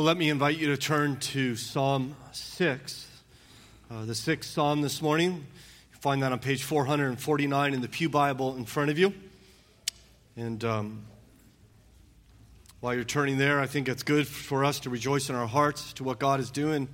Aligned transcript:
Well, 0.00 0.06
let 0.06 0.16
me 0.16 0.30
invite 0.30 0.56
you 0.56 0.68
to 0.68 0.78
turn 0.78 1.18
to 1.18 1.56
Psalm 1.56 2.16
6, 2.32 3.06
uh, 3.90 4.06
the 4.06 4.14
sixth 4.14 4.48
Psalm 4.48 4.80
this 4.80 5.02
morning. 5.02 5.46
You 5.92 5.98
find 6.00 6.22
that 6.22 6.32
on 6.32 6.38
page 6.38 6.62
449 6.62 7.74
in 7.74 7.82
the 7.82 7.86
Pew 7.86 8.08
Bible 8.08 8.56
in 8.56 8.64
front 8.64 8.88
of 8.90 8.98
you. 8.98 9.12
And 10.38 10.64
um, 10.64 11.02
while 12.80 12.94
you're 12.94 13.04
turning 13.04 13.36
there, 13.36 13.60
I 13.60 13.66
think 13.66 13.90
it's 13.90 14.02
good 14.02 14.26
for 14.26 14.64
us 14.64 14.80
to 14.80 14.88
rejoice 14.88 15.28
in 15.28 15.34
our 15.34 15.46
hearts 15.46 15.92
to 15.92 16.02
what 16.02 16.18
God 16.18 16.40
is 16.40 16.50
doing, 16.50 16.88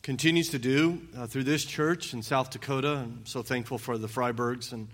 continues 0.00 0.48
to 0.48 0.58
do 0.58 1.02
uh, 1.14 1.26
through 1.26 1.44
this 1.44 1.62
church 1.62 2.14
in 2.14 2.22
South 2.22 2.48
Dakota. 2.48 3.02
I'm 3.04 3.26
so 3.26 3.42
thankful 3.42 3.76
for 3.76 3.98
the 3.98 4.08
Freibergs 4.08 4.72
and 4.72 4.88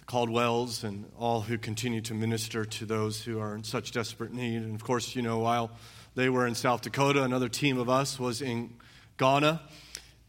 the 0.00 0.04
Caldwells 0.06 0.82
and 0.82 1.04
all 1.16 1.42
who 1.42 1.58
continue 1.58 2.00
to 2.00 2.14
minister 2.14 2.64
to 2.64 2.86
those 2.86 3.22
who 3.22 3.38
are 3.38 3.54
in 3.54 3.62
such 3.62 3.92
desperate 3.92 4.32
need. 4.32 4.56
And 4.56 4.74
of 4.74 4.82
course, 4.82 5.14
you 5.14 5.22
know, 5.22 5.38
while 5.38 5.70
they 6.18 6.28
were 6.28 6.48
in 6.48 6.54
South 6.56 6.82
Dakota. 6.82 7.22
Another 7.22 7.48
team 7.48 7.78
of 7.78 7.88
us 7.88 8.18
was 8.18 8.42
in 8.42 8.74
Ghana. 9.18 9.62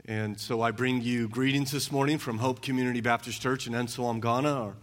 And 0.06 0.40
so 0.40 0.62
I 0.62 0.70
bring 0.70 1.02
you 1.02 1.28
greetings 1.28 1.72
this 1.72 1.92
morning 1.92 2.20
from 2.20 2.38
Hope 2.38 2.62
Community 2.62 3.02
Baptist 3.02 3.42
Church 3.42 3.66
in 3.66 3.74
Nsawam, 3.74 4.22
Ghana, 4.22 4.54
our 4.54 4.76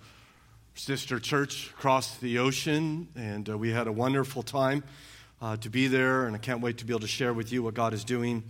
sister 0.74 1.20
church 1.20 1.70
across 1.70 2.16
the 2.16 2.40
ocean. 2.40 3.06
And 3.14 3.48
uh, 3.48 3.56
we 3.56 3.70
had 3.70 3.86
a 3.86 3.92
wonderful 3.92 4.42
time 4.42 4.82
uh, 5.40 5.56
to 5.58 5.70
be 5.70 5.86
there. 5.86 6.26
And 6.26 6.34
I 6.34 6.40
can't 6.40 6.60
wait 6.60 6.78
to 6.78 6.84
be 6.84 6.92
able 6.92 7.02
to 7.02 7.06
share 7.06 7.32
with 7.32 7.52
you 7.52 7.62
what 7.62 7.74
God 7.74 7.94
is 7.94 8.02
doing 8.02 8.42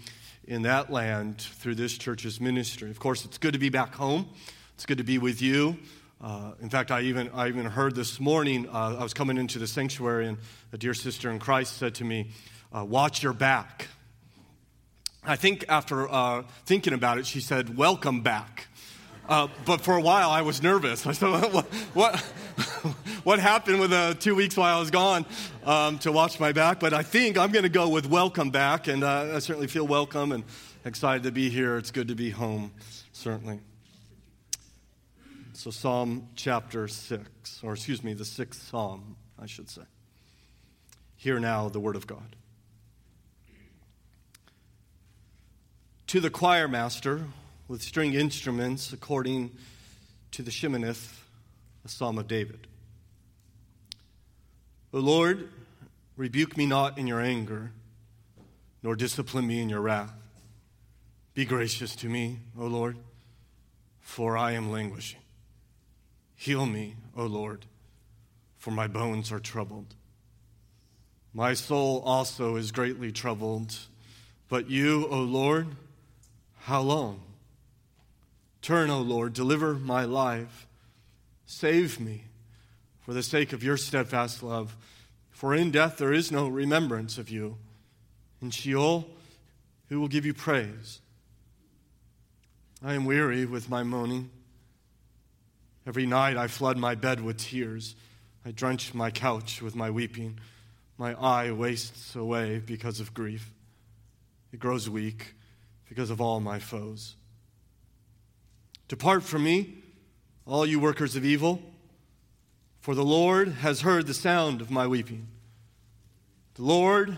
in 0.49 0.63
that 0.63 0.91
land 0.91 1.43
through 1.43 1.75
this 1.75 1.99
church's 1.99 2.41
ministry. 2.41 2.91
Of 2.91 2.99
course, 2.99 3.27
it's 3.27 3.37
good 3.37 3.53
to 3.53 3.59
be 3.59 3.69
back 3.69 3.95
home, 3.95 4.31
it's 4.77 4.87
good 4.87 4.97
to 4.97 5.05
be 5.05 5.19
with 5.19 5.43
you. 5.43 5.77
Uh, 6.21 6.53
in 6.63 6.71
fact, 6.71 6.91
I 6.91 7.03
even, 7.03 7.29
I 7.35 7.49
even 7.49 7.67
heard 7.67 7.95
this 7.95 8.19
morning, 8.19 8.69
uh, 8.69 8.97
I 8.99 9.03
was 9.03 9.13
coming 9.13 9.37
into 9.37 9.59
the 9.59 9.67
sanctuary, 9.67 10.27
and 10.27 10.39
a 10.73 10.79
dear 10.79 10.95
sister 10.95 11.31
in 11.31 11.39
Christ 11.39 11.77
said 11.77 11.95
to 11.97 12.05
me, 12.05 12.31
uh, 12.75 12.85
Watch 12.85 13.23
your 13.23 13.35
back. 13.35 13.89
I 15.23 15.37
think 15.37 15.67
after 15.69 16.11
uh, 16.11 16.45
thinking 16.65 16.95
about 16.95 17.19
it, 17.19 17.27
she 17.27 17.41
said, 17.41 17.77
Welcome 17.77 18.23
back. 18.23 18.67
Uh, 19.29 19.49
but 19.67 19.83
for 19.83 19.95
a 19.95 20.01
while, 20.01 20.31
I 20.31 20.41
was 20.41 20.63
nervous. 20.63 21.07
I 21.07 21.13
said, 21.13 21.53
What, 21.53 21.67
what, 21.93 22.19
what 23.25 23.39
happened 23.39 23.79
with 23.79 23.91
the 23.91 24.17
two 24.19 24.35
weeks 24.35 24.57
while 24.57 24.75
I 24.75 24.81
was 24.81 24.91
gone 24.91 25.27
um, 25.65 25.99
to 25.99 26.13
watch 26.13 26.41
my 26.41 26.53
back? 26.53 26.81
But 26.81 26.95
I 26.95 27.03
think 27.03 27.37
I'm 27.37 27.53
going 27.53 27.65
to 27.65 27.69
go 27.69 27.91
with 27.91 28.07
Welcome 28.07 28.51
back, 28.51 28.89
and 28.89 29.05
uh, 29.05 29.33
I 29.35 29.39
certainly 29.41 29.69
feel 29.69 29.87
welcome 29.87 30.33
and 30.33 30.45
excited 30.87 31.25
to 31.25 31.31
be 31.31 31.51
here. 31.51 31.77
It's 31.77 31.91
good 31.91 32.09
to 32.09 32.15
be 32.15 32.31
home, 32.31 32.73
certainly. 33.13 33.61
So, 35.57 35.71
Psalm 35.71 36.29
chapter 36.37 36.87
6, 36.87 37.61
or 37.65 37.73
excuse 37.73 38.05
me, 38.05 38.13
the 38.13 38.27
sixth 38.27 38.69
Psalm, 38.69 39.17
I 39.39 39.47
should 39.47 39.71
say. 39.71 39.81
Hear 41.17 41.41
now 41.41 41.71
the 41.71 41.81
word 41.81 41.97
of 41.97 42.07
God. 42.07 42.37
To 46.09 46.21
the 46.21 46.29
choir 46.29 46.69
master 46.69 47.25
with 47.69 47.81
string 47.81 48.13
instruments, 48.13 48.93
according 48.93 49.57
to 50.33 50.43
the 50.43 50.51
Sheminith, 50.51 51.21
a 51.87 51.89
psalm 51.89 52.19
of 52.19 52.29
David. 52.29 52.67
O 54.93 54.99
Lord, 54.99 55.49
rebuke 56.19 56.59
me 56.59 56.67
not 56.67 56.99
in 56.99 57.07
your 57.07 57.23
anger, 57.23 57.73
nor 58.83 58.95
discipline 58.95 59.47
me 59.47 59.63
in 59.63 59.71
your 59.71 59.81
wrath. 59.81 60.13
Be 61.33 61.47
gracious 61.47 61.97
to 61.97 62.11
me, 62.11 62.41
O 62.59 62.67
Lord, 62.67 62.99
for 64.01 64.37
I 64.37 64.53
am 64.53 64.71
languishing. 64.71 65.21
Heal 66.37 66.67
me, 66.67 66.97
O 67.17 67.25
Lord, 67.25 67.67
for 68.57 68.71
my 68.71 68.87
bones 68.87 69.33
are 69.33 69.41
troubled. 69.41 69.95
My 71.33 71.55
soul 71.55 72.01
also 72.05 72.57
is 72.57 72.73
greatly 72.73 73.11
troubled. 73.11 73.77
But 74.49 74.71
you, 74.71 75.07
O 75.09 75.21
Lord, 75.21 75.69
how 76.61 76.81
long? 76.81 77.21
Turn, 78.63 78.91
O 78.91 79.01
Lord, 79.01 79.33
deliver 79.33 79.75
my 79.75 80.05
life. 80.05 80.67
Save 81.47 82.01
me 82.01 82.25
for 83.01 83.13
the 83.13 83.23
sake 83.23 83.53
of 83.53 83.63
your 83.63 83.77
steadfast 83.77 84.43
love. 84.43 84.77
For 85.31 85.55
in 85.55 85.71
death 85.71 85.99
there 85.99 86.13
is 86.13 86.33
no 86.33 86.49
remembrance 86.49 87.19
of 87.19 87.29
you. 87.29 87.57
In 88.41 88.51
Sheol, 88.51 89.09
who 89.89 90.01
will 90.01 90.09
give 90.09 90.27
you 90.27 90.35
praise? 90.35 91.01
I 92.85 92.95
am 92.95 93.05
weary 93.05 93.47
with 93.47 93.71
my 93.71 93.83
moaning. 93.83 94.31
Every 95.87 96.05
night 96.05 96.37
I 96.37 96.49
flood 96.49 96.77
my 96.77 96.97
bed 96.97 97.21
with 97.21 97.39
tears. 97.39 97.95
I 98.45 98.51
drench 98.51 98.93
my 98.93 99.11
couch 99.11 99.63
with 99.63 99.77
my 99.77 99.91
weeping. 99.91 100.41
My 100.99 101.15
eye 101.15 101.53
wastes 101.53 102.17
away 102.17 102.59
because 102.59 102.99
of 102.99 103.15
grief. 103.15 103.53
It 104.53 104.59
grows 104.59 104.91
weak 104.91 105.35
because 105.89 106.11
of 106.11 106.21
all 106.21 106.41
my 106.41 106.59
foes. 106.59 107.15
Depart 108.89 109.23
from 109.23 109.45
me, 109.45 109.75
all 110.45 110.67
you 110.67 110.81
workers 110.81 111.15
of 111.15 111.25
evil, 111.25 111.61
for 112.81 112.95
the 112.95 113.05
Lord 113.05 113.49
has 113.49 113.83
heard 113.83 114.07
the 114.07 114.15
sound 114.15 114.61
of 114.61 114.71
my 114.71 114.87
weeping. 114.87 115.29
The 116.55 116.63
Lord 116.63 117.17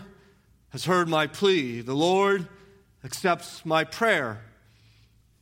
has 0.69 0.85
heard 0.85 1.07
my 1.07 1.27
plea. 1.27 1.81
The 1.81 1.95
Lord 1.95 2.47
accepts 3.03 3.65
my 3.65 3.83
prayer. 3.83 4.41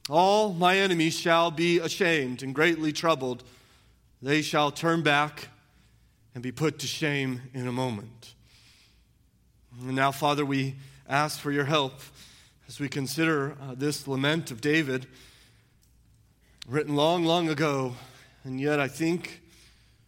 All 0.09 0.53
my 0.53 0.78
enemies 0.78 1.19
shall 1.19 1.51
be 1.51 1.79
ashamed 1.79 2.41
and 2.41 2.56
greatly 2.56 2.94
troubled. 2.94 3.44
They 4.22 4.41
shall 4.41 4.72
turn 4.72 5.03
back 5.03 5.50
and 6.34 6.41
be 6.41 6.51
put 6.51 6.79
to 6.79 6.88
shame 6.88 7.41
in 7.53 7.68
a 7.68 7.72
moment. 7.72 8.35
And 9.81 9.95
now, 9.95 10.12
Father, 10.12 10.45
we 10.45 10.75
ask 11.09 11.40
for 11.40 11.51
your 11.51 11.66
help 11.66 11.94
as 12.68 12.79
we 12.79 12.88
consider 12.88 13.57
uh, 13.62 13.75
this 13.75 14.07
lament 14.07 14.50
of 14.50 14.62
David, 14.62 15.07
written 16.68 16.95
long, 16.95 17.25
long 17.25 17.50
ago. 17.50 17.95
And 18.44 18.62
yet, 18.62 18.79
I 18.79 18.88
think 18.88 19.41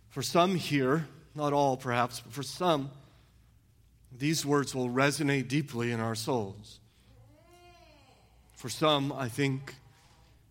for 0.09 0.21
some 0.21 0.55
here, 0.55 1.07
not 1.35 1.53
all 1.53 1.77
perhaps, 1.77 2.19
but 2.19 2.33
for 2.33 2.43
some, 2.43 2.89
these 4.17 4.45
words 4.45 4.73
will 4.73 4.89
resonate 4.89 5.47
deeply 5.47 5.91
in 5.91 5.99
our 5.99 6.15
souls. 6.15 6.79
For 8.55 8.69
some, 8.69 9.13
I 9.13 9.29
think 9.29 9.75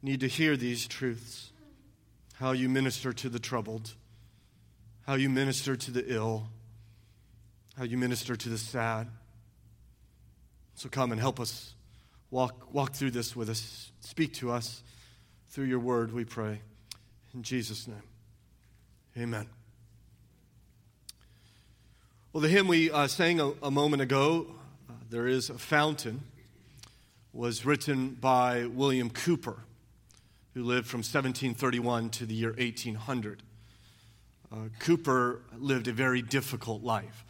need 0.02 0.20
to 0.20 0.28
hear 0.28 0.56
these 0.56 0.86
truths 0.86 1.50
how 2.34 2.52
you 2.52 2.68
minister 2.68 3.12
to 3.12 3.28
the 3.28 3.40
troubled, 3.40 3.94
how 5.06 5.14
you 5.14 5.28
minister 5.28 5.74
to 5.74 5.90
the 5.90 6.04
ill, 6.06 6.48
how 7.76 7.82
you 7.82 7.98
minister 7.98 8.36
to 8.36 8.48
the 8.48 8.58
sad. 8.58 9.08
So 10.76 10.88
come 10.88 11.10
and 11.10 11.20
help 11.20 11.40
us 11.40 11.74
walk, 12.30 12.72
walk 12.72 12.92
through 12.92 13.10
this 13.10 13.34
with 13.34 13.48
us. 13.50 13.90
Speak 14.00 14.34
to 14.34 14.52
us 14.52 14.82
through 15.48 15.64
your 15.64 15.80
word, 15.80 16.12
we 16.12 16.24
pray. 16.24 16.60
In 17.34 17.42
Jesus' 17.42 17.88
name, 17.88 18.02
amen. 19.16 19.48
Well, 22.32 22.40
the 22.40 22.48
hymn 22.48 22.68
we 22.68 22.90
uh, 22.90 23.08
sang 23.08 23.40
a, 23.40 23.52
a, 23.62 23.70
moment 23.70 24.02
ago, 24.02 24.46
uh, 24.88 24.92
There 25.10 25.26
is 25.26 25.50
a 25.50 25.58
Fountain, 25.58 26.20
was 27.32 27.64
written 27.64 28.10
by 28.10 28.66
William 28.66 29.10
Cowper 29.10 29.56
who 30.58 30.64
lived 30.64 30.88
from 30.88 30.98
1731 30.98 32.10
to 32.10 32.26
the 32.26 32.34
year 32.34 32.52
1800. 32.58 33.44
Uh, 34.50 34.56
Cowper 34.80 35.42
lived 35.56 35.86
a 35.86 35.92
very 35.92 36.20
difficult 36.20 36.82
life. 36.82 37.24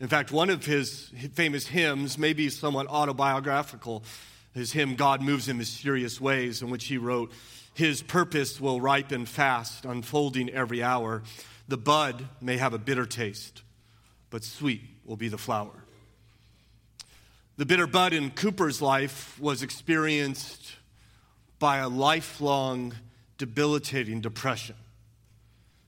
In 0.00 0.08
fact, 0.08 0.32
one 0.32 0.48
of 0.48 0.64
his 0.64 1.12
famous 1.34 1.66
hymns, 1.66 2.16
maybe 2.16 2.48
somewhat 2.48 2.86
autobiographical, 2.86 4.02
his 4.54 4.72
hymn, 4.72 4.94
God 4.94 5.20
Moves 5.20 5.50
in 5.50 5.58
Mysterious 5.58 6.22
Ways, 6.22 6.62
in 6.62 6.70
which 6.70 6.86
he 6.86 6.96
wrote, 6.96 7.32
His 7.74 8.00
purpose 8.00 8.58
will 8.58 8.80
ripen 8.80 9.26
fast, 9.26 9.84
unfolding 9.84 10.48
every 10.48 10.82
hour. 10.82 11.24
The 11.68 11.76
bud 11.76 12.30
may 12.40 12.56
have 12.56 12.72
a 12.72 12.78
bitter 12.78 13.04
taste, 13.04 13.60
but 14.30 14.42
sweet 14.42 14.80
will 15.04 15.16
be 15.16 15.28
the 15.28 15.36
flower. 15.36 15.84
The 17.58 17.66
bitter 17.66 17.86
bud 17.86 18.14
in 18.14 18.30
Cowper's 18.30 18.80
life 18.80 19.38
was 19.38 19.62
experienced 19.62 20.77
by 21.58 21.78
a 21.78 21.88
lifelong 21.88 22.94
debilitating 23.36 24.20
depression. 24.20 24.76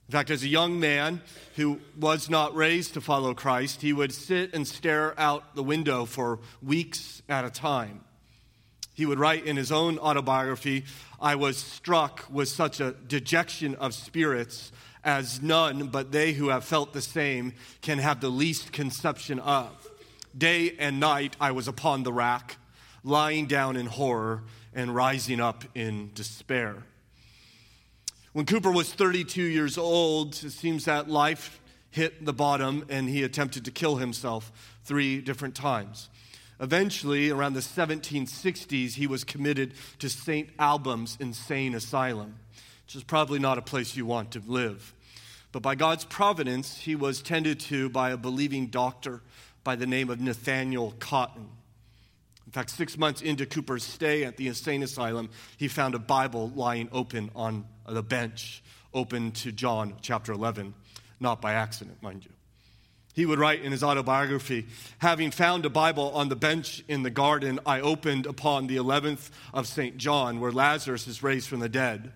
In 0.07 0.13
fact, 0.13 0.29
as 0.29 0.43
a 0.43 0.47
young 0.47 0.79
man 0.79 1.21
who 1.55 1.79
was 1.97 2.29
not 2.29 2.53
raised 2.53 2.95
to 2.95 3.01
follow 3.01 3.33
Christ, 3.33 3.81
he 3.81 3.93
would 3.93 4.13
sit 4.13 4.53
and 4.53 4.67
stare 4.67 5.17
out 5.17 5.55
the 5.55 5.63
window 5.63 6.03
for 6.05 6.39
weeks 6.61 7.21
at 7.29 7.45
a 7.45 7.49
time. 7.49 8.01
He 8.93 9.05
would 9.05 9.19
write 9.19 9.45
in 9.45 9.55
his 9.55 9.71
own 9.71 9.97
autobiography 9.99 10.83
I 11.19 11.35
was 11.35 11.57
struck 11.57 12.25
with 12.29 12.49
such 12.49 12.81
a 12.81 12.91
dejection 12.91 13.75
of 13.75 13.93
spirits 13.93 14.73
as 15.03 15.41
none 15.41 15.87
but 15.87 16.11
they 16.11 16.33
who 16.33 16.49
have 16.49 16.65
felt 16.65 16.93
the 16.93 17.01
same 17.01 17.53
can 17.81 17.97
have 17.97 18.19
the 18.19 18.29
least 18.29 18.73
conception 18.73 19.39
of. 19.39 19.69
Day 20.37 20.75
and 20.77 20.99
night 20.99 21.35
I 21.39 21.51
was 21.51 21.67
upon 21.67 22.03
the 22.03 22.13
rack, 22.13 22.57
lying 23.03 23.45
down 23.45 23.77
in 23.77 23.85
horror 23.85 24.43
and 24.73 24.95
rising 24.95 25.39
up 25.39 25.63
in 25.75 26.11
despair. 26.13 26.83
When 28.33 28.45
Cowper 28.45 28.71
was 28.71 28.93
32 28.93 29.41
years 29.41 29.77
old, 29.77 30.35
it 30.35 30.51
seems 30.51 30.85
that 30.85 31.09
life 31.09 31.59
hit 31.89 32.25
the 32.25 32.33
bottom 32.33 32.85
and 32.89 33.09
he 33.09 33.23
attempted 33.23 33.65
to 33.65 33.71
kill 33.71 33.97
himself 33.97 34.51
three 34.85 35.19
different 35.19 35.55
times. 35.55 36.09
Eventually, 36.59 37.29
around 37.31 37.53
the 37.53 37.59
1760s, 37.59 38.93
he 38.93 39.07
was 39.07 39.23
committed 39.23 39.73
to 39.99 40.09
St. 40.09 40.49
Albans 40.59 41.17
Insane 41.19 41.75
Asylum, 41.75 42.35
which 42.85 42.95
is 42.95 43.03
probably 43.03 43.39
not 43.39 43.57
a 43.57 43.63
place 43.63 43.95
you 43.95 44.05
want 44.05 44.31
to 44.31 44.41
live. 44.45 44.93
But 45.51 45.63
by 45.63 45.75
God's 45.75 46.05
providence, 46.05 46.77
he 46.77 46.95
was 46.95 47.21
tended 47.21 47.59
to 47.61 47.89
by 47.89 48.11
a 48.11 48.17
believing 48.17 48.67
doctor 48.67 49.21
by 49.63 49.75
the 49.75 49.87
name 49.87 50.09
of 50.09 50.21
Nathaniel 50.21 50.93
Cotton. 50.99 51.49
In 52.45 52.51
fact, 52.51 52.69
six 52.69 52.97
months 52.97 53.21
into 53.21 53.45
Cowper's 53.45 53.83
stay 53.83 54.23
at 54.23 54.37
the 54.37 54.47
insane 54.47 54.83
asylum, 54.83 55.29
he 55.57 55.67
found 55.67 55.95
a 55.95 55.99
Bible 55.99 56.51
lying 56.55 56.89
open 56.91 57.31
on 57.35 57.65
the 57.87 58.03
bench, 58.03 58.63
open 58.93 59.31
to 59.31 59.51
John 59.51 59.93
chapter 60.01 60.33
11 60.33 60.73
not 61.21 61.39
by 61.39 61.53
accident, 61.53 62.01
mind 62.01 62.25
you. 62.25 62.31
He 63.13 63.25
would 63.25 63.39
write 63.39 63.61
in 63.61 63.71
his 63.71 63.83
autobiography 63.83 64.65
Having 64.97 65.31
found 65.31 65.65
a 65.65 65.69
Bible 65.69 66.11
on 66.11 66.29
the 66.29 66.35
bench 66.35 66.83
in 66.87 67.03
the 67.03 67.09
garden, 67.09 67.59
I 67.65 67.79
opened 67.79 68.25
upon 68.25 68.67
the 68.67 68.77
11th 68.77 69.29
of 69.53 69.67
St. 69.67 69.97
John, 69.97 70.39
where 70.39 70.51
Lazarus 70.51 71.07
is 71.07 71.23
raised 71.23 71.47
from 71.47 71.59
the 71.59 71.69
dead, 71.69 72.11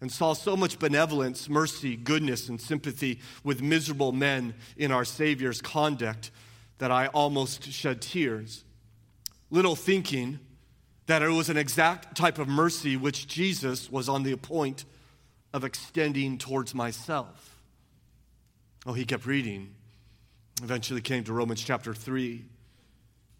and 0.00 0.10
saw 0.10 0.32
so 0.32 0.56
much 0.56 0.78
benevolence, 0.78 1.48
mercy, 1.48 1.96
goodness, 1.96 2.48
and 2.48 2.60
sympathy 2.60 3.20
with 3.44 3.60
miserable 3.60 4.12
men 4.12 4.54
in 4.76 4.90
our 4.92 5.04
Savior's 5.04 5.60
conduct 5.60 6.30
that 6.78 6.92
I 6.92 7.08
almost 7.08 7.70
shed 7.72 8.00
tears. 8.00 8.64
Little 9.50 9.76
thinking 9.76 10.40
that 11.06 11.22
it 11.22 11.28
was 11.28 11.48
an 11.48 11.56
exact 11.56 12.16
type 12.16 12.38
of 12.38 12.48
mercy 12.48 12.96
which 12.96 13.26
Jesus 13.26 13.90
was 13.90 14.08
on 14.08 14.22
the 14.22 14.36
point 14.36 14.84
of 15.52 15.64
extending 15.64 16.36
towards 16.36 16.74
myself. 16.74 17.58
Oh, 18.86 18.92
he 18.92 19.04
kept 19.04 19.26
reading. 19.26 19.74
Eventually 20.62 21.00
came 21.00 21.24
to 21.24 21.32
Romans 21.32 21.62
chapter 21.62 21.94
3, 21.94 22.44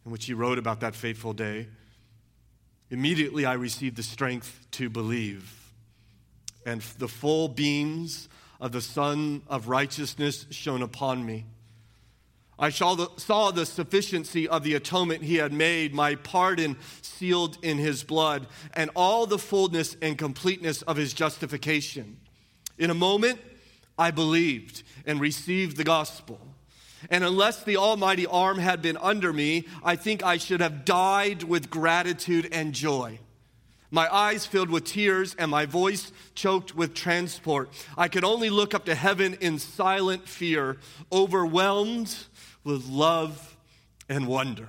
in 0.06 0.10
which 0.10 0.24
he 0.24 0.34
wrote 0.34 0.58
about 0.58 0.80
that 0.80 0.94
fateful 0.94 1.32
day. 1.32 1.68
Immediately 2.90 3.44
I 3.44 3.54
received 3.54 3.96
the 3.96 4.02
strength 4.02 4.66
to 4.72 4.88
believe, 4.88 5.72
and 6.64 6.80
the 6.98 7.08
full 7.08 7.48
beams 7.48 8.28
of 8.60 8.72
the 8.72 8.80
Sun 8.80 9.42
of 9.46 9.68
Righteousness 9.68 10.46
shone 10.50 10.82
upon 10.82 11.24
me. 11.24 11.44
I 12.58 12.70
saw 12.70 12.94
the, 12.94 13.08
saw 13.16 13.52
the, 13.52 13.64
sufficiency 13.64 14.48
of 14.48 14.64
the 14.64 14.74
atonement 14.74 15.22
he 15.22 15.36
had 15.36 15.52
made, 15.52 15.94
my 15.94 16.16
pardon 16.16 16.76
sealed 17.02 17.56
in 17.62 17.78
his 17.78 18.02
blood, 18.02 18.48
and 18.74 18.90
all 18.96 19.26
the 19.26 19.38
fullness 19.38 19.96
and 20.02 20.18
completeness 20.18 20.82
of 20.82 20.96
his 20.96 21.12
justification. 21.12 22.16
In 22.76 22.90
a 22.90 22.94
moment, 22.94 23.38
I 23.96 24.10
believed 24.10 24.82
and 25.06 25.20
received 25.20 25.76
the 25.76 25.84
gospel. 25.84 26.40
And 27.10 27.22
unless 27.22 27.62
the 27.62 27.76
almighty 27.76 28.26
arm 28.26 28.58
had 28.58 28.82
been 28.82 28.96
under 28.96 29.32
me, 29.32 29.66
I 29.84 29.94
think 29.94 30.24
I 30.24 30.36
should 30.36 30.60
have 30.60 30.84
died 30.84 31.44
with 31.44 31.70
gratitude 31.70 32.48
and 32.50 32.72
joy. 32.72 33.20
My 33.90 34.12
eyes 34.14 34.44
filled 34.44 34.68
with 34.68 34.84
tears 34.84 35.34
and 35.38 35.50
my 35.50 35.64
voice 35.64 36.12
choked 36.34 36.74
with 36.74 36.92
transport. 36.92 37.70
I 37.96 38.08
could 38.08 38.24
only 38.24 38.50
look 38.50 38.74
up 38.74 38.84
to 38.84 38.94
heaven 38.94 39.38
in 39.40 39.58
silent 39.58 40.28
fear, 40.28 40.76
overwhelmed 41.10 42.14
with 42.68 42.86
love 42.86 43.56
and 44.10 44.26
wonder. 44.26 44.68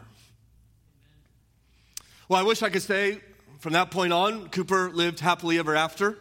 Well, 2.30 2.40
I 2.40 2.44
wish 2.44 2.64
I 2.64 2.70
could 2.70 2.82
say 2.82 3.20
from 3.60 3.74
that 3.74 3.92
point 3.92 4.14
on, 4.14 4.48
Cowper 4.48 4.94
lived 4.94 5.20
happily 5.20 5.60
ever 5.60 5.76
after, 5.76 6.18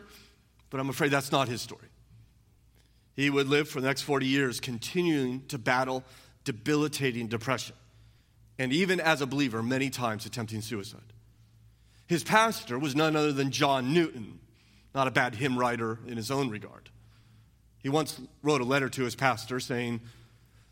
but 0.70 0.80
I'm 0.80 0.88
afraid 0.88 1.12
that's 1.12 1.30
not 1.30 1.46
his 1.46 1.62
story. 1.62 1.86
He 3.14 3.30
would 3.30 3.46
live 3.46 3.68
for 3.68 3.80
the 3.80 3.86
next 3.86 4.02
40 4.02 4.26
years 4.26 4.58
continuing 4.58 5.46
to 5.46 5.58
battle 5.58 6.02
debilitating 6.42 7.28
depression. 7.28 7.76
And 8.58 8.72
even 8.72 8.98
as 8.98 9.20
a 9.20 9.26
believer, 9.26 9.62
many 9.62 9.88
times 9.88 10.26
attempting 10.26 10.62
suicide. 10.62 11.12
His 12.08 12.24
pastor 12.24 12.76
was 12.76 12.96
none 12.96 13.14
other 13.14 13.32
than 13.32 13.52
John 13.52 13.94
Newton, 13.94 14.40
not 14.96 15.06
a 15.06 15.12
bad 15.12 15.36
hymn 15.36 15.56
writer 15.56 16.00
in 16.08 16.16
his 16.16 16.32
own 16.32 16.50
regard. 16.50 16.90
He 17.84 17.88
once 17.88 18.20
wrote 18.42 18.62
a 18.62 18.64
letter 18.64 18.88
to 18.88 19.04
his 19.04 19.14
pastor 19.14 19.60
saying, 19.60 20.00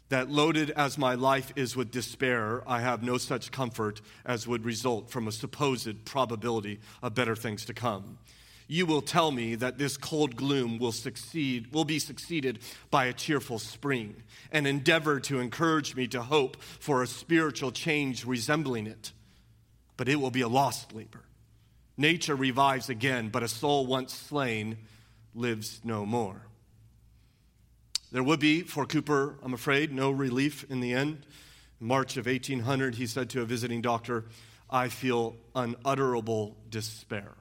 that 0.09 0.31
loaded 0.31 0.71
as 0.71 0.99
my 0.99 1.15
life 1.15 1.53
is 1.57 1.75
with 1.75 1.91
despair, 1.91 2.63
I 2.67 2.81
have 2.81 3.03
no 3.03 3.19
such 3.19 3.51
comfort 3.51 4.01
as 4.25 4.47
would 4.47 4.65
result 4.65 5.11
from 5.11 5.27
a 5.27 5.33
supposed 5.33 6.05
probability 6.05 6.81
of 7.03 7.15
better 7.15 7.35
things 7.35 7.65
to 7.67 7.75
come. 7.75 8.19
You 8.69 8.87
will 8.87 9.03
tell 9.03 9.31
me 9.31 9.55
that 9.57 9.79
this 9.79 9.97
cold 9.97 10.35
gloom 10.35 10.79
will 10.79 10.93
succeed 10.93 11.73
will 11.73 11.85
be 11.85 11.99
succeeded 12.01 12.61
by 12.91 13.07
a 13.07 13.13
cheerful 13.13 13.59
spring 13.59 14.23
and 14.51 14.67
endeavor 14.67 15.21
to 15.21 15.39
encourage 15.39 15.95
me 15.95 16.09
to 16.09 16.23
hope 16.23 16.61
for 16.63 17.03
a 17.03 17.07
spiritual 17.07 17.71
change 17.71 18.25
resembling 18.25 18.87
it. 18.87 19.13
But 19.97 20.09
it 20.09 20.17
will 20.17 20.33
be 20.33 20.41
a 20.41 20.49
lost 20.49 20.93
labor. 20.95 21.23
Nature 21.97 22.35
revives 22.35 22.89
again 22.89 23.29
but 23.29 23.45
a 23.45 23.49
soul 23.49 23.87
once 23.87 24.13
slain 24.13 24.79
lives 25.35 25.81
no 25.85 26.05
more 26.05 26.46
there 28.17 28.25
would 28.25 28.41
be 28.41 28.63
for 28.63 28.87
cowper 28.87 29.39
i'm 29.43 29.55
afraid 29.55 29.93
no 29.93 30.11
relief 30.11 30.65
in 30.71 30.81
the 30.81 30.93
end 30.93 31.27
in 31.81 31.87
march 31.87 32.17
of 32.17 32.27
1800 32.27 32.95
he 32.95 33.07
said 33.07 33.31
to 33.31 33.43
a 33.43 33.45
visiting 33.45 33.81
doctor 33.81 34.25
i 34.71 34.89
feel 34.89 35.37
unutterable 35.55 36.57
despair 36.71 37.35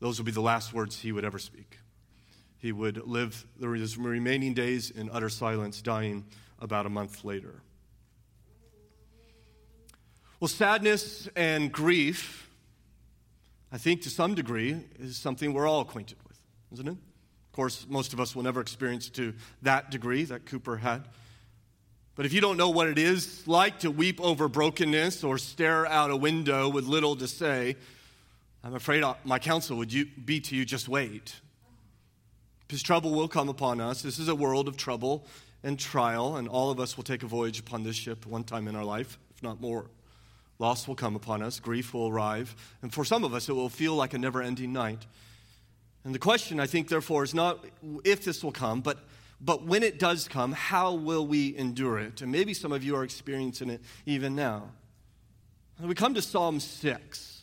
those 0.00 0.18
will 0.18 0.24
be 0.24 0.32
the 0.32 0.40
last 0.40 0.72
words 0.72 0.98
he 0.98 1.12
would 1.12 1.24
ever 1.24 1.38
speak. 1.38 1.78
He 2.58 2.72
would 2.72 3.06
live 3.06 3.46
his 3.60 3.96
remaining 3.96 4.54
days 4.54 4.90
in 4.90 5.10
utter 5.10 5.28
silence, 5.28 5.80
dying 5.80 6.24
about 6.58 6.86
a 6.86 6.90
month 6.90 7.24
later. 7.24 7.62
Well, 10.40 10.48
sadness 10.48 11.28
and 11.36 11.70
grief, 11.70 12.50
I 13.70 13.76
think 13.76 14.02
to 14.02 14.10
some 14.10 14.34
degree, 14.34 14.76
is 14.98 15.18
something 15.18 15.52
we're 15.52 15.68
all 15.68 15.82
acquainted 15.82 16.16
with, 16.26 16.38
isn't 16.72 16.88
it? 16.88 16.96
Course, 17.60 17.86
most 17.90 18.14
of 18.14 18.20
us 18.20 18.34
will 18.34 18.42
never 18.42 18.62
experience 18.62 19.10
to 19.10 19.34
that 19.60 19.90
degree 19.90 20.24
that 20.24 20.46
Cowper 20.46 20.78
had. 20.78 21.04
But 22.14 22.24
if 22.24 22.32
you 22.32 22.40
don't 22.40 22.56
know 22.56 22.70
what 22.70 22.88
it 22.88 22.96
is 22.96 23.46
like 23.46 23.80
to 23.80 23.90
weep 23.90 24.18
over 24.18 24.48
brokenness 24.48 25.22
or 25.22 25.36
stare 25.36 25.86
out 25.86 26.10
a 26.10 26.16
window 26.16 26.70
with 26.70 26.86
little 26.86 27.16
to 27.16 27.28
say, 27.28 27.76
I'm 28.64 28.74
afraid 28.74 29.04
my 29.24 29.38
counsel 29.38 29.76
would 29.76 29.90
be 30.24 30.40
to 30.40 30.56
you 30.56 30.64
just 30.64 30.88
wait. 30.88 31.38
Because 32.66 32.82
trouble 32.82 33.10
will 33.10 33.28
come 33.28 33.50
upon 33.50 33.78
us. 33.78 34.00
This 34.00 34.18
is 34.18 34.28
a 34.28 34.34
world 34.34 34.66
of 34.66 34.78
trouble 34.78 35.26
and 35.62 35.78
trial, 35.78 36.36
and 36.36 36.48
all 36.48 36.70
of 36.70 36.80
us 36.80 36.96
will 36.96 37.04
take 37.04 37.22
a 37.22 37.26
voyage 37.26 37.60
upon 37.60 37.82
this 37.82 37.96
ship 37.96 38.24
one 38.24 38.42
time 38.42 38.68
in 38.68 38.74
our 38.74 38.86
life, 38.86 39.18
if 39.34 39.42
not 39.42 39.60
more. 39.60 39.84
Loss 40.58 40.88
will 40.88 40.94
come 40.94 41.14
upon 41.14 41.42
us, 41.42 41.60
grief 41.60 41.92
will 41.92 42.08
arrive, 42.08 42.56
and 42.80 42.90
for 42.90 43.04
some 43.04 43.22
of 43.22 43.34
us, 43.34 43.50
it 43.50 43.52
will 43.52 43.68
feel 43.68 43.94
like 43.94 44.14
a 44.14 44.18
never 44.18 44.40
ending 44.40 44.72
night. 44.72 45.04
And 46.04 46.14
the 46.14 46.18
question, 46.18 46.60
I 46.60 46.66
think, 46.66 46.88
therefore, 46.88 47.24
is 47.24 47.34
not 47.34 47.64
if 48.04 48.24
this 48.24 48.42
will 48.42 48.52
come, 48.52 48.80
but, 48.80 48.98
but 49.40 49.64
when 49.64 49.82
it 49.82 49.98
does 49.98 50.28
come, 50.28 50.52
how 50.52 50.94
will 50.94 51.26
we 51.26 51.56
endure 51.56 51.98
it? 51.98 52.22
And 52.22 52.32
maybe 52.32 52.54
some 52.54 52.72
of 52.72 52.82
you 52.82 52.96
are 52.96 53.04
experiencing 53.04 53.68
it 53.68 53.82
even 54.06 54.34
now. 54.34 54.70
And 55.78 55.88
we 55.88 55.94
come 55.94 56.14
to 56.14 56.22
Psalm 56.22 56.60
6. 56.60 57.42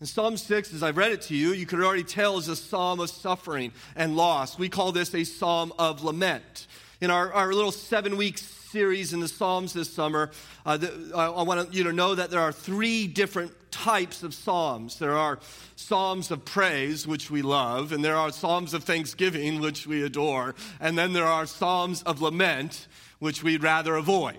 In 0.00 0.06
Psalm 0.06 0.36
6, 0.36 0.74
as 0.74 0.82
I've 0.82 0.96
read 0.96 1.12
it 1.12 1.22
to 1.22 1.34
you, 1.34 1.52
you 1.52 1.66
could 1.66 1.80
already 1.82 2.04
tell 2.04 2.38
is 2.38 2.48
a 2.48 2.54
psalm 2.54 3.00
of 3.00 3.10
suffering 3.10 3.72
and 3.96 4.16
loss. 4.16 4.58
We 4.58 4.68
call 4.68 4.92
this 4.92 5.14
a 5.14 5.24
psalm 5.24 5.72
of 5.78 6.04
lament. 6.04 6.68
In 7.00 7.10
our, 7.10 7.32
our 7.32 7.52
little 7.52 7.72
seven 7.72 8.16
week 8.16 8.38
series 8.38 9.12
in 9.12 9.20
the 9.20 9.28
Psalms 9.28 9.72
this 9.72 9.92
summer, 9.92 10.30
uh, 10.66 10.76
the, 10.76 11.12
I, 11.14 11.26
I 11.26 11.42
want 11.42 11.72
you 11.72 11.84
to 11.84 11.92
know 11.92 12.14
that 12.14 12.30
there 12.30 12.40
are 12.40 12.52
three 12.52 13.06
different 13.06 13.67
types 13.84 14.22
of 14.22 14.34
psalms. 14.34 14.98
There 14.98 15.16
are 15.16 15.38
psalms 15.76 16.30
of 16.30 16.44
praise, 16.44 17.06
which 17.06 17.30
we 17.30 17.42
love, 17.42 17.92
and 17.92 18.04
there 18.04 18.16
are 18.16 18.32
psalms 18.32 18.74
of 18.74 18.82
thanksgiving, 18.84 19.60
which 19.60 19.86
we 19.86 20.02
adore, 20.02 20.54
and 20.80 20.98
then 20.98 21.12
there 21.12 21.26
are 21.26 21.46
psalms 21.46 22.02
of 22.02 22.20
lament, 22.20 22.88
which 23.20 23.42
we'd 23.42 23.62
rather 23.62 23.94
avoid. 23.94 24.36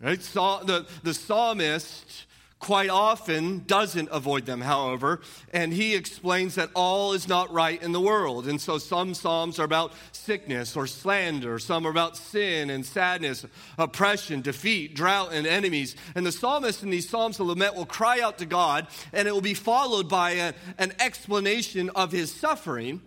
Right? 0.00 0.22
So, 0.22 0.60
the, 0.64 0.86
the 1.02 1.14
psalmist 1.14 2.26
quite 2.64 2.88
often 2.88 3.62
doesn't 3.66 4.08
avoid 4.10 4.46
them, 4.46 4.62
however, 4.62 5.20
and 5.52 5.70
he 5.70 5.94
explains 5.94 6.54
that 6.54 6.70
all 6.74 7.12
is 7.12 7.28
not 7.28 7.52
right 7.52 7.82
in 7.82 7.92
the 7.92 8.00
world. 8.00 8.48
And 8.48 8.58
so 8.58 8.78
some 8.78 9.12
Psalms 9.12 9.58
are 9.58 9.64
about 9.64 9.92
sickness 10.12 10.74
or 10.74 10.86
slander, 10.86 11.58
some 11.58 11.86
are 11.86 11.90
about 11.90 12.16
sin 12.16 12.70
and 12.70 12.86
sadness, 12.86 13.44
oppression, 13.76 14.40
defeat, 14.40 14.94
drought, 14.94 15.34
and 15.34 15.46
enemies. 15.46 15.94
And 16.14 16.24
the 16.24 16.32
psalmist 16.32 16.82
in 16.82 16.88
these 16.88 17.06
Psalms 17.06 17.38
of 17.38 17.48
lament 17.48 17.74
will 17.74 17.84
cry 17.84 18.20
out 18.20 18.38
to 18.38 18.46
God, 18.46 18.86
and 19.12 19.28
it 19.28 19.34
will 19.34 19.42
be 19.42 19.52
followed 19.52 20.08
by 20.08 20.30
a, 20.30 20.54
an 20.78 20.94
explanation 21.00 21.90
of 21.90 22.12
his 22.12 22.32
suffering 22.32 23.02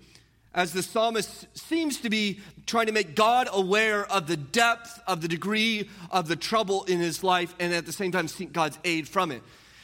as 0.58 0.74
the 0.74 0.82
psalmist 0.82 1.46
seems 1.56 2.02
to 2.02 2.10
be 2.10 2.40
trying 2.66 2.88
to 2.88 2.92
make 2.92 3.16
God 3.16 3.48
aware 3.54 4.12
of 4.12 4.26
the 4.26 4.36
depth, 4.36 5.00
of 5.06 5.22
the 5.22 5.28
degree 5.28 5.88
of 6.10 6.28
the 6.28 6.36
trouble 6.36 6.84
in 6.86 7.00
his 7.00 7.24
life, 7.24 7.54
and 7.60 7.72
at 7.72 7.86
the 7.86 7.94
same 7.94 8.12
time 8.12 8.28
seek 8.28 8.54
God's 8.54 8.80
aid 8.84 9.08
from 9.08 9.32
it. 9.32 9.44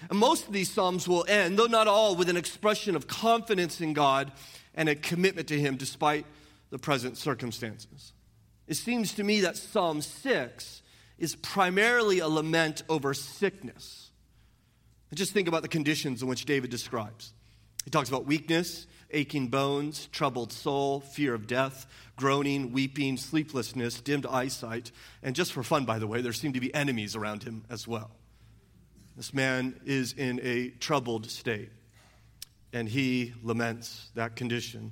And 0.09 0.17
most 0.17 0.47
of 0.47 0.53
these 0.53 0.71
psalms 0.71 1.07
will 1.07 1.25
end, 1.29 1.59
though 1.59 1.67
not 1.67 1.87
all, 1.87 2.15
with 2.15 2.27
an 2.27 2.37
expression 2.37 2.95
of 2.95 3.05
confidence 3.05 3.81
in 3.81 3.93
God 3.93 4.31
and 4.73 4.89
a 4.89 4.95
commitment 4.95 5.47
to 5.49 5.59
him 5.59 5.77
despite 5.77 6.25
the 6.71 6.79
present 6.79 7.17
circumstances. 7.17 8.11
it 8.67 8.73
seems 8.73 9.13
to 9.13 9.23
me 9.23 9.41
that 9.41 9.55
Psalm 9.57 10.01
6 10.01 10.81
is 11.19 11.35
primarily 11.35 12.17
a 12.17 12.27
lament 12.27 12.81
over 12.89 13.13
sickness. 13.13 14.09
And 15.11 15.19
just 15.19 15.33
think 15.33 15.47
about 15.47 15.61
the 15.61 15.67
conditions 15.67 16.23
in 16.23 16.27
which 16.27 16.45
David 16.45 16.71
describes. 16.71 17.31
He 17.85 17.91
talks 17.91 18.09
about 18.09 18.25
weakness, 18.25 18.87
aching 19.13 19.47
bones, 19.47 20.07
troubled 20.11 20.51
soul, 20.51 20.99
fear 20.99 21.33
of 21.33 21.47
death, 21.47 21.85
groaning, 22.15 22.71
weeping, 22.71 23.17
sleeplessness, 23.17 24.01
dimmed 24.01 24.25
eyesight. 24.25 24.91
And 25.21 25.35
just 25.35 25.53
for 25.53 25.63
fun, 25.63 25.85
by 25.85 25.99
the 25.99 26.07
way, 26.07 26.21
there 26.21 26.33
seem 26.33 26.53
to 26.53 26.59
be 26.59 26.73
enemies 26.73 27.15
around 27.15 27.43
him 27.43 27.63
as 27.69 27.87
well. 27.87 28.11
This 29.15 29.33
man 29.33 29.79
is 29.85 30.13
in 30.13 30.39
a 30.43 30.69
troubled 30.69 31.29
state, 31.29 31.69
and 32.71 32.89
he 32.89 33.33
laments 33.43 34.09
that 34.15 34.35
condition. 34.35 34.91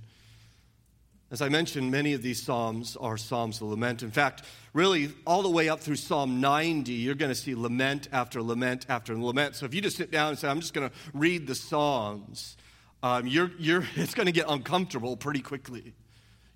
As 1.31 1.41
I 1.41 1.47
mentioned, 1.47 1.89
many 1.89 2.13
of 2.13 2.21
these 2.21 2.43
Psalms 2.43 2.97
are 2.97 3.17
Psalms 3.17 3.61
of 3.61 3.69
lament. 3.69 4.03
In 4.03 4.11
fact, 4.11 4.43
really, 4.73 5.13
all 5.25 5.41
the 5.41 5.49
way 5.49 5.69
up 5.69 5.79
through 5.79 5.95
Psalm 5.95 6.41
90, 6.41 6.91
you're 6.91 7.15
going 7.15 7.31
to 7.31 7.35
see 7.35 7.55
lament 7.55 8.09
after 8.11 8.41
lament 8.41 8.85
after 8.89 9.17
lament. 9.17 9.55
So 9.55 9.65
if 9.65 9.73
you 9.73 9.79
just 9.79 9.95
sit 9.95 10.11
down 10.11 10.29
and 10.29 10.37
say, 10.37 10.49
I'm 10.49 10.59
just 10.59 10.73
going 10.73 10.89
to 10.89 10.95
read 11.13 11.47
the 11.47 11.55
Psalms, 11.55 12.57
um, 13.03 13.27
you're, 13.27 13.51
you're, 13.57 13.83
it's 13.95 14.13
going 14.13 14.27
to 14.27 14.31
get 14.31 14.45
uncomfortable 14.49 15.17
pretty 15.17 15.41
quickly. 15.41 15.93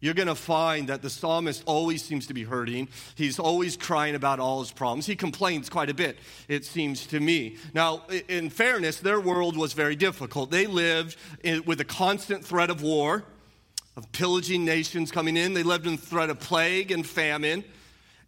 You're 0.02 0.14
going 0.14 0.28
to 0.28 0.36
find 0.36 0.90
that 0.90 1.02
the 1.02 1.10
psalmist 1.10 1.64
always 1.66 2.04
seems 2.04 2.28
to 2.28 2.34
be 2.34 2.44
hurting. 2.44 2.90
He's 3.16 3.40
always 3.40 3.75
crying 3.75 4.14
about 4.14 4.40
all 4.40 4.60
his 4.60 4.72
problems. 4.72 5.06
He 5.06 5.16
complains 5.16 5.70
quite 5.70 5.90
a 5.90 5.94
bit, 5.94 6.20
it 6.48 6.66
seems 6.66 7.08
to 7.08 7.20
me. 7.20 7.58
Now, 7.74 8.04
in 8.28 8.50
fairness, 8.50 9.00
their 9.00 9.20
world 9.20 9.58
was 9.58 9.74
very 9.74 9.96
difficult. 9.96 10.52
They 10.52 10.68
lived 10.68 11.18
with 11.66 11.80
a 11.82 11.86
constant 11.86 12.46
threat 12.46 12.70
of 12.70 12.82
war 12.82 13.24
of 13.98 14.12
pillaging 14.12 14.66
nations 14.66 15.12
coming 15.12 15.38
in. 15.38 15.54
They 15.54 15.64
lived 15.64 15.88
in 15.88 15.98
threat 15.98 16.30
of 16.30 16.40
plague 16.40 16.92
and 16.92 17.06
famine. 17.06 17.64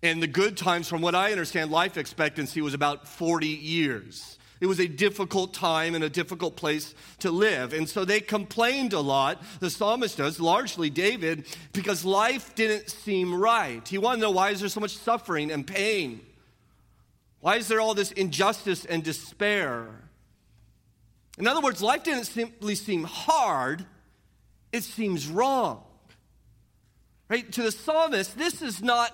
And 0.02 0.24
the 0.24 0.28
good 0.28 0.58
times, 0.58 0.88
from 0.88 1.02
what 1.02 1.16
I 1.16 1.32
understand, 1.32 1.72
life 1.72 1.98
expectancy 1.98 2.62
was 2.62 2.74
about 2.74 3.08
40 3.08 3.48
years. 3.48 4.38
It 4.60 4.66
was 4.66 4.80
a 4.80 4.88
difficult 4.88 5.54
time 5.54 5.94
and 5.94 6.04
a 6.04 6.10
difficult 6.10 6.56
place 6.56 6.96
to 7.20 7.30
live. 7.32 7.74
And 7.74 7.88
so 7.88 8.06
they 8.06 8.20
complained 8.20 8.94
a 8.94 9.00
lot, 9.00 9.44
the 9.60 9.70
psalmist 9.70 10.18
does, 10.18 10.40
largely 10.40 10.90
David, 10.90 11.46
because 11.74 12.04
life 12.04 12.56
didn't 12.56 12.90
seem 12.90 13.34
right. 13.36 13.88
He 13.88 13.98
wanted 13.98 14.18
to 14.18 14.22
know 14.24 14.32
why 14.32 14.50
is 14.50 14.60
there 14.60 14.70
so 14.70 14.80
much 14.80 14.98
suffering 14.98 15.52
and 15.52 15.66
pain? 15.66 16.22
Why 17.40 17.58
is 17.58 17.68
there 17.68 17.80
all 17.80 17.94
this 17.94 18.12
injustice 18.12 18.84
and 18.86 19.04
despair? 19.04 19.88
In 21.38 21.48
other 21.48 21.62
words, 21.62 21.82
life 21.82 22.04
didn't 22.04 22.26
simply 22.26 22.74
seem 22.74 23.04
hard, 23.04 23.86
it 24.72 24.84
seems 24.84 25.28
wrong. 25.28 25.84
Right? 27.30 27.52
To 27.52 27.62
the 27.62 27.72
psalmist, 27.72 28.38
this 28.38 28.62
is 28.62 28.82
not 28.82 29.12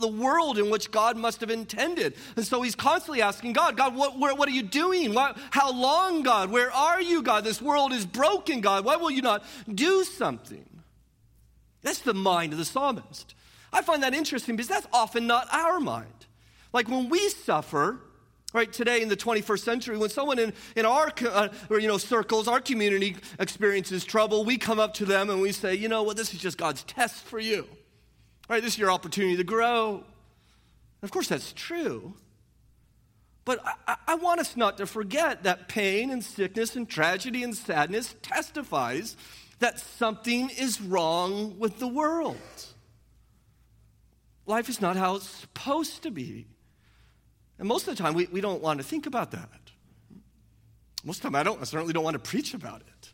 the 0.00 0.08
world 0.08 0.58
in 0.58 0.70
which 0.70 0.90
God 0.90 1.16
must 1.16 1.40
have 1.40 1.50
intended. 1.50 2.14
And 2.36 2.46
so 2.46 2.62
he's 2.62 2.74
constantly 2.74 3.22
asking 3.22 3.52
God, 3.52 3.76
God, 3.76 3.94
what, 3.94 4.18
where, 4.18 4.34
what 4.34 4.48
are 4.48 4.52
you 4.52 4.62
doing? 4.62 5.14
Why, 5.14 5.34
how 5.50 5.72
long, 5.72 6.22
God? 6.22 6.50
Where 6.50 6.72
are 6.72 7.00
you, 7.00 7.22
God? 7.22 7.44
This 7.44 7.62
world 7.62 7.92
is 7.92 8.06
broken, 8.06 8.60
God. 8.60 8.84
Why 8.84 8.96
will 8.96 9.10
you 9.10 9.22
not 9.22 9.44
do 9.72 10.04
something? 10.04 10.66
That's 11.82 12.00
the 12.00 12.14
mind 12.14 12.52
of 12.52 12.58
the 12.58 12.64
psalmist. 12.64 13.34
I 13.72 13.82
find 13.82 14.02
that 14.02 14.14
interesting 14.14 14.56
because 14.56 14.68
that's 14.68 14.86
often 14.92 15.26
not 15.26 15.52
our 15.52 15.80
mind. 15.80 16.26
Like 16.72 16.88
when 16.88 17.08
we 17.08 17.28
suffer, 17.28 18.00
Right, 18.54 18.70
today 18.70 19.00
in 19.00 19.08
the 19.08 19.16
21st 19.16 19.60
century, 19.60 19.96
when 19.96 20.10
someone 20.10 20.38
in, 20.38 20.52
in 20.76 20.84
our 20.84 21.10
uh, 21.26 21.48
or, 21.70 21.78
you 21.78 21.88
know, 21.88 21.96
circles, 21.96 22.48
our 22.48 22.60
community 22.60 23.16
experiences 23.38 24.04
trouble, 24.04 24.44
we 24.44 24.58
come 24.58 24.78
up 24.78 24.92
to 24.94 25.06
them 25.06 25.30
and 25.30 25.40
we 25.40 25.52
say, 25.52 25.74
you 25.74 25.88
know 25.88 26.02
what, 26.02 26.18
this 26.18 26.34
is 26.34 26.40
just 26.40 26.58
God's 26.58 26.82
test 26.82 27.24
for 27.24 27.40
you. 27.40 27.66
Right, 28.52 28.62
this 28.62 28.74
is 28.74 28.78
your 28.78 28.92
opportunity 28.92 29.38
to 29.38 29.44
grow. 29.44 29.94
And 29.94 30.04
of 31.04 31.10
course, 31.10 31.26
that's 31.26 31.54
true. 31.54 32.12
But 33.46 33.64
I, 33.88 33.96
I 34.08 34.14
want 34.16 34.40
us 34.40 34.58
not 34.58 34.76
to 34.76 34.84
forget 34.84 35.44
that 35.44 35.68
pain 35.68 36.10
and 36.10 36.22
sickness 36.22 36.76
and 36.76 36.86
tragedy 36.86 37.44
and 37.44 37.56
sadness 37.56 38.14
testifies 38.20 39.16
that 39.60 39.80
something 39.80 40.50
is 40.50 40.82
wrong 40.82 41.58
with 41.58 41.78
the 41.78 41.88
world. 41.88 42.36
Life 44.44 44.68
is 44.68 44.82
not 44.82 44.96
how 44.96 45.16
it's 45.16 45.30
supposed 45.30 46.02
to 46.02 46.10
be. 46.10 46.46
And 47.58 47.66
most 47.66 47.88
of 47.88 47.96
the 47.96 48.02
time, 48.02 48.12
we, 48.12 48.26
we 48.26 48.42
don't 48.42 48.60
want 48.60 48.80
to 48.80 48.84
think 48.84 49.06
about 49.06 49.30
that. 49.30 49.48
Most 51.04 51.16
of 51.16 51.22
the 51.22 51.28
time, 51.28 51.36
I, 51.36 51.42
don't, 51.42 51.58
I 51.58 51.64
certainly 51.64 51.94
don't 51.94 52.04
want 52.04 52.22
to 52.22 52.30
preach 52.30 52.52
about 52.52 52.82
it. 52.82 53.11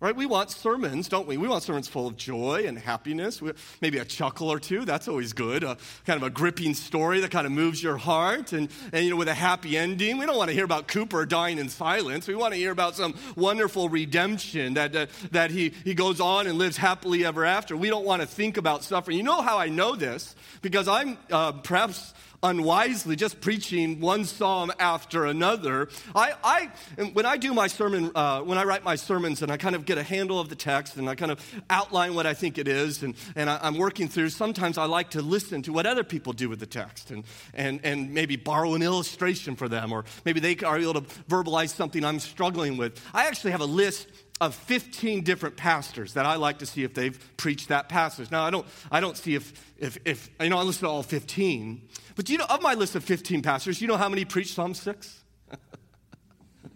Right? 0.00 0.16
We 0.16 0.24
want 0.24 0.50
sermons, 0.50 1.10
don't 1.10 1.28
we? 1.28 1.36
We 1.36 1.46
want 1.46 1.62
sermons 1.62 1.86
full 1.86 2.06
of 2.06 2.16
joy 2.16 2.64
and 2.66 2.78
happiness, 2.78 3.42
we, 3.42 3.52
maybe 3.82 3.98
a 3.98 4.04
chuckle 4.06 4.48
or 4.48 4.58
two. 4.58 4.86
That's 4.86 5.08
always 5.08 5.34
good. 5.34 5.62
A, 5.62 5.76
kind 6.06 6.16
of 6.16 6.22
a 6.22 6.30
gripping 6.30 6.72
story 6.72 7.20
that 7.20 7.30
kind 7.30 7.46
of 7.46 7.52
moves 7.52 7.82
your 7.82 7.98
heart 7.98 8.54
and, 8.54 8.70
and, 8.94 9.04
you 9.04 9.10
know, 9.10 9.16
with 9.16 9.28
a 9.28 9.34
happy 9.34 9.76
ending. 9.76 10.16
We 10.16 10.24
don't 10.24 10.38
want 10.38 10.48
to 10.48 10.54
hear 10.54 10.64
about 10.64 10.88
Cowper 10.88 11.26
dying 11.28 11.58
in 11.58 11.68
silence. 11.68 12.26
We 12.26 12.34
want 12.34 12.54
to 12.54 12.58
hear 12.58 12.72
about 12.72 12.96
some 12.96 13.14
wonderful 13.36 13.90
redemption 13.90 14.72
that, 14.74 15.10
that 15.32 15.50
he, 15.50 15.74
he 15.84 15.92
goes 15.92 16.18
on 16.18 16.46
and 16.46 16.56
lives 16.56 16.78
happily 16.78 17.26
ever 17.26 17.44
after. 17.44 17.76
We 17.76 17.90
don't 17.90 18.06
want 18.06 18.22
to 18.22 18.26
think 18.26 18.56
about 18.56 18.82
suffering. 18.84 19.18
You 19.18 19.22
know 19.22 19.42
how 19.42 19.58
I 19.58 19.68
know 19.68 19.96
this? 19.96 20.34
Because 20.62 20.88
I'm 20.88 21.18
uh, 21.30 21.52
perhaps 21.52 22.14
unwisely 22.42 23.16
just 23.16 23.40
preaching 23.40 24.00
one 24.00 24.24
psalm 24.24 24.72
after 24.78 25.26
another. 25.26 25.88
I, 26.14 26.32
I 26.42 27.04
when 27.12 27.26
I 27.26 27.36
do 27.36 27.52
my 27.52 27.66
sermon, 27.66 28.10
uh, 28.14 28.40
when 28.40 28.58
I 28.58 28.64
write 28.64 28.84
my 28.84 28.96
sermons 28.96 29.42
and 29.42 29.52
I 29.52 29.56
kind 29.56 29.74
of 29.74 29.84
get 29.84 29.98
a 29.98 30.02
handle 30.02 30.40
of 30.40 30.48
the 30.48 30.54
text 30.54 30.96
and 30.96 31.08
I 31.08 31.14
kind 31.14 31.30
of 31.30 31.40
outline 31.68 32.14
what 32.14 32.26
I 32.26 32.34
think 32.34 32.58
it 32.58 32.68
is 32.68 33.02
and, 33.02 33.14
and 33.36 33.50
I, 33.50 33.66
am 33.66 33.76
working 33.76 34.08
through, 34.08 34.30
sometimes 34.30 34.78
I 34.78 34.86
like 34.86 35.10
to 35.10 35.22
listen 35.22 35.62
to 35.62 35.72
what 35.72 35.86
other 35.86 36.04
people 36.04 36.32
do 36.32 36.48
with 36.48 36.60
the 36.60 36.66
text 36.66 37.10
and, 37.10 37.24
and, 37.54 37.80
and 37.84 38.12
maybe 38.12 38.36
borrow 38.36 38.74
an 38.74 38.82
illustration 38.82 39.56
for 39.56 39.68
them 39.68 39.92
or 39.92 40.04
maybe 40.24 40.40
they 40.40 40.56
are 40.64 40.78
able 40.78 40.94
to 40.94 41.02
verbalize 41.28 41.70
something 41.70 42.04
I'm 42.04 42.20
struggling 42.20 42.76
with. 42.76 43.00
I 43.12 43.26
actually 43.26 43.50
have 43.50 43.60
a 43.60 43.66
list 43.66 44.08
of 44.40 44.54
15 44.54 45.22
different 45.22 45.56
pastors 45.56 46.14
that 46.14 46.24
I 46.24 46.36
like 46.36 46.58
to 46.60 46.66
see 46.66 46.82
if 46.82 46.94
they've 46.94 47.18
preached 47.36 47.68
that 47.68 47.88
passage. 47.88 48.30
Now, 48.30 48.42
I 48.42 48.50
don't, 48.50 48.66
I 48.90 49.00
don't 49.00 49.16
see 49.16 49.34
if, 49.34 49.74
if, 49.78 49.98
if, 50.04 50.30
you 50.40 50.48
know, 50.48 50.58
I 50.58 50.62
listen 50.62 50.82
to 50.82 50.88
all 50.88 51.02
15. 51.02 51.82
But 52.16 52.30
you 52.30 52.38
know, 52.38 52.46
of 52.48 52.62
my 52.62 52.74
list 52.74 52.94
of 52.94 53.04
15 53.04 53.42
pastors, 53.42 53.82
you 53.82 53.88
know 53.88 53.98
how 53.98 54.08
many 54.08 54.24
preach 54.24 54.54
Psalm 54.54 54.72
6? 54.72 55.22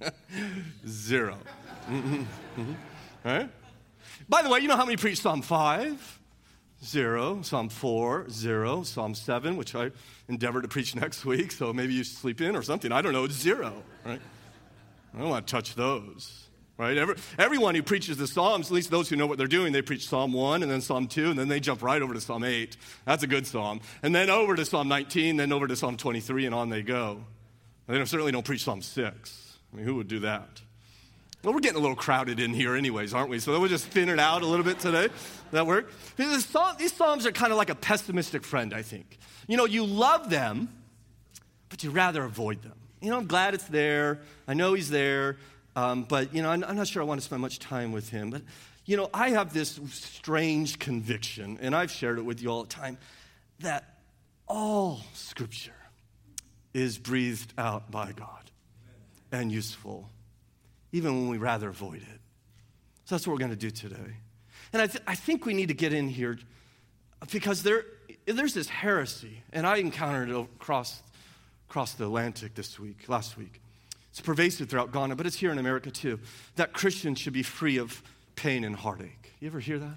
0 0.87 1.39
mm-hmm. 1.89 2.15
Mm-hmm. 2.15 2.73
Right? 3.25 3.49
By 4.29 4.43
the 4.43 4.51
way, 4.51 4.61
you 4.61 4.69
know 4.69 4.77
how 4.77 4.85
many 4.85 4.99
preach 4.99 5.21
Psalm 5.21 5.41
5? 5.41 6.21
Zero. 6.85 7.41
Psalm 7.41 7.71
4, 7.71 8.29
zero. 8.29 8.83
Psalm 8.83 9.15
7, 9.15 9.57
which 9.57 9.75
I 9.75 9.91
endeavor 10.29 10.61
to 10.61 10.69
preach 10.69 10.95
next 10.95 11.25
week, 11.25 11.51
so 11.53 11.73
maybe 11.73 11.95
you 11.95 12.05
sleep 12.05 12.43
in 12.43 12.57
or 12.57 12.63
something. 12.63 12.93
I 12.93 13.01
don't 13.01 13.15
know, 13.15 13.25
it's 13.25 13.35
zero, 13.35 13.73
right? 14.05 14.21
I 15.15 15.19
don't 15.19 15.31
want 15.31 15.47
to 15.47 15.51
touch 15.51 15.75
those 15.75 16.44
right? 16.79 16.97
Every, 16.97 17.15
everyone 17.39 17.75
who 17.75 17.83
preaches 17.83 18.17
the 18.17 18.27
Psalms, 18.27 18.67
at 18.67 18.73
least 18.73 18.91
those 18.91 19.09
who 19.09 19.17
know 19.17 19.27
what 19.27 19.39
they're 19.39 19.47
doing, 19.47 19.73
they 19.73 19.83
preach 19.83 20.09
Psalm 20.09 20.33
1 20.33 20.63
and 20.63 20.71
then 20.71 20.81
Psalm 20.81 21.07
2, 21.07 21.31
and 21.31 21.39
then 21.39 21.49
they 21.49 21.61
jump 21.61 21.83
right 21.83 22.03
over 22.03 22.15
to 22.15 22.21
Psalm 22.21 22.45
8. 22.45 22.77
That's 23.05 23.23
a 23.23 23.27
good 23.27 23.47
psalm. 23.47 23.81
And 24.03 24.15
then 24.15 24.31
over 24.31 24.57
to 24.57 24.65
Psalm 24.65 24.89
19, 24.89 25.37
then 25.37 25.53
over 25.53 25.67
to 25.67 25.77
Psalm 25.77 25.97
23, 25.97 26.47
and 26.47 26.55
on 26.55 26.71
they 26.71 26.83
go. 26.83 27.25
They 27.87 27.97
don't, 27.97 28.07
certainly 28.07 28.33
don't 28.33 28.45
preach 28.45 28.65
Psalm 28.65 28.83
6. 28.83 29.59
I 29.73 29.77
mean, 29.77 29.85
who 29.85 29.97
would 29.97 30.09
do 30.09 30.21
that? 30.21 30.63
Well, 31.43 31.53
we're 31.53 31.61
getting 31.61 31.77
a 31.77 31.81
little 31.81 31.97
crowded 31.97 32.41
in 32.41 32.55
here, 32.55 32.75
anyways, 32.75 33.13
aren't 33.13 33.29
we? 33.29 33.39
So 33.39 33.61
we'll 33.61 33.69
just 33.69 33.87
thin 33.87 34.09
it 34.09 34.19
out 34.19 34.41
a 34.41 34.47
little 34.47 34.65
bit 34.65 34.79
today. 34.79 35.09
That 35.51 35.67
work? 35.67 35.93
These 36.17 36.47
Psalms 36.47 37.27
are 37.27 37.33
kind 37.33 37.53
of 37.53 37.59
like 37.59 37.69
a 37.69 37.75
pessimistic 37.75 38.45
friend, 38.45 38.73
I 38.73 38.81
think. 38.81 39.19
You 39.47 39.59
know, 39.59 39.67
you 39.67 39.85
love 39.85 40.31
them, 40.31 40.71
but 41.69 41.85
you'd 41.85 41.93
rather 41.93 42.25
avoid 42.25 42.63
them. 42.63 42.73
You 43.03 43.11
know, 43.11 43.19
I'm 43.19 43.27
glad 43.27 43.53
it's 43.53 43.65
there. 43.65 44.21
I 44.49 44.55
know 44.55 44.73
he's 44.73 44.89
there. 44.89 45.37
Um, 45.77 46.05
but, 46.05 46.35
you 46.35 46.43
know, 46.43 46.51
I'm, 46.51 46.63
I'm 46.65 46.77
not 46.77 46.87
sure 46.87 47.03
I 47.03 47.05
want 47.05 47.21
to 47.21 47.25
spend 47.25 47.43
much 47.43 47.59
time 47.59 47.93
with 47.93 48.09
him. 48.09 48.31
But, 48.31 48.43
you 48.87 48.97
know, 48.97 49.11
I 49.13 49.31
have 49.31 49.53
this 49.53 49.81
strange 49.91 50.79
conviction, 50.79 51.59
and 51.61 51.75
I've 51.75 51.91
shared 51.91 52.19
it 52.19 52.23
with 52.23 52.43
you 52.43 52.51
all 52.51 52.63
the 52.63 52.69
time, 52.69 52.99
that 53.61 53.99
all 54.47 55.01
scripture 55.15 55.73
is 56.73 56.99
breathed 56.99 57.53
out 57.57 57.91
by 57.91 58.13
God 58.13 58.51
and 59.33 59.51
useful, 59.51 60.09
even 60.93 61.15
when 61.15 61.29
we 61.29 61.39
rather 61.39 61.69
avoid 61.69 62.03
it. 62.03 62.21
So 63.05 63.15
that's 63.15 63.27
what 63.27 63.33
we're 63.33 63.39
going 63.39 63.51
to 63.51 63.57
do 63.57 63.71
today. 63.71 64.17
And 64.73 64.83
I, 64.83 64.87
th- 64.87 65.03
I 65.07 65.15
think 65.15 65.47
we 65.47 65.55
need 65.55 65.69
to 65.69 65.75
get 65.75 65.93
in 65.93 66.09
here 66.09 66.39
because 67.33 67.63
there, 67.63 67.85
there's 68.27 68.55
this 68.55 68.69
heresy, 68.69 69.43
and 69.53 69.67
I 69.67 69.77
encountered 69.77 70.31
it 70.31 70.37
across, 70.37 71.03
across 71.69 71.95
the 71.95 72.05
Atlantic 72.05 72.55
this 72.55 72.79
week, 72.79 73.09
last 73.09 73.37
week. 73.37 73.61
It's 74.15 74.21
pervasive 74.21 74.69
throughout 74.69 74.93
Ghana, 74.93 75.17
but 75.17 75.27
it's 75.27 75.35
here 75.35 75.51
in 75.51 75.59
America 75.59 75.91
too. 75.91 76.21
That 76.55 76.73
Christians 76.73 77.19
should 77.19 77.33
be 77.33 77.43
free 77.43 77.79
of 77.79 78.01
pain 78.37 78.63
and 78.63 78.77
heartache. 78.77 79.33
You 79.41 79.49
ever 79.49 79.59
hear 79.59 79.81
that? 79.81 79.97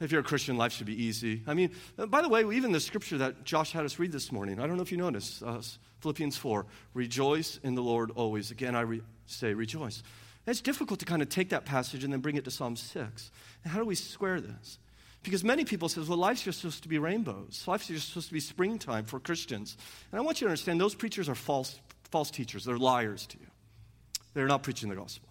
If 0.00 0.10
you're 0.10 0.22
a 0.22 0.24
Christian, 0.24 0.56
life 0.56 0.72
should 0.72 0.86
be 0.86 1.04
easy. 1.04 1.42
I 1.46 1.52
mean, 1.52 1.70
uh, 1.98 2.06
by 2.06 2.22
the 2.22 2.28
way, 2.30 2.40
even 2.40 2.72
the 2.72 2.80
scripture 2.80 3.18
that 3.18 3.44
Josh 3.44 3.72
had 3.72 3.84
us 3.84 3.98
read 3.98 4.12
this 4.12 4.32
morning, 4.32 4.60
I 4.60 4.66
don't 4.66 4.76
know 4.76 4.82
if 4.82 4.90
you 4.90 4.96
noticed, 4.96 5.42
uh, 5.42 5.60
Philippians 6.00 6.38
4, 6.38 6.64
rejoice 6.94 7.60
in 7.62 7.74
the 7.74 7.82
Lord 7.82 8.12
always. 8.12 8.50
Again, 8.50 8.74
I 8.74 8.80
re- 8.80 9.02
say 9.26 9.52
rejoice. 9.52 10.02
It's 10.46 10.62
difficult 10.62 11.00
to 11.00 11.04
kind 11.04 11.20
of 11.20 11.28
take 11.28 11.50
that 11.50 11.66
passage 11.66 12.02
and 12.02 12.10
then 12.10 12.20
bring 12.20 12.36
it 12.36 12.44
to 12.44 12.50
Psalm 12.50 12.76
6. 12.76 13.30
And 13.62 13.72
how 13.74 13.78
do 13.78 13.84
we 13.84 13.94
square 13.94 14.40
this? 14.40 14.78
Because 15.22 15.44
many 15.44 15.66
people 15.66 15.90
says, 15.90 16.08
well, 16.08 16.16
life's 16.16 16.44
just 16.44 16.60
supposed 16.60 16.82
to 16.84 16.88
be 16.88 16.98
rainbows. 16.98 17.62
Life's 17.66 17.88
just 17.88 18.08
supposed 18.08 18.28
to 18.28 18.34
be 18.34 18.40
springtime 18.40 19.04
for 19.04 19.20
Christians. 19.20 19.76
And 20.12 20.18
I 20.18 20.24
want 20.24 20.40
you 20.40 20.46
to 20.46 20.50
understand 20.50 20.80
those 20.80 20.94
preachers 20.94 21.28
are 21.28 21.34
false, 21.34 21.78
false 22.14 22.30
teachers. 22.30 22.64
They're 22.64 22.78
liars 22.78 23.26
to 23.26 23.38
you. 23.40 23.46
They're 24.34 24.46
not 24.46 24.62
preaching 24.62 24.88
the 24.88 24.94
gospel. 24.94 25.28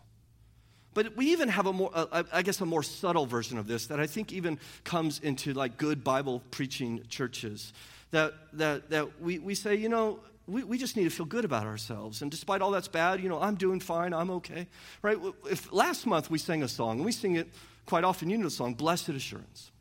But 0.94 1.16
we 1.16 1.32
even 1.32 1.48
have 1.48 1.66
a 1.66 1.72
more, 1.72 1.90
uh, 1.94 2.24
I 2.34 2.42
guess, 2.42 2.60
a 2.60 2.66
more 2.66 2.84
subtle 2.84 3.26
version 3.26 3.58
of 3.58 3.68
this 3.68 3.88
that 3.88 4.02
I 4.02 4.06
think 4.06 4.34
even 4.34 4.60
comes 4.84 5.20
into 5.20 5.54
like 5.54 5.78
good 5.78 6.04
Bible 6.04 6.42
preaching 6.52 7.02
churches. 7.08 7.72
That, 8.12 8.34
that, 8.52 8.90
that 8.90 9.22
we, 9.22 9.40
we 9.40 9.56
say, 9.56 9.76
you 9.76 9.88
know, 9.88 10.20
we, 10.46 10.66
we 10.66 10.78
just 10.78 10.98
need 10.98 11.06
to 11.06 11.10
feel 11.10 11.26
good 11.26 11.46
about 11.46 11.66
ourselves. 11.66 12.22
And 12.22 12.30
despite 12.30 12.62
all 12.62 12.72
that's 12.72 12.90
bad, 12.90 13.22
you 13.22 13.30
know, 13.30 13.40
I'm 13.40 13.56
doing 13.56 13.80
fine, 13.80 14.14
I'm 14.14 14.30
okay. 14.32 14.68
Right? 15.02 15.18
If 15.50 15.72
last 15.72 16.06
month 16.06 16.30
we 16.30 16.38
sang 16.38 16.64
a 16.64 16.68
song, 16.68 16.98
and 16.98 17.06
we 17.06 17.14
sing 17.14 17.38
it 17.38 17.48
quite 17.86 18.04
often, 18.04 18.30
you 18.30 18.38
know 18.38 18.44
the 18.44 18.52
song, 18.52 18.74
Blessed 18.74 19.08
Assurance. 19.08 19.72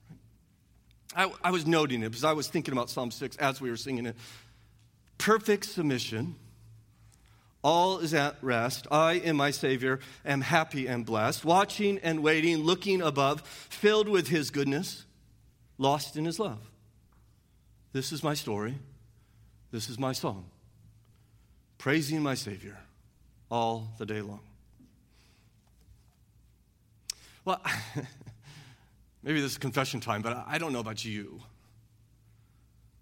I, 1.17 1.33
I 1.43 1.51
was 1.51 1.67
noting 1.67 2.05
it 2.05 2.11
because 2.11 2.23
I 2.23 2.33
was 2.33 2.47
thinking 2.47 2.71
about 2.71 2.91
Psalm 2.91 3.11
6 3.11 3.37
as 3.39 3.61
we 3.61 3.71
were 3.71 3.77
singing 3.77 4.07
it. 4.07 4.15
Perfect 5.19 5.65
submission. 5.65 6.37
All 7.63 7.99
is 7.99 8.13
at 8.13 8.37
rest. 8.43 8.87
I 8.91 9.15
and 9.25 9.39
my 9.39 9.53
Savior 9.53 10.01
am 10.25 10.41
happy 10.41 10.87
and 10.89 11.07
blessed, 11.07 11.45
watching 11.45 11.99
and 11.99 12.23
waiting, 12.23 12.59
looking 12.59 13.01
above, 13.01 13.43
filled 13.43 14.09
with 14.09 14.29
His 14.29 14.51
goodness, 14.51 15.05
lost 15.79 16.17
in 16.17 16.25
His 16.25 16.41
love. 16.41 16.59
This 17.93 18.11
is 18.11 18.25
my 18.25 18.35
story. 18.35 18.75
This 19.71 19.89
is 19.89 19.99
my 19.99 20.13
song. 20.13 20.47
Praising 21.79 22.23
my 22.23 22.35
Savior 22.35 22.79
all 23.51 23.93
the 23.99 24.07
day 24.07 24.23
long. 24.23 24.41
Well, 27.45 27.61
maybe 29.23 29.41
this 29.41 29.53
is 29.53 29.59
confession 29.59 30.01
time, 30.01 30.23
but 30.23 30.45
I 30.47 30.59
don't 30.59 30.73
know 30.73 30.81
about 30.81 31.05
you. 31.05 31.41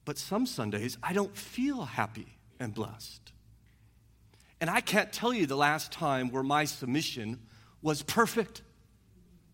But 0.05 0.19
some 0.19 0.47
Sundays, 0.47 0.99
I 1.03 1.13
don't 1.13 1.37
feel 1.37 1.85
happy 1.85 2.39
and 2.59 2.75
blessed. 2.75 3.33
And 4.61 4.69
I 4.69 4.81
can't 4.81 5.13
tell 5.13 5.33
you 5.33 5.47
the 5.47 5.57
last 5.57 5.91
time 5.91 6.31
where 6.31 6.43
my 6.43 6.65
submission 6.65 7.41
was 7.83 8.03
perfect. 8.03 8.63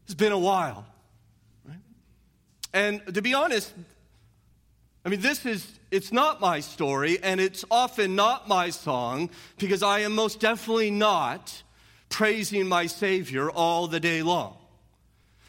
It's 0.04 0.14
been 0.14 0.32
a 0.32 0.38
while. 0.38 0.84
Right? 1.64 1.78
And 2.75 3.14
to 3.14 3.22
be 3.22 3.34
honest, 3.34 3.72
I 5.04 5.08
mean, 5.08 5.20
this 5.20 5.46
is, 5.46 5.78
it's 5.92 6.12
not 6.12 6.40
my 6.40 6.58
story, 6.58 7.18
and 7.22 7.40
it's 7.40 7.64
often 7.70 8.16
not 8.16 8.48
my 8.48 8.70
song, 8.70 9.30
because 9.58 9.82
I 9.84 10.00
am 10.00 10.16
most 10.16 10.40
definitely 10.40 10.90
not 10.90 11.62
praising 12.08 12.66
my 12.66 12.86
Savior 12.86 13.48
all 13.48 13.86
the 13.86 14.00
day 14.00 14.22
long. 14.22 14.56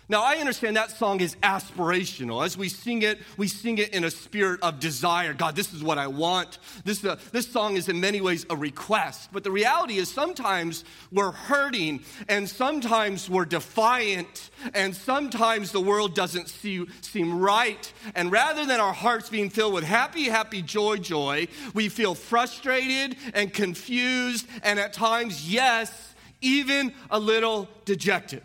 Now, 0.09 0.23
I 0.23 0.37
understand 0.37 0.77
that 0.77 0.91
song 0.91 1.19
is 1.19 1.35
aspirational. 1.43 2.45
As 2.45 2.57
we 2.57 2.69
sing 2.69 3.01
it, 3.01 3.19
we 3.35 3.49
sing 3.49 3.77
it 3.77 3.89
in 3.89 4.05
a 4.05 4.11
spirit 4.11 4.61
of 4.61 4.79
desire. 4.79 5.33
God, 5.33 5.53
this 5.53 5.73
is 5.73 5.83
what 5.83 5.97
I 5.97 6.07
want. 6.07 6.59
This, 6.85 7.03
uh, 7.03 7.17
this 7.33 7.45
song 7.45 7.75
is 7.75 7.89
in 7.89 7.99
many 7.99 8.21
ways 8.21 8.45
a 8.49 8.55
request. 8.55 9.29
But 9.33 9.43
the 9.43 9.51
reality 9.51 9.97
is 9.97 10.09
sometimes 10.09 10.85
we're 11.11 11.31
hurting, 11.33 12.05
and 12.29 12.47
sometimes 12.47 13.29
we're 13.29 13.43
defiant, 13.43 14.49
and 14.73 14.95
sometimes 14.95 15.73
the 15.73 15.81
world 15.81 16.15
doesn't 16.15 16.47
see, 16.47 16.85
seem 17.01 17.37
right. 17.37 17.91
And 18.15 18.31
rather 18.31 18.65
than 18.65 18.79
our 18.79 18.93
hearts 18.93 19.27
being 19.27 19.49
filled 19.49 19.73
with 19.73 19.83
happy, 19.83 20.23
happy, 20.23 20.61
joy, 20.61 20.97
joy, 20.97 21.49
we 21.73 21.89
feel 21.89 22.15
frustrated 22.15 23.17
and 23.33 23.53
confused, 23.53 24.47
and 24.63 24.79
at 24.79 24.93
times, 24.93 25.51
yes, 25.51 26.15
even 26.39 26.93
a 27.09 27.19
little 27.19 27.67
dejected. 27.83 28.43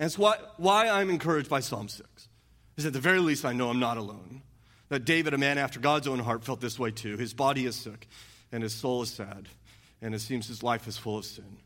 And 0.00 0.06
it's 0.06 0.18
why, 0.18 0.38
why 0.56 0.88
I'm 0.88 1.10
encouraged 1.10 1.50
by 1.50 1.60
Psalm 1.60 1.86
6. 1.86 2.28
Is 2.78 2.86
at 2.86 2.94
the 2.94 3.00
very 3.00 3.18
least, 3.18 3.44
I 3.44 3.52
know 3.52 3.68
I'm 3.68 3.78
not 3.78 3.98
alone. 3.98 4.40
That 4.88 5.04
David, 5.04 5.34
a 5.34 5.38
man 5.38 5.58
after 5.58 5.78
God's 5.78 6.08
own 6.08 6.20
heart, 6.20 6.42
felt 6.42 6.62
this 6.62 6.78
way 6.78 6.90
too. 6.90 7.18
His 7.18 7.34
body 7.34 7.66
is 7.66 7.76
sick, 7.76 8.08
and 8.50 8.62
his 8.62 8.74
soul 8.74 9.02
is 9.02 9.10
sad, 9.10 9.46
and 10.00 10.14
it 10.14 10.20
seems 10.20 10.48
his 10.48 10.62
life 10.62 10.88
is 10.88 10.96
full 10.96 11.18
of 11.18 11.26
sin. 11.26 11.58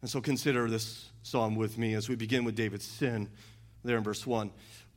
And 0.00 0.10
so 0.10 0.22
consider 0.22 0.70
this 0.70 1.10
psalm 1.22 1.56
with 1.56 1.76
me 1.76 1.92
as 1.92 2.08
we 2.08 2.16
begin 2.16 2.44
with 2.44 2.56
David's 2.56 2.86
sin 2.86 3.28
there 3.84 3.98
in 3.98 4.02
verse 4.02 4.26
1. 4.26 4.50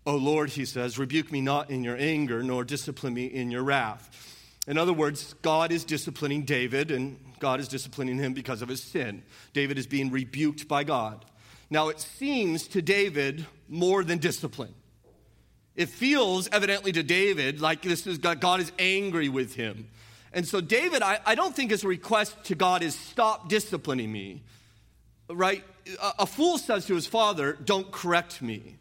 O 0.05 0.15
Lord, 0.15 0.51
he 0.51 0.63
says, 0.63 0.97
rebuke 0.97 1.29
me 1.29 1.41
not 1.41 1.69
in 1.69 1.83
your 1.83 1.97
anger, 1.97 2.41
nor 2.41 2.63
discipline 2.63 3.13
me 3.13 3.25
in 3.25 3.51
your 3.51 3.63
wrath. 3.63 4.33
In 4.65 4.77
other 4.77 4.93
words, 4.93 5.33
God 5.41 5.73
is 5.73 5.83
disciplining 5.83 6.43
David, 6.43 6.91
and 6.91 7.19
God 7.39 7.59
is 7.59 7.67
disciplining 7.67 8.17
him 8.17 8.33
because 8.33 8.61
of 8.61 8.69
his 8.69 8.81
sin. 8.81 9.23
David 9.51 9.77
is 9.77 9.87
being 9.87 10.09
rebuked 10.09 10.69
by 10.69 10.85
God. 10.85 11.25
Now, 11.69 11.89
it 11.89 11.99
seems 11.99 12.67
to 12.69 12.81
David 12.81 13.45
more 13.67 14.03
than 14.03 14.19
discipline. 14.19 14.73
It 15.75 15.89
feels 15.89 16.47
evidently 16.51 16.91
to 16.93 17.03
David 17.03 17.61
like 17.61 17.81
this 17.81 18.07
is 18.07 18.17
God, 18.17 18.39
God 18.39 18.59
is 18.59 18.71
angry 18.79 19.29
with 19.29 19.55
him. 19.55 19.89
And 20.33 20.47
so, 20.47 20.61
David, 20.61 21.01
I, 21.01 21.19
I 21.25 21.35
don't 21.35 21.55
think 21.55 21.71
his 21.71 21.83
request 21.83 22.35
to 22.45 22.55
God 22.55 22.83
is 22.83 22.95
stop 22.95 23.49
disciplining 23.49 24.11
me, 24.11 24.43
right? 25.29 25.63
A, 26.01 26.13
a 26.19 26.25
fool 26.25 26.57
says 26.57 26.85
to 26.87 26.95
his 26.95 27.07
father, 27.07 27.53
don't 27.63 27.91
correct 27.91 28.41
me, 28.41 28.75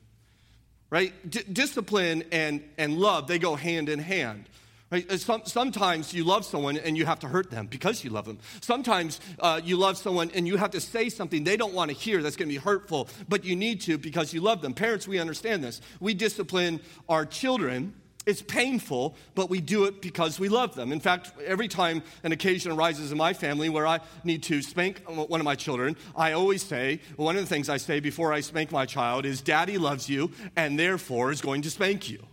right? 0.90 1.12
D- 1.28 1.42
discipline 1.52 2.24
and, 2.32 2.62
and 2.78 2.98
love, 2.98 3.26
they 3.26 3.38
go 3.38 3.56
hand 3.56 3.88
in 3.88 3.98
hand. 3.98 4.44
Right? 4.88 5.10
Some, 5.12 5.42
sometimes 5.46 6.14
you 6.14 6.22
love 6.22 6.44
someone 6.44 6.76
and 6.76 6.96
you 6.96 7.06
have 7.06 7.18
to 7.20 7.28
hurt 7.28 7.50
them 7.50 7.66
because 7.66 8.04
you 8.04 8.10
love 8.10 8.24
them. 8.24 8.38
Sometimes 8.60 9.18
uh, 9.40 9.60
you 9.64 9.76
love 9.76 9.98
someone 9.98 10.30
and 10.32 10.46
you 10.46 10.56
have 10.56 10.70
to 10.72 10.80
say 10.80 11.08
something 11.08 11.42
they 11.42 11.56
don't 11.56 11.74
want 11.74 11.90
to 11.90 11.96
hear 11.96 12.22
that's 12.22 12.36
going 12.36 12.48
to 12.48 12.54
be 12.54 12.60
hurtful, 12.60 13.08
but 13.28 13.44
you 13.44 13.56
need 13.56 13.80
to 13.82 13.98
because 13.98 14.32
you 14.32 14.40
love 14.40 14.62
them. 14.62 14.74
Parents, 14.74 15.08
we 15.08 15.18
understand 15.18 15.64
this. 15.64 15.80
We 15.98 16.14
discipline 16.14 16.80
our 17.08 17.26
children. 17.26 17.94
It's 18.26 18.42
painful, 18.42 19.16
but 19.34 19.50
we 19.50 19.60
do 19.60 19.86
it 19.86 20.00
because 20.00 20.38
we 20.38 20.48
love 20.48 20.76
them. 20.76 20.92
In 20.92 21.00
fact, 21.00 21.32
every 21.44 21.66
time 21.66 22.02
an 22.22 22.30
occasion 22.30 22.70
arises 22.70 23.10
in 23.10 23.18
my 23.18 23.32
family 23.32 23.68
where 23.68 23.88
I 23.88 23.98
need 24.22 24.44
to 24.44 24.62
spank 24.62 25.02
one 25.08 25.40
of 25.40 25.44
my 25.44 25.56
children, 25.56 25.96
I 26.16 26.32
always 26.32 26.62
say, 26.62 27.00
one 27.16 27.36
of 27.36 27.42
the 27.42 27.48
things 27.48 27.68
I 27.68 27.76
say 27.76 27.98
before 27.98 28.32
I 28.32 28.40
spank 28.40 28.70
my 28.70 28.86
child 28.86 29.26
is, 29.26 29.40
Daddy 29.40 29.78
loves 29.78 30.08
you 30.08 30.30
and 30.54 30.78
therefore 30.78 31.32
is 31.32 31.40
going 31.40 31.62
to 31.62 31.70
spank 31.70 32.08
you. 32.08 32.24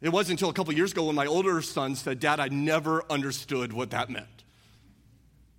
It 0.00 0.08
wasn't 0.08 0.38
until 0.38 0.48
a 0.48 0.54
couple 0.54 0.72
years 0.72 0.92
ago 0.92 1.04
when 1.04 1.14
my 1.14 1.26
older 1.26 1.60
son 1.60 1.94
said, 1.94 2.20
Dad, 2.20 2.40
I 2.40 2.48
never 2.48 3.04
understood 3.10 3.72
what 3.72 3.90
that 3.90 4.08
meant. 4.08 4.26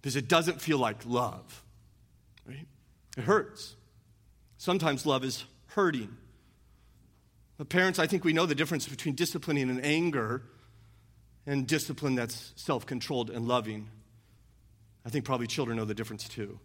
Because 0.01 0.15
it 0.15 0.27
doesn't 0.27 0.59
feel 0.59 0.79
like 0.79 1.05
love, 1.05 1.63
right? 2.47 2.65
It 3.17 3.23
hurts. 3.23 3.75
Sometimes 4.57 5.05
love 5.05 5.23
is 5.23 5.43
hurting. 5.67 6.15
But 7.57 7.69
parents, 7.69 7.99
I 7.99 8.07
think 8.07 8.23
we 8.23 8.33
know 8.33 8.47
the 8.47 8.55
difference 8.55 8.87
between 8.87 9.13
disciplining 9.13 9.69
and 9.69 9.85
anger 9.85 10.41
and 11.45 11.67
discipline 11.67 12.15
that's 12.15 12.53
self 12.55 12.87
controlled 12.87 13.29
and 13.29 13.47
loving. 13.47 13.87
I 15.05 15.09
think 15.09 15.25
probably 15.25 15.47
children 15.47 15.77
know 15.77 15.85
the 15.85 15.93
difference 15.93 16.27
too. 16.27 16.59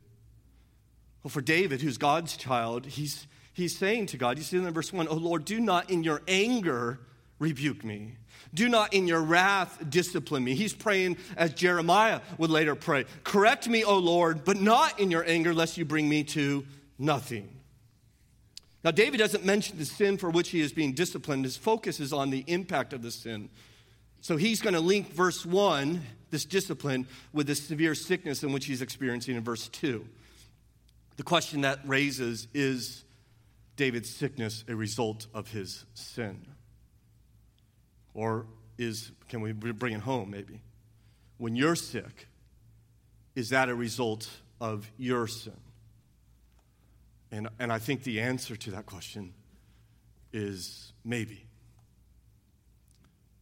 Well, 1.23 1.31
for 1.31 1.43
David, 1.43 1.83
who's 1.83 1.99
God's 1.99 2.37
child, 2.37 2.87
he's, 2.87 3.27
he's 3.53 3.77
saying 3.77 4.07
to 4.07 4.17
God, 4.17 4.39
you 4.39 4.45
see 4.45 4.57
in 4.57 4.71
verse 4.71 4.93
1, 4.93 5.09
Oh 5.09 5.15
Lord, 5.15 5.45
do 5.45 5.61
not 5.61 5.91
in 5.91 6.03
your 6.03 6.23
anger 6.29 7.01
rebuke 7.39 7.85
me. 7.85 8.17
Do 8.55 8.69
not 8.69 8.95
in 8.95 9.07
your 9.07 9.21
wrath 9.21 9.79
discipline 9.89 10.45
me. 10.45 10.55
He's 10.55 10.73
praying 10.73 11.19
as 11.37 11.53
Jeremiah 11.53 12.21
would 12.39 12.51
later 12.51 12.75
pray 12.75 13.05
Correct 13.25 13.69
me, 13.69 13.85
O 13.85 13.99
Lord, 13.99 14.45
but 14.45 14.61
not 14.61 14.99
in 14.99 15.11
your 15.11 15.25
anger, 15.27 15.53
lest 15.53 15.77
you 15.77 15.85
bring 15.85 16.09
me 16.09 16.25
to 16.25 16.65
nothing. 16.99 17.49
Now, 18.85 18.93
David 18.93 19.19
doesn't 19.19 19.45
mention 19.45 19.79
the 19.79 19.85
sin 19.85 20.17
for 20.17 20.31
which 20.31 20.51
he 20.51 20.61
is 20.61 20.73
being 20.73 20.93
disciplined. 20.93 21.45
His 21.45 21.57
focus 21.57 21.99
is 21.99 22.13
on 22.13 22.31
the 22.31 22.45
impact 22.47 22.93
of 22.93 23.03
the 23.03 23.11
sin. 23.11 23.51
So 24.21 24.37
he's 24.37 24.63
going 24.63 24.75
to 24.75 24.81
link 24.81 25.13
verse 25.13 25.45
1, 25.45 26.01
this 26.31 26.45
discipline, 26.45 27.07
with 27.33 27.49
the 27.49 27.55
severe 27.55 27.95
sickness 27.95 28.43
in 28.45 28.53
which 28.53 28.67
he's 28.67 28.83
experiencing 28.83 29.37
in 29.37 29.43
verse 29.43 29.69
2. 29.69 30.07
The 31.17 31.23
question 31.23 31.63
that 31.63 31.81
raises 31.85 32.47
is 32.55 33.05
David's 33.77 34.11
sickness 34.11 34.65
a 34.69 34.77
result 34.77 35.27
of 35.35 35.51
his 35.51 35.85
sin? 35.95 36.47
Or 38.17 38.47
is, 38.79 39.13
can 39.29 39.43
we 39.43 39.53
bring 39.53 39.93
it 39.93 40.01
home 40.01 40.31
maybe? 40.31 40.63
When 41.37 41.55
you're 41.55 41.77
sick, 41.77 42.29
is 43.37 43.51
that 43.51 43.69
a 43.69 43.75
result 43.75 44.29
of 44.59 44.91
your 44.97 45.27
sin? 45.27 45.53
And, 47.31 47.49
and 47.59 47.71
I 47.71 47.79
think 47.79 48.05
the 48.05 48.23
answer 48.23 48.57
to 48.57 48.71
that 48.71 48.87
question 48.87 49.35
is 50.33 50.93
maybe. 51.05 51.47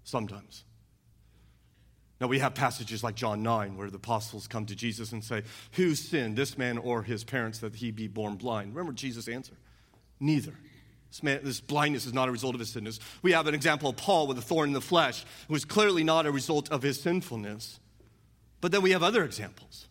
Sometimes. 0.02 0.64
Now, 2.20 2.26
we 2.26 2.40
have 2.40 2.54
passages 2.54 3.04
like 3.04 3.14
John 3.14 3.42
9 3.44 3.76
where 3.76 3.90
the 3.90 3.96
apostles 3.96 4.48
come 4.48 4.66
to 4.66 4.74
Jesus 4.74 5.12
and 5.12 5.22
say, 5.22 5.42
Who 5.72 5.94
sinned, 5.94 6.36
this 6.36 6.58
man 6.58 6.78
or 6.78 7.02
his 7.02 7.22
parents, 7.22 7.60
that 7.60 7.76
he 7.76 7.92
be 7.92 8.08
born 8.08 8.34
blind? 8.34 8.74
Remember 8.74 8.92
Jesus' 8.92 9.28
answer? 9.28 9.54
Neither. 10.18 10.54
This, 11.14 11.22
man, 11.22 11.38
this, 11.44 11.60
blindness 11.60 12.06
is 12.06 12.12
not 12.12 12.28
a 12.28 12.32
result 12.32 12.54
of 12.54 12.58
his 12.58 12.70
sinfulness. 12.70 12.98
We 13.22 13.30
have 13.30 13.46
an 13.46 13.54
example 13.54 13.88
of 13.88 13.96
Paul 13.96 14.26
with 14.26 14.36
a 14.36 14.42
thorn 14.42 14.70
in 14.70 14.72
the 14.72 14.80
flesh, 14.80 15.24
who 15.46 15.54
is 15.54 15.64
clearly 15.64 16.02
not 16.02 16.26
a 16.26 16.32
result 16.32 16.68
of 16.72 16.82
his 16.82 17.00
sinfulness. 17.00 17.78
But 18.60 18.72
then 18.72 18.82
we 18.82 18.90
have 18.90 19.04
other 19.04 19.22
examples. 19.22 19.86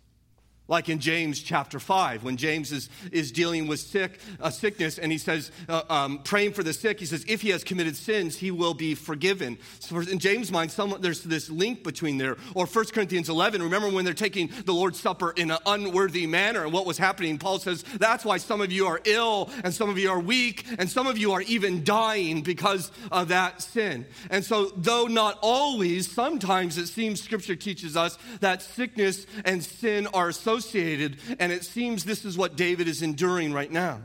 Like 0.69 0.87
in 0.87 0.99
James 0.99 1.41
chapter 1.41 1.77
5, 1.77 2.23
when 2.23 2.37
James 2.37 2.71
is, 2.71 2.89
is 3.11 3.33
dealing 3.33 3.67
with 3.67 3.81
sick, 3.81 4.17
uh, 4.39 4.49
sickness 4.49 4.97
and 4.97 5.11
he 5.11 5.17
says, 5.17 5.51
uh, 5.67 5.81
um, 5.89 6.19
praying 6.19 6.53
for 6.53 6.63
the 6.63 6.71
sick, 6.71 7.01
he 7.01 7.05
says, 7.05 7.25
if 7.27 7.41
he 7.41 7.49
has 7.49 7.65
committed 7.65 7.97
sins, 7.97 8.37
he 8.37 8.49
will 8.49 8.73
be 8.73 8.95
forgiven. 8.95 9.57
So 9.79 9.97
in 9.99 10.19
James' 10.19 10.51
mind, 10.51 10.71
there's 11.01 11.21
this 11.21 11.49
link 11.49 11.83
between 11.83 12.17
there. 12.17 12.37
Or 12.55 12.65
1 12.65 12.85
Corinthians 12.93 13.27
11, 13.27 13.61
remember 13.61 13.89
when 13.89 14.05
they're 14.05 14.13
taking 14.13 14.51
the 14.65 14.73
Lord's 14.73 15.01
Supper 15.01 15.31
in 15.31 15.51
an 15.51 15.57
unworthy 15.65 16.25
manner 16.27 16.63
and 16.63 16.71
what 16.71 16.85
was 16.85 16.97
happening? 16.97 17.37
Paul 17.37 17.59
says, 17.59 17.83
that's 17.97 18.23
why 18.23 18.37
some 18.37 18.61
of 18.61 18.71
you 18.71 18.87
are 18.87 19.01
ill 19.03 19.49
and 19.65 19.73
some 19.73 19.89
of 19.89 19.97
you 19.97 20.09
are 20.11 20.19
weak 20.19 20.65
and 20.79 20.89
some 20.89 21.07
of 21.07 21.17
you 21.17 21.33
are 21.33 21.41
even 21.41 21.83
dying 21.83 22.41
because 22.41 22.89
of 23.11 23.27
that 23.27 23.61
sin. 23.61 24.05
And 24.29 24.45
so, 24.45 24.71
though 24.77 25.07
not 25.07 25.39
always, 25.41 26.09
sometimes 26.09 26.77
it 26.77 26.87
seems 26.87 27.21
Scripture 27.21 27.57
teaches 27.57 27.97
us 27.97 28.17
that 28.39 28.61
sickness 28.61 29.25
and 29.43 29.61
sin 29.61 30.07
are 30.13 30.31
so 30.31 30.52
associated, 30.53 31.17
and 31.39 31.51
it 31.51 31.63
seems 31.63 32.05
this 32.05 32.25
is 32.25 32.37
what 32.37 32.55
David 32.55 32.87
is 32.87 33.01
enduring 33.01 33.53
right 33.53 33.71
now. 33.71 34.01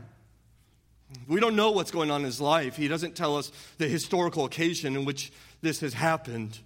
We 1.27 1.39
don't 1.39 1.55
know 1.55 1.71
what's 1.71 1.91
going 1.91 2.11
on 2.11 2.21
in 2.21 2.25
his 2.25 2.39
life. 2.39 2.75
He 2.75 2.87
doesn't 2.87 3.15
tell 3.15 3.37
us 3.37 3.51
the 3.77 3.87
historical 3.87 4.45
occasion 4.45 4.95
in 4.95 5.05
which 5.05 5.31
this 5.61 5.79
has 5.79 5.93
happened, 5.93 6.59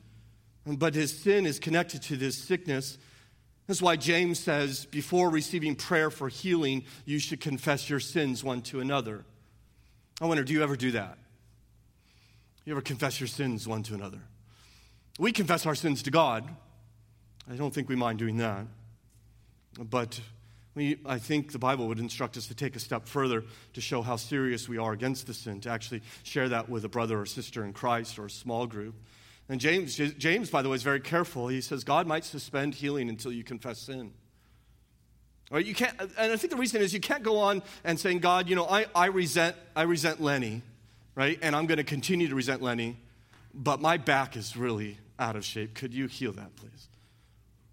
but 0.65 0.93
his 0.93 1.17
sin 1.17 1.45
is 1.45 1.59
connected 1.59 2.01
to 2.03 2.17
this 2.17 2.37
sickness. 2.37 2.97
That's 3.67 3.81
why 3.81 3.95
James 3.95 4.39
says, 4.39 4.85
before 4.85 5.29
receiving 5.29 5.75
prayer 5.75 6.09
for 6.09 6.27
healing, 6.27 6.83
you 7.05 7.19
should 7.19 7.39
confess 7.39 7.89
your 7.89 8.01
sins 8.01 8.43
one 8.43 8.61
to 8.63 8.81
another. 8.81 9.23
I 10.21 10.25
wonder, 10.25 10.43
do 10.43 10.53
you 10.53 10.63
ever 10.63 10.75
do 10.75 10.91
that? 10.91 11.17
You 12.65 12.73
ever 12.73 12.81
confess 12.81 13.19
your 13.19 13.27
sins 13.27 13.67
one 13.67 13.83
to 13.83 13.93
another? 13.93 14.19
We 15.19 15.31
confess 15.31 15.65
our 15.65 15.75
sins 15.75 16.03
to 16.03 16.11
God. 16.11 16.49
I 17.49 17.55
don't 17.55 17.73
think 17.73 17.87
we 17.87 17.95
mind 17.95 18.19
doing 18.19 18.37
that. 18.37 18.65
But 19.79 20.19
we, 20.75 20.97
I 21.05 21.19
think 21.19 21.51
the 21.51 21.59
Bible 21.59 21.87
would 21.87 21.99
instruct 21.99 22.37
us 22.37 22.47
to 22.47 22.55
take 22.55 22.75
a 22.75 22.79
step 22.79 23.07
further 23.07 23.43
to 23.73 23.81
show 23.81 24.01
how 24.01 24.15
serious 24.15 24.67
we 24.67 24.77
are 24.77 24.91
against 24.91 25.27
the 25.27 25.33
sin, 25.33 25.61
to 25.61 25.69
actually 25.69 26.01
share 26.23 26.49
that 26.49 26.69
with 26.69 26.83
a 26.85 26.89
brother 26.89 27.19
or 27.19 27.25
sister 27.25 27.63
in 27.63 27.73
Christ 27.73 28.17
or 28.17 28.25
a 28.25 28.29
small 28.29 28.65
group. 28.65 28.95
And 29.49 29.59
James, 29.59 29.95
James, 29.95 30.49
by 30.49 30.61
the 30.61 30.69
way, 30.69 30.75
is 30.75 30.83
very 30.83 31.01
careful. 31.01 31.47
He 31.47 31.61
says 31.61 31.83
God 31.83 32.07
might 32.07 32.25
suspend 32.25 32.75
healing 32.75 33.09
until 33.09 33.31
you 33.31 33.43
confess 33.43 33.79
sin. 33.79 34.13
Right? 35.51 35.65
You 35.65 35.75
can't, 35.75 35.99
and 35.99 36.31
I 36.31 36.35
think 36.37 36.49
the 36.49 36.57
reason 36.57 36.81
is 36.81 36.93
you 36.93 36.99
can't 36.99 37.21
go 37.21 37.37
on 37.37 37.61
and 37.83 37.99
saying, 37.99 38.19
God, 38.19 38.49
you 38.49 38.55
know, 38.55 38.65
I, 38.65 38.87
I 38.95 39.07
resent, 39.07 39.55
I 39.75 39.83
resent 39.83 40.21
Lenny, 40.21 40.63
right? 41.13 41.37
And 41.43 41.55
I'm 41.55 41.67
going 41.67 41.77
to 41.77 41.83
continue 41.83 42.27
to 42.27 42.35
resent 42.35 42.63
Lenny, 42.63 42.97
but 43.53 43.79
my 43.79 43.97
back 43.97 44.35
is 44.35 44.57
really 44.57 44.97
out 45.19 45.35
of 45.35 45.45
shape. 45.45 45.75
Could 45.75 45.93
you 45.93 46.07
heal 46.07 46.31
that, 46.31 46.55
please? 46.55 46.87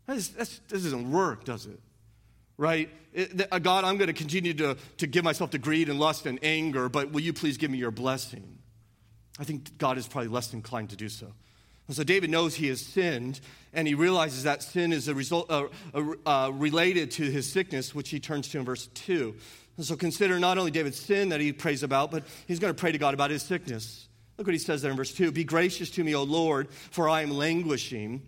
That's, 0.07 0.29
that's, 0.29 0.59
that 0.69 0.83
doesn't 0.83 1.11
work, 1.11 1.45
does 1.45 1.65
it? 1.65 1.81
Right? 2.61 2.91
Uh, 3.17 3.59
God, 3.59 3.85
I'm 3.85 3.97
going 3.97 4.09
to 4.09 4.13
continue 4.13 4.53
to, 4.55 4.77
to 4.99 5.07
give 5.07 5.25
myself 5.25 5.51
to 5.51 5.59
greed 5.59 5.89
and 5.89 5.99
lust 5.99 6.27
and 6.27 6.39
anger, 6.43 6.89
but 6.89 7.11
will 7.11 7.23
you 7.23 7.33
please 7.33 7.57
give 7.57 7.71
me 7.71 7.79
your 7.79 7.91
blessing? 7.91 8.59
I 9.39 9.45
think 9.45 9.79
God 9.79 9.97
is 9.97 10.07
probably 10.07 10.29
less 10.29 10.53
inclined 10.53 10.91
to 10.91 10.97
do 10.97 11.09
so. 11.09 11.33
And 11.89 11.97
so 11.97 12.05
David 12.05 12.31
knows 12.31 12.55
he 12.55 12.69
has 12.69 12.81
sinned, 12.81 13.41
and 13.73 13.89
he 13.89 13.95
realizes 13.95 14.45
that 14.45 14.63
sin 14.63 14.93
is 14.93 15.09
a 15.09 15.15
result, 15.15 15.51
uh, 15.51 15.69
uh, 16.27 16.51
related 16.53 17.11
to 17.13 17.25
his 17.25 17.51
sickness, 17.51 17.95
which 17.95 18.11
he 18.11 18.21
turns 18.21 18.47
to 18.49 18.59
in 18.59 18.65
verse 18.65 18.89
2. 18.89 19.35
And 19.79 19.87
so 19.87 19.97
consider 19.97 20.39
not 20.39 20.59
only 20.59 20.71
David's 20.71 21.01
sin 21.01 21.31
that 21.31 21.41
he 21.41 21.53
prays 21.53 21.83
about, 21.83 22.11
but 22.11 22.25
he's 22.47 22.59
going 22.59 22.73
to 22.73 22.79
pray 22.79 22.93
to 22.93 22.99
God 22.99 23.15
about 23.15 23.31
his 23.31 23.43
sickness. 23.43 24.07
Look 24.37 24.47
what 24.47 24.53
he 24.53 24.59
says 24.59 24.83
there 24.83 24.91
in 24.91 24.97
verse 24.99 25.15
2 25.15 25.33
Be 25.33 25.45
gracious 25.45 25.91
to 25.93 26.05
me, 26.05 26.15
O 26.15 26.23
Lord, 26.25 26.71
for 26.73 27.09
I 27.09 27.23
am 27.23 27.31
languishing. 27.31 28.23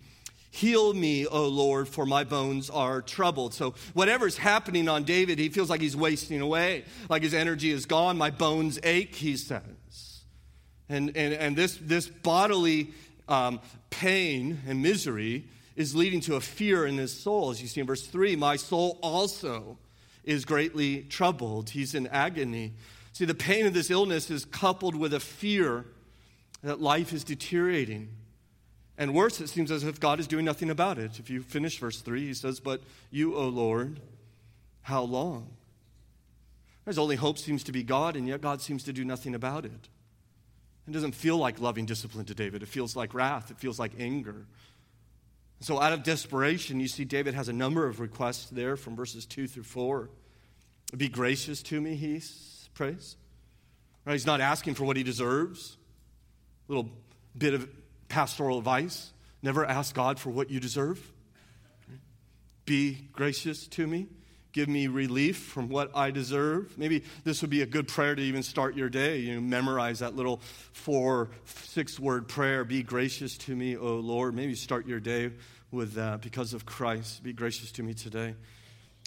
Heal 0.54 0.92
me, 0.92 1.26
O 1.26 1.48
Lord, 1.48 1.88
for 1.88 2.04
my 2.04 2.24
bones 2.24 2.68
are 2.68 3.00
troubled. 3.00 3.54
So, 3.54 3.74
whatever's 3.94 4.36
happening 4.36 4.86
on 4.86 5.04
David, 5.04 5.38
he 5.38 5.48
feels 5.48 5.70
like 5.70 5.80
he's 5.80 5.96
wasting 5.96 6.42
away, 6.42 6.84
like 7.08 7.22
his 7.22 7.32
energy 7.32 7.70
is 7.70 7.86
gone. 7.86 8.18
My 8.18 8.28
bones 8.28 8.78
ache, 8.82 9.14
he 9.14 9.38
says. 9.38 10.24
And, 10.90 11.16
and, 11.16 11.32
and 11.32 11.56
this, 11.56 11.78
this 11.80 12.06
bodily 12.06 12.90
um, 13.28 13.60
pain 13.88 14.60
and 14.68 14.82
misery 14.82 15.46
is 15.74 15.96
leading 15.96 16.20
to 16.20 16.36
a 16.36 16.40
fear 16.40 16.84
in 16.84 16.98
his 16.98 17.18
soul. 17.18 17.50
As 17.50 17.62
you 17.62 17.66
see 17.66 17.80
in 17.80 17.86
verse 17.86 18.06
3, 18.06 18.36
my 18.36 18.56
soul 18.56 18.98
also 19.02 19.78
is 20.22 20.44
greatly 20.44 21.04
troubled. 21.04 21.70
He's 21.70 21.94
in 21.94 22.08
agony. 22.08 22.74
See, 23.14 23.24
the 23.24 23.34
pain 23.34 23.64
of 23.64 23.72
this 23.72 23.90
illness 23.90 24.30
is 24.30 24.44
coupled 24.44 24.96
with 24.96 25.14
a 25.14 25.20
fear 25.20 25.86
that 26.62 26.78
life 26.82 27.14
is 27.14 27.24
deteriorating. 27.24 28.10
And 28.98 29.14
worse, 29.14 29.40
it 29.40 29.48
seems 29.48 29.70
as 29.70 29.84
if 29.84 29.98
God 29.98 30.20
is 30.20 30.26
doing 30.26 30.44
nothing 30.44 30.70
about 30.70 30.98
it. 30.98 31.18
If 31.18 31.30
you 31.30 31.42
finish 31.42 31.78
verse 31.78 32.00
3, 32.00 32.26
he 32.26 32.34
says, 32.34 32.60
But 32.60 32.82
you, 33.10 33.34
O 33.36 33.48
Lord, 33.48 34.00
how 34.82 35.02
long? 35.02 35.48
His 36.84 36.98
only 36.98 37.16
hope 37.16 37.38
seems 37.38 37.62
to 37.64 37.72
be 37.72 37.82
God, 37.82 38.16
and 38.16 38.26
yet 38.28 38.40
God 38.40 38.60
seems 38.60 38.84
to 38.84 38.92
do 38.92 39.04
nothing 39.04 39.34
about 39.34 39.64
it. 39.64 39.88
It 40.86 40.92
doesn't 40.92 41.14
feel 41.14 41.38
like 41.38 41.60
loving 41.60 41.86
discipline 41.86 42.24
to 42.26 42.34
David. 42.34 42.62
It 42.62 42.68
feels 42.68 42.96
like 42.96 43.14
wrath, 43.14 43.50
it 43.50 43.58
feels 43.58 43.78
like 43.78 43.92
anger. 43.98 44.46
So, 45.60 45.80
out 45.80 45.92
of 45.92 46.02
desperation, 46.02 46.80
you 46.80 46.88
see 46.88 47.04
David 47.04 47.34
has 47.34 47.48
a 47.48 47.52
number 47.52 47.86
of 47.86 48.00
requests 48.00 48.50
there 48.50 48.76
from 48.76 48.96
verses 48.96 49.24
2 49.26 49.46
through 49.46 49.62
4. 49.62 50.10
Be 50.96 51.08
gracious 51.08 51.62
to 51.62 51.80
me, 51.80 51.94
he 51.94 52.20
prays. 52.74 53.16
Right? 54.04 54.14
He's 54.14 54.26
not 54.26 54.40
asking 54.40 54.74
for 54.74 54.84
what 54.84 54.96
he 54.96 55.04
deserves. 55.04 55.76
A 56.68 56.72
little 56.72 56.90
bit 57.38 57.54
of 57.54 57.68
pastoral 58.12 58.58
advice. 58.58 59.10
Never 59.42 59.64
ask 59.64 59.94
God 59.94 60.20
for 60.20 60.28
what 60.28 60.50
you 60.50 60.60
deserve. 60.60 61.00
Be 62.66 63.08
gracious 63.12 63.66
to 63.68 63.86
me. 63.86 64.06
Give 64.52 64.68
me 64.68 64.86
relief 64.86 65.38
from 65.38 65.70
what 65.70 65.90
I 65.96 66.10
deserve. 66.10 66.76
Maybe 66.76 67.04
this 67.24 67.40
would 67.40 67.48
be 67.48 67.62
a 67.62 67.66
good 67.66 67.88
prayer 67.88 68.14
to 68.14 68.20
even 68.20 68.42
start 68.42 68.76
your 68.76 68.90
day. 68.90 69.16
You 69.20 69.36
know, 69.36 69.40
memorize 69.40 70.00
that 70.00 70.14
little 70.14 70.42
four, 70.72 71.30
six 71.46 71.98
word 71.98 72.28
prayer. 72.28 72.64
Be 72.64 72.82
gracious 72.82 73.38
to 73.38 73.56
me, 73.56 73.78
O 73.78 73.94
Lord. 73.94 74.34
Maybe 74.34 74.54
start 74.54 74.86
your 74.86 75.00
day 75.00 75.30
with 75.70 75.94
that 75.94 76.20
because 76.20 76.52
of 76.52 76.66
Christ. 76.66 77.22
Be 77.22 77.32
gracious 77.32 77.72
to 77.72 77.82
me 77.82 77.94
today. 77.94 78.34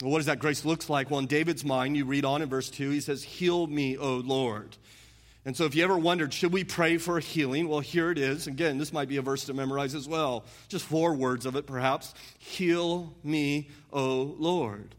Well, 0.02 0.12
what 0.12 0.18
does 0.18 0.26
that 0.26 0.40
grace 0.40 0.66
look 0.66 0.90
like? 0.90 1.12
Well, 1.12 1.20
in 1.20 1.28
David's 1.28 1.64
mind, 1.64 1.96
you 1.96 2.06
read 2.06 2.26
on 2.26 2.42
in 2.42 2.50
verse 2.50 2.72
2, 2.72 2.90
he 2.90 3.00
says, 3.00 3.22
Heal 3.22 3.68
me, 3.68 3.98
O 3.98 4.16
Lord. 4.16 4.76
And 5.46 5.56
so, 5.56 5.66
if 5.66 5.76
you 5.76 5.84
ever 5.84 5.98
wondered, 5.98 6.34
should 6.34 6.52
we 6.52 6.64
pray 6.64 6.98
for 6.98 7.20
healing? 7.20 7.68
Well, 7.68 7.80
here 7.80 8.10
it 8.10 8.18
is. 8.18 8.48
Again, 8.48 8.80
this 8.80 8.92
might 8.92 9.08
be 9.08 9.18
a 9.18 9.22
verse 9.22 9.46
to 9.46 9.54
memorize 9.54 9.94
as 9.94 10.08
well. 10.08 10.44
Just 10.70 10.86
four 10.86 11.14
words 11.14 11.46
of 11.46 11.56
it, 11.56 11.68
perhaps. 11.68 12.16
Heal 12.40 13.14
me, 13.24 13.70
O 13.94 14.36
Lord. 14.40 14.96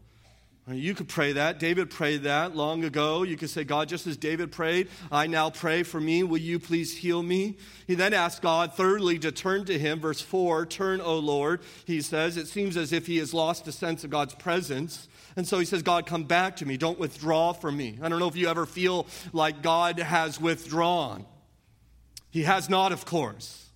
You 0.69 0.93
could 0.95 1.07
pray 1.07 1.33
that. 1.33 1.59
David 1.59 1.89
prayed 1.89 2.23
that 2.23 2.53
long 2.55 2.83
ago. 2.83 3.23
You 3.23 3.37
could 3.37 3.49
say, 3.49 3.63
God, 3.63 3.87
just 3.87 4.05
as 4.05 4.17
David 4.17 4.51
prayed, 4.51 4.89
I 5.09 5.27
now 5.27 5.49
pray 5.49 5.83
for 5.83 5.99
me. 5.99 6.23
Will 6.23 6.39
you 6.39 6.59
please 6.59 6.95
heal 6.97 7.23
me? 7.23 7.57
He 7.85 7.95
then 7.95 8.13
asked 8.13 8.41
God, 8.41 8.73
thirdly, 8.73 9.17
to 9.19 9.31
turn 9.31 9.63
to 9.65 9.79
him. 9.79 10.01
Verse 10.01 10.19
4 10.19 10.65
Turn, 10.65 10.99
O 10.99 11.19
Lord, 11.19 11.61
he 11.85 12.01
says. 12.01 12.35
It 12.35 12.47
seems 12.47 12.75
as 12.75 12.91
if 12.91 13.07
he 13.07 13.17
has 13.17 13.33
lost 13.33 13.67
a 13.67 13.71
sense 13.71 14.03
of 14.03 14.09
God's 14.09 14.35
presence. 14.35 15.07
And 15.37 15.47
so 15.47 15.59
he 15.59 15.65
says, 15.65 15.83
God, 15.83 16.07
come 16.07 16.23
back 16.23 16.57
to 16.57 16.65
me. 16.65 16.77
Don't 16.77 16.97
withdraw 16.97 17.53
from 17.53 17.77
me. 17.77 17.99
I 18.01 18.09
don't 18.09 18.19
know 18.19 18.27
if 18.27 18.35
you 18.35 18.49
ever 18.49 18.65
feel 18.65 19.05
like 19.31 19.61
God 19.61 19.99
has 19.99 20.41
withdrawn. 20.41 21.25
He 22.31 22.41
has 22.41 22.69
not, 22.69 22.91
of 22.91 23.05
course. 23.05 23.69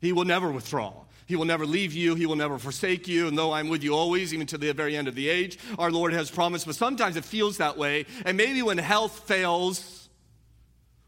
He 0.00 0.12
will 0.12 0.24
never 0.24 0.50
withdraw. 0.50 0.92
He 1.26 1.36
will 1.36 1.44
never 1.44 1.64
leave 1.64 1.92
you. 1.92 2.16
He 2.16 2.26
will 2.26 2.34
never 2.34 2.58
forsake 2.58 3.06
you. 3.06 3.28
And 3.28 3.38
though 3.38 3.52
I'm 3.52 3.68
with 3.68 3.84
you 3.84 3.94
always, 3.94 4.34
even 4.34 4.48
to 4.48 4.58
the 4.58 4.72
very 4.72 4.96
end 4.96 5.06
of 5.06 5.14
the 5.14 5.28
age, 5.28 5.60
our 5.78 5.92
Lord 5.92 6.12
has 6.12 6.28
promised. 6.28 6.66
But 6.66 6.74
sometimes 6.74 7.16
it 7.16 7.24
feels 7.24 7.58
that 7.58 7.78
way. 7.78 8.06
And 8.24 8.36
maybe 8.36 8.60
when 8.62 8.76
health 8.76 9.28
fails, 9.28 10.08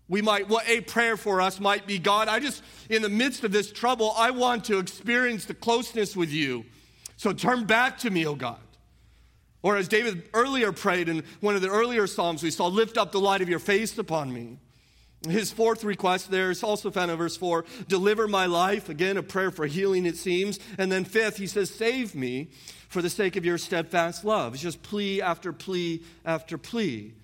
we 0.09 0.23
might, 0.23 0.49
what 0.49 0.69
a 0.69 0.81
prayer 0.81 1.17
for 1.17 1.41
us 1.41 1.59
might 1.59 1.89
be 1.89 1.99
God, 1.99 2.29
I 2.29 2.39
just, 2.39 2.63
in 2.89 3.03
the 3.03 3.09
midst 3.09 3.43
of 3.43 3.51
this 3.51 3.73
trouble, 3.73 4.13
I 4.17 4.31
want 4.31 4.65
to 4.67 4.79
experience 4.79 5.45
the 5.45 5.55
closeness 5.55 6.17
with 6.17 6.31
you. 6.31 6.65
So 7.17 7.33
turn 7.33 7.65
back 7.65 7.99
to 7.99 8.11
me, 8.11 8.25
O 8.27 8.37
God. 8.37 8.61
Or 9.63 9.77
as 9.77 9.89
David 9.89 10.29
earlier 10.35 10.73
prayed 10.73 11.09
in 11.09 11.25
one 11.41 11.57
of 11.57 11.63
the 11.63 11.69
earlier 11.69 12.07
Psalms, 12.07 12.43
we 12.43 12.51
saw, 12.51 12.69
Lift 12.69 12.97
up 12.97 13.13
the 13.13 13.21
light 13.21 13.43
of 13.43 13.49
your 13.49 13.59
face 13.59 13.97
upon 13.99 14.33
me. 14.33 14.59
His 15.27 15.51
fourth 15.51 15.83
request 15.83 16.31
there 16.31 16.51
is 16.51 16.63
also 16.63 16.93
found 16.93 17.11
in 17.11 17.17
verse 17.17 17.37
4 17.37 17.65
Deliver 17.89 18.29
my 18.29 18.47
life. 18.47 18.89
Again, 18.89 19.17
a 19.17 19.23
prayer 19.23 19.51
for 19.51 19.67
healing, 19.67 20.07
it 20.07 20.17
seems. 20.17 20.61
And 20.79 20.93
then 20.93 21.05
fifth, 21.05 21.37
he 21.39 21.49
says, 21.49 21.71
Save 21.71 22.15
me 22.15 22.51
for 22.89 23.03
the 23.03 23.11
sake 23.11 23.37
of 23.37 23.45
your 23.45 23.59
steadfast 23.59 24.25
love. 24.25 24.55
It's 24.55 24.63
just 24.63 24.83
plea 24.83 25.21
after 25.21 25.53
plea 25.53 26.03
after 26.25 26.57
plea. 26.57 27.15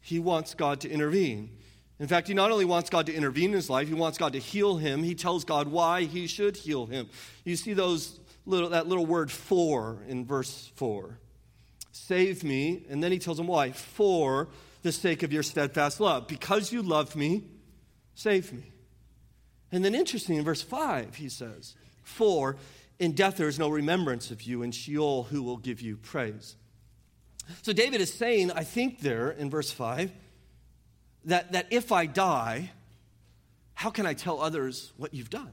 He 0.00 0.18
wants 0.18 0.54
God 0.54 0.80
to 0.80 0.90
intervene. 0.90 1.50
In 1.98 2.08
fact, 2.08 2.26
he 2.28 2.34
not 2.34 2.50
only 2.50 2.64
wants 2.64 2.90
God 2.90 3.06
to 3.06 3.14
intervene 3.14 3.50
in 3.50 3.52
his 3.52 3.70
life, 3.70 3.88
he 3.88 3.94
wants 3.94 4.18
God 4.18 4.32
to 4.32 4.38
heal 4.38 4.76
him. 4.76 5.02
He 5.02 5.14
tells 5.14 5.44
God 5.44 5.68
why 5.68 6.02
he 6.02 6.26
should 6.26 6.56
heal 6.56 6.86
him. 6.86 7.08
You 7.44 7.56
see 7.56 7.74
those 7.74 8.18
little, 8.46 8.70
that 8.70 8.88
little 8.88 9.06
word 9.06 9.30
for 9.30 10.02
in 10.08 10.24
verse 10.24 10.70
4 10.76 11.18
save 11.92 12.42
me. 12.42 12.84
And 12.90 13.02
then 13.02 13.12
he 13.12 13.18
tells 13.18 13.38
him 13.38 13.46
why? 13.46 13.70
For 13.70 14.48
the 14.82 14.92
sake 14.92 15.22
of 15.22 15.32
your 15.32 15.42
steadfast 15.42 16.00
love. 16.00 16.26
Because 16.26 16.72
you 16.72 16.82
love 16.82 17.14
me, 17.14 17.44
save 18.14 18.52
me. 18.52 18.64
And 19.70 19.84
then 19.84 19.94
interesting, 19.94 20.36
in 20.36 20.44
verse 20.44 20.62
5, 20.62 21.14
he 21.14 21.28
says, 21.28 21.74
For 22.02 22.56
in 22.98 23.12
death 23.12 23.36
there 23.36 23.48
is 23.48 23.58
no 23.58 23.68
remembrance 23.68 24.30
of 24.30 24.42
you, 24.42 24.62
in 24.62 24.72
Sheol 24.72 25.24
who 25.24 25.42
will 25.42 25.56
give 25.56 25.80
you 25.80 25.96
praise. 25.96 26.56
So 27.62 27.72
David 27.72 28.00
is 28.00 28.12
saying, 28.12 28.50
I 28.50 28.64
think 28.64 29.00
there 29.00 29.30
in 29.30 29.50
verse 29.50 29.70
5, 29.70 30.12
that, 31.24 31.52
that 31.52 31.66
if 31.70 31.92
I 31.92 32.06
die, 32.06 32.70
how 33.74 33.90
can 33.90 34.06
I 34.06 34.14
tell 34.14 34.40
others 34.40 34.92
what 34.96 35.14
you've 35.14 35.30
done? 35.30 35.52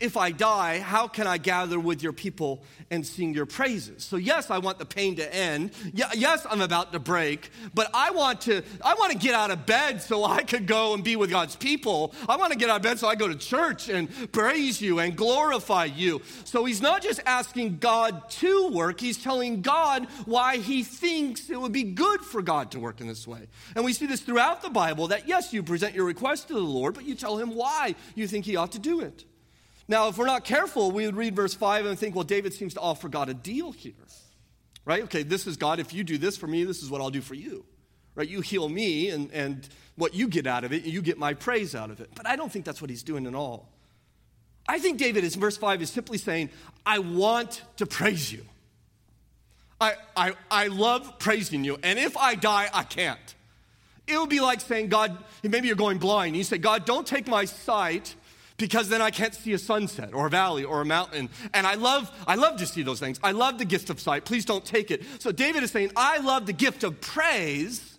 If 0.00 0.16
I 0.16 0.32
die, 0.32 0.80
how 0.80 1.06
can 1.06 1.26
I 1.26 1.38
gather 1.38 1.78
with 1.78 2.02
your 2.02 2.12
people 2.12 2.62
and 2.90 3.06
sing 3.06 3.34
your 3.34 3.46
praises? 3.46 4.04
So 4.04 4.16
yes, 4.16 4.50
I 4.50 4.58
want 4.58 4.78
the 4.78 4.84
pain 4.84 5.16
to 5.16 5.34
end. 5.34 5.70
Yes, 5.92 6.46
I'm 6.48 6.60
about 6.60 6.92
to 6.92 6.98
break, 6.98 7.50
but 7.74 7.90
I 7.94 8.10
want 8.10 8.40
to 8.42 8.62
I 8.84 8.94
want 8.94 9.12
to 9.12 9.18
get 9.18 9.34
out 9.34 9.50
of 9.50 9.64
bed 9.66 10.02
so 10.02 10.24
I 10.24 10.42
could 10.42 10.66
go 10.66 10.94
and 10.94 11.04
be 11.04 11.16
with 11.16 11.30
God's 11.30 11.56
people. 11.56 12.14
I 12.28 12.36
want 12.36 12.52
to 12.52 12.58
get 12.58 12.68
out 12.68 12.76
of 12.76 12.82
bed 12.82 12.98
so 12.98 13.08
I 13.08 13.14
go 13.14 13.28
to 13.28 13.36
church 13.36 13.88
and 13.88 14.08
praise 14.32 14.80
you 14.80 14.98
and 14.98 15.16
glorify 15.16 15.84
you. 15.84 16.20
So 16.44 16.64
he's 16.64 16.82
not 16.82 17.02
just 17.02 17.20
asking 17.24 17.78
God 17.78 18.28
to 18.30 18.68
work, 18.68 19.00
he's 19.00 19.22
telling 19.22 19.62
God 19.62 20.06
why 20.24 20.56
he 20.56 20.82
thinks 20.82 21.48
it 21.48 21.60
would 21.60 21.72
be 21.72 21.84
good 21.84 22.20
for 22.22 22.42
God 22.42 22.70
to 22.72 22.80
work 22.80 23.00
in 23.00 23.06
this 23.06 23.26
way. 23.26 23.46
And 23.74 23.84
we 23.84 23.92
see 23.92 24.06
this 24.06 24.20
throughout 24.20 24.62
the 24.62 24.70
Bible 24.70 25.08
that 25.08 25.28
yes, 25.28 25.52
you 25.52 25.62
present 25.62 25.94
your 25.94 26.04
request 26.04 26.48
to 26.48 26.54
the 26.54 26.60
Lord, 26.60 26.94
but 26.94 27.04
you 27.04 27.14
tell 27.14 27.36
him 27.38 27.54
why 27.54 27.94
you 28.14 28.26
think 28.26 28.44
he 28.44 28.56
ought 28.56 28.72
to 28.72 28.78
do 28.78 29.00
it. 29.00 29.24
Now, 29.88 30.08
if 30.08 30.18
we're 30.18 30.26
not 30.26 30.44
careful, 30.44 30.90
we 30.90 31.06
would 31.06 31.16
read 31.16 31.36
verse 31.36 31.54
5 31.54 31.86
and 31.86 31.98
think, 31.98 32.14
well, 32.14 32.24
David 32.24 32.52
seems 32.52 32.74
to 32.74 32.80
offer 32.80 33.08
God 33.08 33.28
a 33.28 33.34
deal 33.34 33.72
here. 33.72 33.92
Right? 34.84 35.02
Okay, 35.04 35.22
this 35.22 35.46
is 35.46 35.56
God. 35.56 35.80
If 35.80 35.92
you 35.92 36.04
do 36.04 36.18
this 36.18 36.36
for 36.36 36.46
me, 36.46 36.64
this 36.64 36.82
is 36.82 36.90
what 36.90 37.00
I'll 37.00 37.10
do 37.10 37.20
for 37.20 37.34
you. 37.34 37.64
Right? 38.14 38.28
You 38.28 38.40
heal 38.40 38.68
me, 38.68 39.10
and, 39.10 39.30
and 39.32 39.68
what 39.96 40.14
you 40.14 40.28
get 40.28 40.46
out 40.46 40.64
of 40.64 40.72
it, 40.72 40.84
you 40.84 41.02
get 41.02 41.18
my 41.18 41.34
praise 41.34 41.74
out 41.74 41.90
of 41.90 42.00
it. 42.00 42.10
But 42.14 42.26
I 42.26 42.36
don't 42.36 42.50
think 42.50 42.64
that's 42.64 42.80
what 42.80 42.90
he's 42.90 43.02
doing 43.02 43.26
at 43.26 43.34
all. 43.34 43.68
I 44.68 44.78
think 44.78 44.98
David 44.98 45.22
is, 45.22 45.34
verse 45.34 45.56
5 45.56 45.82
is 45.82 45.90
simply 45.90 46.18
saying, 46.18 46.50
I 46.84 46.98
want 46.98 47.62
to 47.76 47.86
praise 47.86 48.32
you. 48.32 48.44
I, 49.80 49.94
I, 50.16 50.32
I 50.50 50.66
love 50.68 51.18
praising 51.18 51.62
you, 51.62 51.78
and 51.82 51.98
if 51.98 52.16
I 52.16 52.34
die, 52.34 52.68
I 52.72 52.82
can't. 52.82 53.34
It 54.06 54.18
would 54.18 54.30
be 54.30 54.40
like 54.40 54.60
saying, 54.60 54.88
God, 54.88 55.16
maybe 55.42 55.66
you're 55.66 55.76
going 55.76 55.98
blind. 55.98 56.36
You 56.36 56.44
say, 56.44 56.58
God, 56.58 56.86
don't 56.86 57.06
take 57.06 57.26
my 57.26 57.44
sight 57.44 58.14
because 58.56 58.88
then 58.88 59.02
I 59.02 59.10
can't 59.10 59.34
see 59.34 59.52
a 59.52 59.58
sunset 59.58 60.14
or 60.14 60.26
a 60.26 60.30
valley 60.30 60.64
or 60.64 60.80
a 60.80 60.84
mountain. 60.84 61.28
And 61.52 61.66
I 61.66 61.74
love, 61.74 62.10
I 62.26 62.36
love 62.36 62.56
to 62.58 62.66
see 62.66 62.82
those 62.82 63.00
things. 63.00 63.20
I 63.22 63.32
love 63.32 63.58
the 63.58 63.64
gift 63.64 63.90
of 63.90 64.00
sight. 64.00 64.24
Please 64.24 64.44
don't 64.44 64.64
take 64.64 64.90
it. 64.90 65.02
So 65.18 65.30
David 65.30 65.62
is 65.62 65.70
saying, 65.70 65.92
I 65.96 66.18
love 66.18 66.46
the 66.46 66.52
gift 66.52 66.82
of 66.84 67.00
praise, 67.00 67.98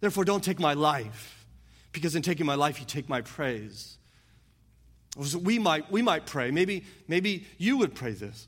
therefore 0.00 0.24
don't 0.24 0.42
take 0.42 0.58
my 0.58 0.74
life. 0.74 1.46
Because 1.92 2.14
in 2.14 2.22
taking 2.22 2.46
my 2.46 2.54
life, 2.54 2.80
you 2.80 2.86
take 2.86 3.08
my 3.08 3.22
praise. 3.22 3.96
So 5.22 5.38
we 5.38 5.58
might, 5.58 5.90
we 5.90 6.02
might 6.02 6.26
pray. 6.26 6.50
Maybe, 6.50 6.84
maybe 7.08 7.46
you 7.56 7.78
would 7.78 7.94
pray 7.94 8.12
this. 8.12 8.46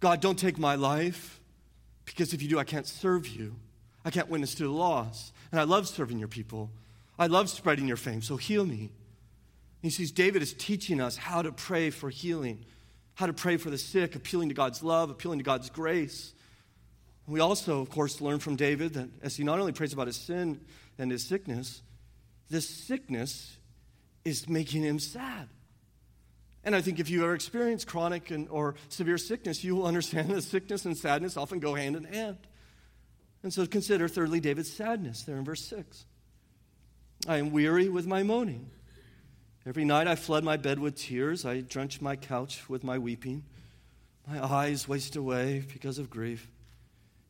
God, 0.00 0.20
don't 0.20 0.38
take 0.38 0.58
my 0.58 0.74
life, 0.74 1.40
because 2.06 2.32
if 2.32 2.42
you 2.42 2.48
do, 2.48 2.58
I 2.58 2.64
can't 2.64 2.86
serve 2.86 3.28
you. 3.28 3.54
I 4.04 4.10
can't 4.10 4.28
witness 4.28 4.54
to 4.56 4.64
the 4.64 4.70
lost. 4.70 5.32
And 5.52 5.60
I 5.60 5.64
love 5.64 5.86
serving 5.86 6.18
your 6.18 6.28
people. 6.28 6.70
I 7.18 7.26
love 7.26 7.50
spreading 7.50 7.86
your 7.86 7.98
fame, 7.98 8.22
so 8.22 8.36
heal 8.36 8.64
me. 8.64 8.90
He 9.82 9.90
sees 9.90 10.12
David 10.12 10.42
is 10.42 10.52
teaching 10.52 11.00
us 11.00 11.16
how 11.16 11.42
to 11.42 11.52
pray 11.52 11.90
for 11.90 12.10
healing, 12.10 12.64
how 13.14 13.26
to 13.26 13.32
pray 13.32 13.56
for 13.56 13.70
the 13.70 13.78
sick, 13.78 14.14
appealing 14.14 14.48
to 14.50 14.54
God's 14.54 14.82
love, 14.82 15.10
appealing 15.10 15.38
to 15.38 15.44
God's 15.44 15.70
grace. 15.70 16.34
We 17.26 17.40
also, 17.40 17.80
of 17.80 17.90
course, 17.90 18.20
learn 18.20 18.40
from 18.40 18.56
David 18.56 18.94
that 18.94 19.08
as 19.22 19.36
he 19.36 19.44
not 19.44 19.58
only 19.58 19.72
prays 19.72 19.92
about 19.92 20.06
his 20.06 20.16
sin 20.16 20.60
and 20.98 21.10
his 21.10 21.24
sickness, 21.24 21.82
this 22.50 22.68
sickness 22.68 23.56
is 24.24 24.48
making 24.48 24.82
him 24.82 24.98
sad. 24.98 25.48
And 26.62 26.76
I 26.76 26.82
think 26.82 26.98
if 26.98 27.08
you 27.08 27.22
ever 27.22 27.34
experienced 27.34 27.86
chronic 27.86 28.30
and, 28.30 28.48
or 28.50 28.74
severe 28.88 29.16
sickness, 29.16 29.64
you 29.64 29.76
will 29.76 29.86
understand 29.92 30.30
that 30.30 30.42
sickness 30.42 30.84
and 30.84 30.96
sadness 30.96 31.36
often 31.36 31.58
go 31.58 31.74
hand 31.74 31.96
in 31.96 32.04
hand. 32.04 32.38
And 33.42 33.52
so 33.52 33.66
consider, 33.66 34.08
thirdly, 34.08 34.40
David's 34.40 34.70
sadness 34.70 35.22
there 35.22 35.38
in 35.38 35.44
verse 35.44 35.64
6. 35.64 36.04
I 37.26 37.38
am 37.38 37.52
weary 37.52 37.88
with 37.88 38.06
my 38.06 38.22
moaning. 38.22 38.70
Every 39.66 39.84
night 39.84 40.06
I 40.06 40.14
flood 40.14 40.42
my 40.42 40.56
bed 40.56 40.78
with 40.78 40.96
tears. 40.96 41.44
I 41.44 41.60
drench 41.60 42.00
my 42.00 42.16
couch 42.16 42.68
with 42.68 42.82
my 42.82 42.98
weeping. 42.98 43.44
My 44.26 44.42
eyes 44.44 44.88
waste 44.88 45.16
away 45.16 45.64
because 45.72 45.98
of 45.98 46.08
grief. 46.08 46.50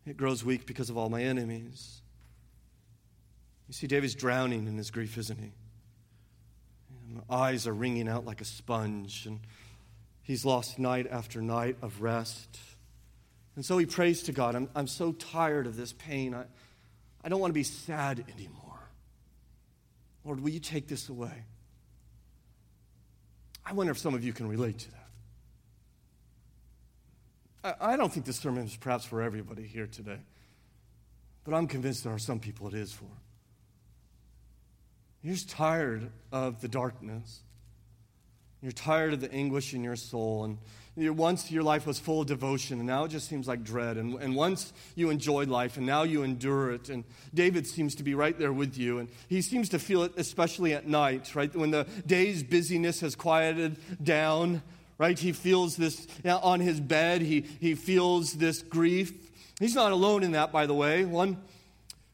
It 0.07 0.17
grows 0.17 0.45
weak 0.45 0.67
because 0.67 0.91
of 0.91 0.97
all 0.97 1.09
my 1.09 1.23
enemies. 1.23 2.01
You 3.69 3.75
see, 3.75 3.87
David's 3.87 4.15
drowning 4.15 4.67
in 4.67 4.77
his 4.77 4.91
grief, 4.91 5.19
isn't 5.19 5.39
he? 5.39 5.53
My 7.15 7.23
eyes 7.29 7.67
are 7.67 7.73
wringing 7.73 8.09
out 8.09 8.25
like 8.25 8.41
a 8.41 8.45
sponge, 8.45 9.27
and 9.27 9.41
he's 10.23 10.45
lost 10.45 10.79
night 10.79 11.09
after 11.11 11.43
night 11.43 11.77
of 11.83 12.01
rest. 12.01 12.59
And 13.57 13.65
so 13.65 13.77
he 13.79 13.87
prays 13.87 14.23
to 14.25 14.33
God 14.33 14.55
I'm, 14.55 14.69
I'm 14.75 14.87
so 14.87 15.13
tired 15.13 15.67
of 15.67 15.77
this 15.77 15.93
pain. 15.93 16.35
I, 16.35 16.45
I 17.25 17.29
don't 17.29 17.41
want 17.41 17.51
to 17.51 17.55
be 17.55 17.65
sad 17.65 18.25
anymore. 18.37 18.79
Lord, 20.25 20.41
will 20.41 20.51
you 20.51 20.61
take 20.61 20.87
this 20.89 21.09
away? 21.09 21.45
I 23.71 23.73
wonder 23.73 23.93
if 23.93 23.99
some 23.99 24.15
of 24.15 24.25
you 24.25 24.33
can 24.33 24.49
relate 24.49 24.81
to 24.81 24.91
that. 27.63 27.77
I, 27.81 27.93
I 27.93 27.97
don't 27.97 28.13
think 28.13 28.27
this 28.27 28.37
sermon 28.37 28.65
is 28.65 28.75
perhaps 28.75 29.05
for 29.05 29.23
everybody 29.23 29.63
here 29.63 29.87
today, 29.87 30.19
but 31.45 31.55
I'm 31.55 31.69
convinced 31.69 32.03
there 32.03 32.13
are 32.13 32.19
some 32.19 32.41
people 32.41 32.67
it 32.67 32.75
is 32.75 32.93
for. 32.93 33.07
You're 35.23 35.35
just 35.35 35.51
tired 35.51 36.11
of 36.33 36.61
the 36.61 36.67
darkness. 36.67 37.43
You're 38.61 38.73
tired 38.73 39.13
of 39.13 39.21
the 39.21 39.33
anguish 39.33 39.73
in 39.73 39.85
your 39.85 39.95
soul. 39.95 40.43
And 40.43 40.59
once 40.97 41.51
your 41.51 41.63
life 41.63 41.87
was 41.87 41.99
full 41.99 42.23
of 42.23 42.27
devotion, 42.27 42.79
and 42.79 42.87
now 42.87 43.05
it 43.05 43.09
just 43.09 43.29
seems 43.29 43.47
like 43.49 43.63
dread. 43.63 43.97
And, 43.97 44.21
and 44.21 44.35
once 44.35 44.73
you 44.97 45.11
enjoyed 45.11 45.49
life, 45.49 45.77
and 45.77 45.87
now 45.87 46.03
you 46.03 46.23
endure 46.23 46.73
it. 46.73 46.89
And 46.89 47.05
David 47.33 47.67
seems 47.67 47.95
to 47.97 48.03
be 48.03 48.15
right 48.15 48.39
there 48.39 48.53
with 48.53 48.77
you. 48.77 48.99
And 48.99 49.09
he 49.29 49.41
seems 49.41 49.69
to 49.71 49.79
feel 49.79 50.03
it 50.03 50.13
especially 50.17 50.75
at 50.75 50.87
night, 50.87 51.35
right? 51.35 51.55
When 51.55 51.71
the 51.71 51.87
day's 52.07 52.43
busyness 52.43 53.01
has 53.01 53.15
quieted 53.15 53.77
down, 54.03 54.63
right? 54.99 55.19
He 55.19 55.33
feels 55.33 55.77
this 55.77 56.07
on 56.25 56.61
his 56.61 56.81
bed, 56.81 57.23
he, 57.23 57.43
he 57.61 57.75
feels 57.75 58.35
this 58.35 58.63
grief. 58.63 59.13
He's 59.59 59.75
not 59.75 59.93
alone 59.93 60.23
in 60.23 60.33
that, 60.33 60.53
by 60.53 60.67
the 60.67 60.75
way. 60.75 61.05
One 61.05 61.39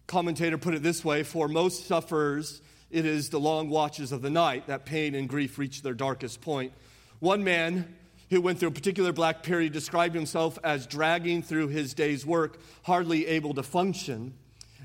commentator 0.06 0.58
put 0.58 0.74
it 0.74 0.82
this 0.82 1.04
way 1.04 1.22
for 1.22 1.48
most 1.48 1.86
sufferers, 1.86 2.60
it 2.90 3.04
is 3.04 3.30
the 3.30 3.40
long 3.40 3.68
watches 3.68 4.12
of 4.12 4.22
the 4.22 4.30
night 4.30 4.68
that 4.68 4.84
pain 4.84 5.14
and 5.14 5.28
grief 5.28 5.58
reach 5.58 5.82
their 5.82 5.94
darkest 5.94 6.40
point. 6.40 6.72
One 7.18 7.42
man 7.42 7.94
who 8.30 8.40
went 8.40 8.58
through 8.58 8.68
a 8.68 8.72
particular 8.72 9.12
black 9.12 9.42
period 9.42 9.72
described 9.72 10.14
himself 10.14 10.58
as 10.64 10.86
dragging 10.86 11.42
through 11.42 11.68
his 11.68 11.94
day's 11.94 12.26
work, 12.26 12.58
hardly 12.82 13.26
able 13.26 13.54
to 13.54 13.62
function. 13.62 14.34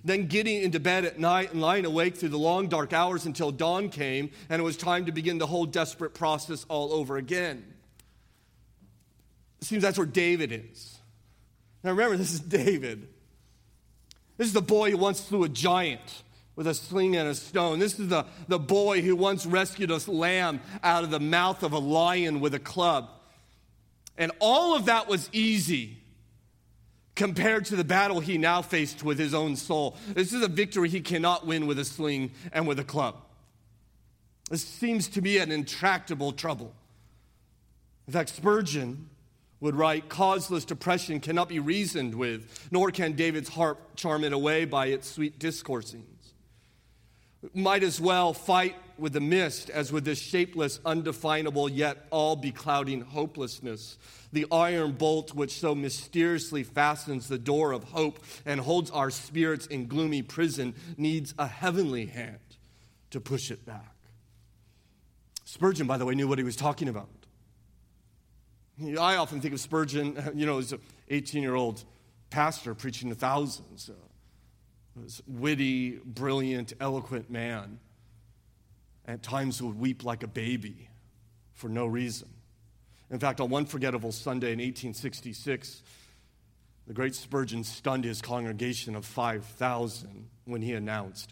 Then 0.03 0.27
getting 0.27 0.61
into 0.61 0.79
bed 0.79 1.05
at 1.05 1.19
night 1.19 1.51
and 1.51 1.61
lying 1.61 1.85
awake 1.85 2.15
through 2.15 2.29
the 2.29 2.37
long 2.37 2.67
dark 2.67 2.93
hours 2.93 3.25
until 3.25 3.51
dawn 3.51 3.89
came, 3.89 4.31
and 4.49 4.59
it 4.59 4.63
was 4.63 4.77
time 4.77 5.05
to 5.05 5.11
begin 5.11 5.37
the 5.37 5.47
whole 5.47 5.65
desperate 5.65 6.13
process 6.13 6.65
all 6.69 6.93
over 6.93 7.17
again. 7.17 7.63
It 9.61 9.65
seems 9.65 9.83
that's 9.83 9.97
where 9.97 10.07
David 10.07 10.51
is. 10.51 10.97
Now 11.83 11.91
remember, 11.91 12.17
this 12.17 12.33
is 12.33 12.39
David. 12.39 13.07
This 14.37 14.47
is 14.47 14.53
the 14.53 14.61
boy 14.61 14.91
who 14.91 14.97
once 14.97 15.19
slew 15.19 15.43
a 15.43 15.49
giant 15.49 16.23
with 16.55 16.65
a 16.65 16.73
sling 16.73 17.15
and 17.15 17.29
a 17.29 17.35
stone. 17.35 17.77
This 17.77 17.99
is 17.99 18.07
the, 18.07 18.25
the 18.47 18.59
boy 18.59 19.01
who 19.01 19.15
once 19.15 19.45
rescued 19.45 19.91
a 19.91 20.11
lamb 20.11 20.61
out 20.83 21.03
of 21.03 21.11
the 21.11 21.19
mouth 21.19 21.61
of 21.63 21.73
a 21.73 21.79
lion 21.79 22.39
with 22.39 22.55
a 22.55 22.59
club. 22.59 23.09
And 24.17 24.31
all 24.39 24.75
of 24.75 24.85
that 24.85 25.07
was 25.07 25.29
easy 25.31 25.97
compared 27.15 27.65
to 27.65 27.75
the 27.75 27.83
battle 27.83 28.19
he 28.19 28.37
now 28.37 28.61
faced 28.61 29.03
with 29.03 29.19
his 29.19 29.33
own 29.33 29.55
soul. 29.55 29.97
This 30.09 30.33
is 30.33 30.41
a 30.41 30.47
victory 30.47 30.89
he 30.89 31.01
cannot 31.01 31.45
win 31.45 31.67
with 31.67 31.79
a 31.79 31.85
sling 31.85 32.31
and 32.51 32.67
with 32.67 32.79
a 32.79 32.83
club. 32.83 33.15
This 34.49 34.63
seems 34.63 35.07
to 35.09 35.21
be 35.21 35.37
an 35.37 35.51
intractable 35.51 36.33
trouble. 36.33 36.73
In 38.07 38.13
fact, 38.13 38.29
Spurgeon 38.29 39.09
would 39.61 39.75
write, 39.75 40.09
Causeless 40.09 40.65
depression 40.65 41.19
cannot 41.19 41.47
be 41.47 41.59
reasoned 41.59 42.15
with, 42.15 42.67
nor 42.71 42.91
can 42.91 43.13
David's 43.13 43.49
harp 43.49 43.95
charm 43.95 44.23
it 44.23 44.33
away 44.33 44.65
by 44.65 44.87
its 44.87 45.09
sweet 45.09 45.39
discoursings. 45.39 46.33
might 47.53 47.83
as 47.83 48.01
well 48.01 48.33
fight 48.33 48.75
with 49.01 49.13
the 49.13 49.19
mist 49.19 49.69
as 49.69 49.91
with 49.91 50.05
this 50.05 50.19
shapeless, 50.21 50.79
undefinable, 50.85 51.67
yet 51.67 52.05
all 52.11 52.35
beclouding 52.35 53.01
hopelessness. 53.01 53.97
The 54.31 54.45
iron 54.51 54.93
bolt 54.93 55.33
which 55.33 55.59
so 55.59 55.75
mysteriously 55.75 56.63
fastens 56.63 57.27
the 57.27 57.39
door 57.39 57.71
of 57.73 57.83
hope 57.85 58.19
and 58.45 58.61
holds 58.61 58.91
our 58.91 59.09
spirits 59.09 59.65
in 59.65 59.87
gloomy 59.87 60.21
prison 60.21 60.75
needs 60.97 61.33
a 61.37 61.47
heavenly 61.47 62.05
hand 62.05 62.37
to 63.09 63.19
push 63.19 63.51
it 63.51 63.65
back. 63.65 63.95
Spurgeon, 65.43 65.87
by 65.87 65.97
the 65.97 66.05
way, 66.05 66.15
knew 66.15 66.27
what 66.27 66.37
he 66.37 66.45
was 66.45 66.55
talking 66.55 66.87
about. 66.87 67.09
I 68.81 69.17
often 69.17 69.41
think 69.41 69.53
of 69.53 69.59
Spurgeon, 69.59 70.31
you 70.35 70.45
know, 70.45 70.59
as 70.59 70.71
an 70.71 70.79
18 71.09 71.41
year 71.41 71.55
old 71.55 71.83
pastor 72.29 72.73
preaching 72.73 73.09
to 73.09 73.15
thousands. 73.15 73.89
This 74.95 75.21
witty, 75.27 75.99
brilliant, 76.05 76.73
eloquent 76.79 77.29
man 77.29 77.79
at 79.05 79.23
times 79.23 79.61
would 79.61 79.79
weep 79.79 80.03
like 80.03 80.23
a 80.23 80.27
baby 80.27 80.89
for 81.53 81.69
no 81.69 81.85
reason. 81.85 82.29
In 83.09 83.19
fact, 83.19 83.41
on 83.41 83.49
one 83.49 83.65
forgettable 83.65 84.11
Sunday 84.11 84.53
in 84.53 84.59
1866, 84.59 85.81
The 86.87 86.93
great 86.93 87.15
Spurgeon 87.15 87.63
stunned 87.63 88.03
his 88.03 88.21
congregation 88.21 88.95
of 88.95 89.05
5,000 89.05 90.29
when 90.45 90.61
he 90.61 90.73
announced, 90.73 91.31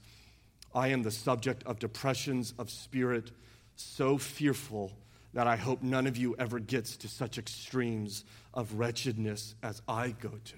I 0.73 0.89
am 0.89 1.03
the 1.03 1.11
subject 1.11 1.63
of 1.63 1.79
depressions 1.79 2.53
of 2.59 2.69
spirit 2.69 3.31
so 3.75 4.17
fearful 4.17 4.93
that 5.33 5.47
I 5.47 5.55
hope 5.55 5.81
none 5.83 6.07
of 6.07 6.17
you 6.17 6.35
ever 6.37 6.59
gets 6.59 6.97
to 6.97 7.07
such 7.07 7.37
extremes 7.37 8.23
of 8.53 8.73
wretchedness 8.75 9.55
as 9.61 9.81
I 9.87 10.11
go 10.11 10.29
to. 10.29 10.55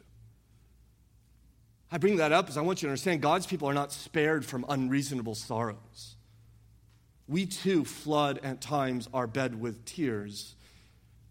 I 1.91 1.97
bring 1.97 2.17
that 2.17 2.31
up 2.31 2.45
because 2.45 2.57
I 2.57 2.61
want 2.61 2.81
you 2.81 2.87
to 2.87 2.91
understand 2.91 3.21
God's 3.21 3.45
people 3.45 3.69
are 3.69 3.73
not 3.73 3.91
spared 3.91 4.45
from 4.45 4.65
unreasonable 4.69 5.35
sorrows. 5.35 6.15
We 7.31 7.45
too 7.45 7.85
flood 7.85 8.41
at 8.43 8.59
times 8.59 9.07
our 9.13 9.25
bed 9.25 9.59
with 9.59 9.85
tears. 9.85 10.53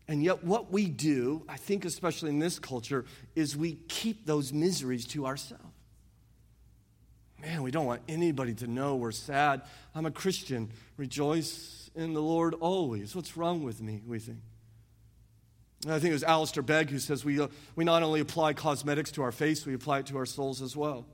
And 0.09 0.25
yet, 0.25 0.43
what 0.43 0.73
we 0.73 0.89
do, 0.89 1.45
I 1.47 1.59
think, 1.59 1.85
especially 1.85 2.31
in 2.31 2.39
this 2.39 2.59
culture, 2.59 3.05
is 3.37 3.55
we 3.55 3.75
keep 3.87 4.25
those 4.25 4.51
miseries 4.51 5.05
to 5.09 5.27
ourselves. 5.27 5.63
Man, 7.39 7.63
we 7.63 7.71
don't 7.71 7.85
want 7.85 8.01
anybody 8.09 8.55
to 8.55 8.67
know 8.67 8.97
we're 8.97 9.13
sad. 9.13 9.61
I'm 9.95 10.07
a 10.07 10.11
Christian. 10.11 10.71
Rejoice 10.97 11.91
in 11.95 12.15
the 12.15 12.23
Lord 12.23 12.55
always. 12.61 13.15
What's 13.15 13.37
wrong 13.37 13.63
with 13.63 13.83
me, 13.83 14.01
we 14.07 14.19
think? 14.21 14.39
I 15.87 15.99
think 15.99 16.11
it 16.11 16.15
was 16.15 16.25
Alistair 16.25 16.63
Begg 16.63 16.89
who 16.89 16.99
says 16.99 17.27
we, 17.27 17.41
uh, 17.41 17.49
we 17.77 17.85
not 17.85 18.03
only 18.03 18.21
apply 18.21 18.55
cosmetics 18.55 19.11
to 19.13 19.23
our 19.23 19.33
face, 19.33 19.67
we 19.67 19.75
apply 19.75 19.99
it 19.99 20.07
to 20.07 20.17
our 20.17 20.27
souls 20.27 20.63
as 20.63 20.75
well. 20.75 21.07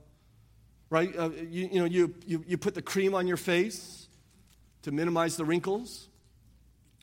Right? 0.89 1.13
Uh, 1.13 1.29
you, 1.49 1.69
you 1.73 1.79
know, 1.79 1.85
you, 1.85 2.15
you, 2.25 2.43
you 2.47 2.57
put 2.57 2.73
the 2.73 2.81
cream 2.81 3.13
on 3.13 3.27
your 3.27 3.37
face 3.37 4.06
to 4.83 4.91
minimize 4.91 5.37
the 5.37 5.45
wrinkles. 5.45 6.09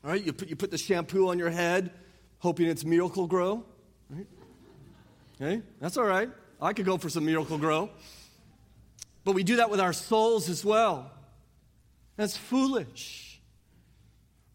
Right? 0.03 0.23
You 0.23 0.33
put, 0.33 0.49
you 0.49 0.55
put 0.55 0.71
the 0.71 0.77
shampoo 0.77 1.29
on 1.29 1.39
your 1.39 1.49
head, 1.49 1.91
hoping 2.39 2.67
it's 2.67 2.85
Miracle-Gro. 2.85 3.63
Right? 4.09 4.27
Okay? 5.41 5.61
That's 5.79 5.97
all 5.97 6.05
right. 6.05 6.29
I 6.61 6.73
could 6.73 6.85
go 6.85 6.97
for 6.97 7.09
some 7.09 7.25
Miracle-Gro. 7.25 7.89
But 9.23 9.33
we 9.33 9.43
do 9.43 9.57
that 9.57 9.69
with 9.69 9.79
our 9.79 9.93
souls 9.93 10.49
as 10.49 10.63
well. 10.63 11.11
That's 12.17 12.37
foolish 12.37 13.25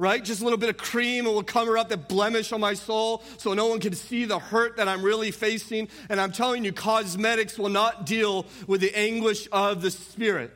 right? 0.00 0.24
Just 0.24 0.40
a 0.40 0.44
little 0.44 0.58
bit 0.58 0.70
of 0.70 0.78
cream 0.78 1.26
and 1.26 1.34
will 1.34 1.42
cover 1.42 1.76
up 1.76 1.90
the 1.90 1.98
blemish 1.98 2.52
on 2.52 2.60
my 2.60 2.72
soul 2.72 3.22
so 3.36 3.52
no 3.52 3.66
one 3.66 3.80
can 3.80 3.92
see 3.92 4.24
the 4.24 4.38
hurt 4.38 4.78
that 4.78 4.88
I'm 4.88 5.02
really 5.02 5.30
facing. 5.30 5.88
And 6.08 6.18
I'm 6.18 6.32
telling 6.32 6.64
you, 6.64 6.72
cosmetics 6.72 7.58
will 7.58 7.68
not 7.68 8.06
deal 8.06 8.46
with 8.66 8.80
the 8.80 8.98
anguish 8.98 9.46
of 9.52 9.82
the 9.82 9.90
spirit. 9.90 10.52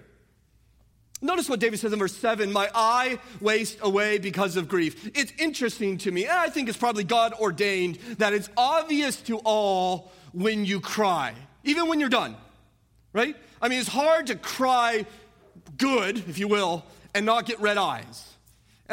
Notice 1.24 1.48
what 1.48 1.58
David 1.58 1.80
says 1.80 1.90
in 1.90 1.98
verse 1.98 2.14
7 2.14 2.52
My 2.52 2.68
eye 2.74 3.18
waste 3.40 3.78
away 3.80 4.18
because 4.18 4.56
of 4.56 4.68
grief. 4.68 5.10
It's 5.16 5.32
interesting 5.38 5.96
to 5.98 6.10
me, 6.10 6.24
and 6.24 6.38
I 6.38 6.50
think 6.50 6.68
it's 6.68 6.76
probably 6.76 7.02
God 7.02 7.32
ordained, 7.32 7.96
that 8.18 8.34
it's 8.34 8.50
obvious 8.58 9.22
to 9.22 9.38
all 9.38 10.12
when 10.34 10.66
you 10.66 10.80
cry, 10.80 11.32
even 11.62 11.88
when 11.88 11.98
you're 11.98 12.10
done, 12.10 12.36
right? 13.14 13.34
I 13.62 13.68
mean, 13.68 13.80
it's 13.80 13.88
hard 13.88 14.26
to 14.26 14.36
cry 14.36 15.06
good, 15.78 16.18
if 16.18 16.38
you 16.38 16.46
will, 16.46 16.84
and 17.14 17.24
not 17.24 17.46
get 17.46 17.58
red 17.58 17.78
eyes. 17.78 18.33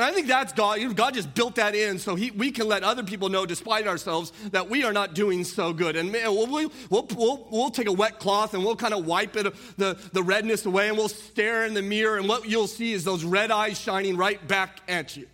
And 0.01 0.09
I 0.09 0.13
think 0.13 0.25
that's 0.25 0.51
God. 0.53 0.95
God 0.95 1.13
just 1.13 1.31
built 1.35 1.57
that 1.57 1.75
in 1.75 1.99
so 1.99 2.15
he, 2.15 2.31
we 2.31 2.49
can 2.49 2.67
let 2.67 2.81
other 2.81 3.03
people 3.03 3.29
know, 3.29 3.45
despite 3.45 3.85
ourselves, 3.85 4.31
that 4.49 4.67
we 4.67 4.83
are 4.83 4.93
not 4.93 5.13
doing 5.13 5.43
so 5.43 5.73
good. 5.73 5.95
And 5.95 6.11
we'll, 6.11 6.47
we'll, 6.47 6.71
we'll, 7.15 7.47
we'll 7.51 7.69
take 7.69 7.85
a 7.85 7.91
wet 7.91 8.17
cloth 8.17 8.55
and 8.55 8.65
we'll 8.65 8.75
kind 8.75 8.95
of 8.95 9.05
wipe 9.05 9.35
it, 9.35 9.53
the, 9.77 9.95
the 10.11 10.23
redness 10.23 10.65
away, 10.65 10.87
and 10.87 10.97
we'll 10.97 11.07
stare 11.07 11.67
in 11.67 11.75
the 11.75 11.83
mirror, 11.83 12.17
and 12.17 12.27
what 12.27 12.49
you'll 12.49 12.65
see 12.65 12.93
is 12.93 13.03
those 13.03 13.23
red 13.23 13.51
eyes 13.51 13.79
shining 13.79 14.17
right 14.17 14.47
back 14.47 14.79
at 14.87 15.15
you. 15.15 15.27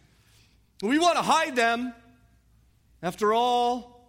We 0.82 1.00
want 1.00 1.16
to 1.16 1.22
hide 1.22 1.56
them. 1.56 1.94
After 3.02 3.34
all, 3.34 4.06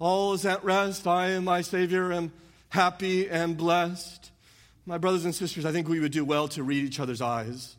all 0.00 0.32
is 0.32 0.44
at 0.46 0.64
rest. 0.64 1.06
I 1.06 1.26
and 1.28 1.44
my 1.44 1.60
Savior 1.60 2.12
am 2.12 2.32
happy 2.70 3.28
and 3.28 3.56
blessed. 3.56 4.32
My 4.84 4.98
brothers 4.98 5.24
and 5.24 5.32
sisters, 5.32 5.64
I 5.64 5.70
think 5.70 5.86
we 5.86 6.00
would 6.00 6.10
do 6.10 6.24
well 6.24 6.48
to 6.48 6.64
read 6.64 6.84
each 6.84 6.98
other's 6.98 7.22
eyes 7.22 7.75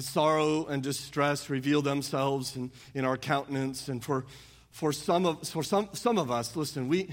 sorrow 0.00 0.66
and 0.66 0.82
distress 0.82 1.48
reveal 1.48 1.82
themselves 1.82 2.56
in, 2.56 2.70
in 2.94 3.04
our 3.04 3.16
countenance. 3.16 3.88
And 3.88 4.04
for, 4.04 4.26
for, 4.70 4.92
some, 4.92 5.26
of, 5.26 5.48
for 5.48 5.62
some, 5.62 5.88
some 5.92 6.18
of 6.18 6.30
us, 6.30 6.56
listen, 6.56 6.88
we, 6.88 7.10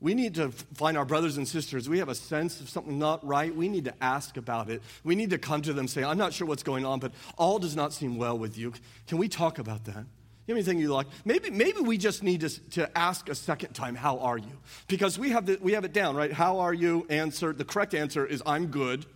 we 0.00 0.14
need 0.14 0.34
to 0.34 0.50
find 0.50 0.98
our 0.98 1.04
brothers 1.04 1.36
and 1.36 1.46
sisters. 1.46 1.88
We 1.88 1.98
have 1.98 2.08
a 2.08 2.14
sense 2.14 2.60
of 2.60 2.68
something 2.68 2.98
not 2.98 3.24
right. 3.26 3.54
We 3.54 3.68
need 3.68 3.84
to 3.86 3.94
ask 4.02 4.36
about 4.36 4.68
it. 4.68 4.82
We 5.02 5.14
need 5.14 5.30
to 5.30 5.38
come 5.38 5.62
to 5.62 5.72
them 5.72 5.88
say, 5.88 6.02
I'm 6.04 6.18
not 6.18 6.32
sure 6.32 6.46
what's 6.46 6.62
going 6.62 6.84
on, 6.84 6.98
but 6.98 7.12
all 7.38 7.58
does 7.58 7.76
not 7.76 7.92
seem 7.92 8.16
well 8.16 8.36
with 8.36 8.58
you. 8.58 8.72
Can 9.06 9.18
we 9.18 9.28
talk 9.28 9.58
about 9.58 9.84
that? 9.84 10.04
You 10.46 10.54
anything 10.54 10.78
you 10.78 10.92
like? 10.92 11.06
Maybe, 11.24 11.48
maybe 11.48 11.80
we 11.80 11.96
just 11.96 12.22
need 12.22 12.42
to, 12.42 12.50
to 12.72 12.98
ask 12.98 13.30
a 13.30 13.34
second 13.34 13.72
time, 13.72 13.94
How 13.94 14.18
are 14.18 14.36
you? 14.36 14.58
Because 14.88 15.18
we 15.18 15.30
have, 15.30 15.46
the, 15.46 15.58
we 15.62 15.72
have 15.72 15.86
it 15.86 15.94
down, 15.94 16.16
right? 16.16 16.30
How 16.30 16.58
are 16.58 16.74
you? 16.74 17.06
Answer. 17.08 17.54
The 17.54 17.64
correct 17.64 17.94
answer 17.94 18.26
is, 18.26 18.42
I'm 18.44 18.66
good. 18.66 19.06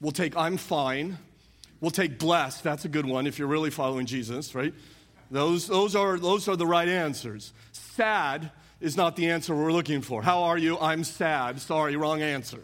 We'll 0.00 0.12
take, 0.12 0.36
I'm 0.36 0.56
fine. 0.56 1.18
We'll 1.80 1.90
take 1.90 2.18
blessed. 2.18 2.64
That's 2.64 2.84
a 2.84 2.88
good 2.88 3.06
one 3.06 3.26
if 3.26 3.38
you're 3.38 3.48
really 3.48 3.70
following 3.70 4.06
Jesus, 4.06 4.54
right? 4.54 4.74
Those, 5.30 5.66
those, 5.66 5.94
are, 5.94 6.18
those 6.18 6.48
are 6.48 6.56
the 6.56 6.66
right 6.66 6.88
answers. 6.88 7.52
Sad 7.72 8.50
is 8.80 8.96
not 8.96 9.16
the 9.16 9.30
answer 9.30 9.54
we're 9.54 9.72
looking 9.72 10.00
for. 10.00 10.22
How 10.22 10.44
are 10.44 10.58
you? 10.58 10.78
I'm 10.78 11.04
sad. 11.04 11.60
Sorry, 11.60 11.96
wrong 11.96 12.22
answer. 12.22 12.60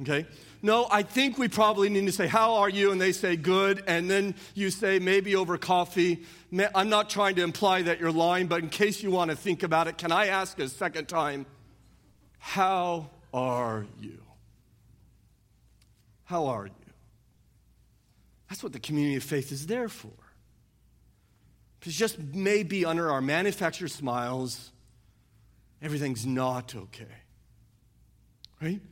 Okay? 0.00 0.26
No, 0.62 0.86
I 0.90 1.02
think 1.02 1.38
we 1.38 1.48
probably 1.48 1.88
need 1.88 2.06
to 2.06 2.12
say, 2.12 2.26
How 2.26 2.54
are 2.54 2.68
you? 2.68 2.92
And 2.92 3.00
they 3.00 3.12
say, 3.12 3.36
Good. 3.36 3.82
And 3.86 4.08
then 4.08 4.34
you 4.54 4.70
say, 4.70 4.98
Maybe 4.98 5.34
over 5.34 5.58
coffee. 5.58 6.24
I'm 6.74 6.88
not 6.88 7.10
trying 7.10 7.34
to 7.36 7.42
imply 7.42 7.82
that 7.82 7.98
you're 7.98 8.12
lying, 8.12 8.46
but 8.46 8.62
in 8.62 8.68
case 8.68 9.02
you 9.02 9.10
want 9.10 9.30
to 9.30 9.36
think 9.36 9.62
about 9.62 9.88
it, 9.88 9.98
can 9.98 10.12
I 10.12 10.26
ask 10.28 10.58
a 10.60 10.68
second 10.68 11.08
time, 11.08 11.46
How 12.38 13.10
are 13.34 13.86
you? 14.00 14.18
How 16.24 16.46
are 16.46 16.66
you? 16.66 16.81
That's 18.52 18.62
what 18.62 18.74
the 18.74 18.80
community 18.80 19.16
of 19.16 19.22
faith 19.22 19.50
is 19.50 19.66
there 19.66 19.88
for. 19.88 20.12
Because 21.80 21.94
just 21.94 22.18
maybe 22.18 22.84
under 22.84 23.10
our 23.10 23.22
manufactured 23.22 23.90
smiles, 23.90 24.70
everything's 25.80 26.26
not 26.26 26.74
okay. 26.76 27.06
Right? 28.60 28.82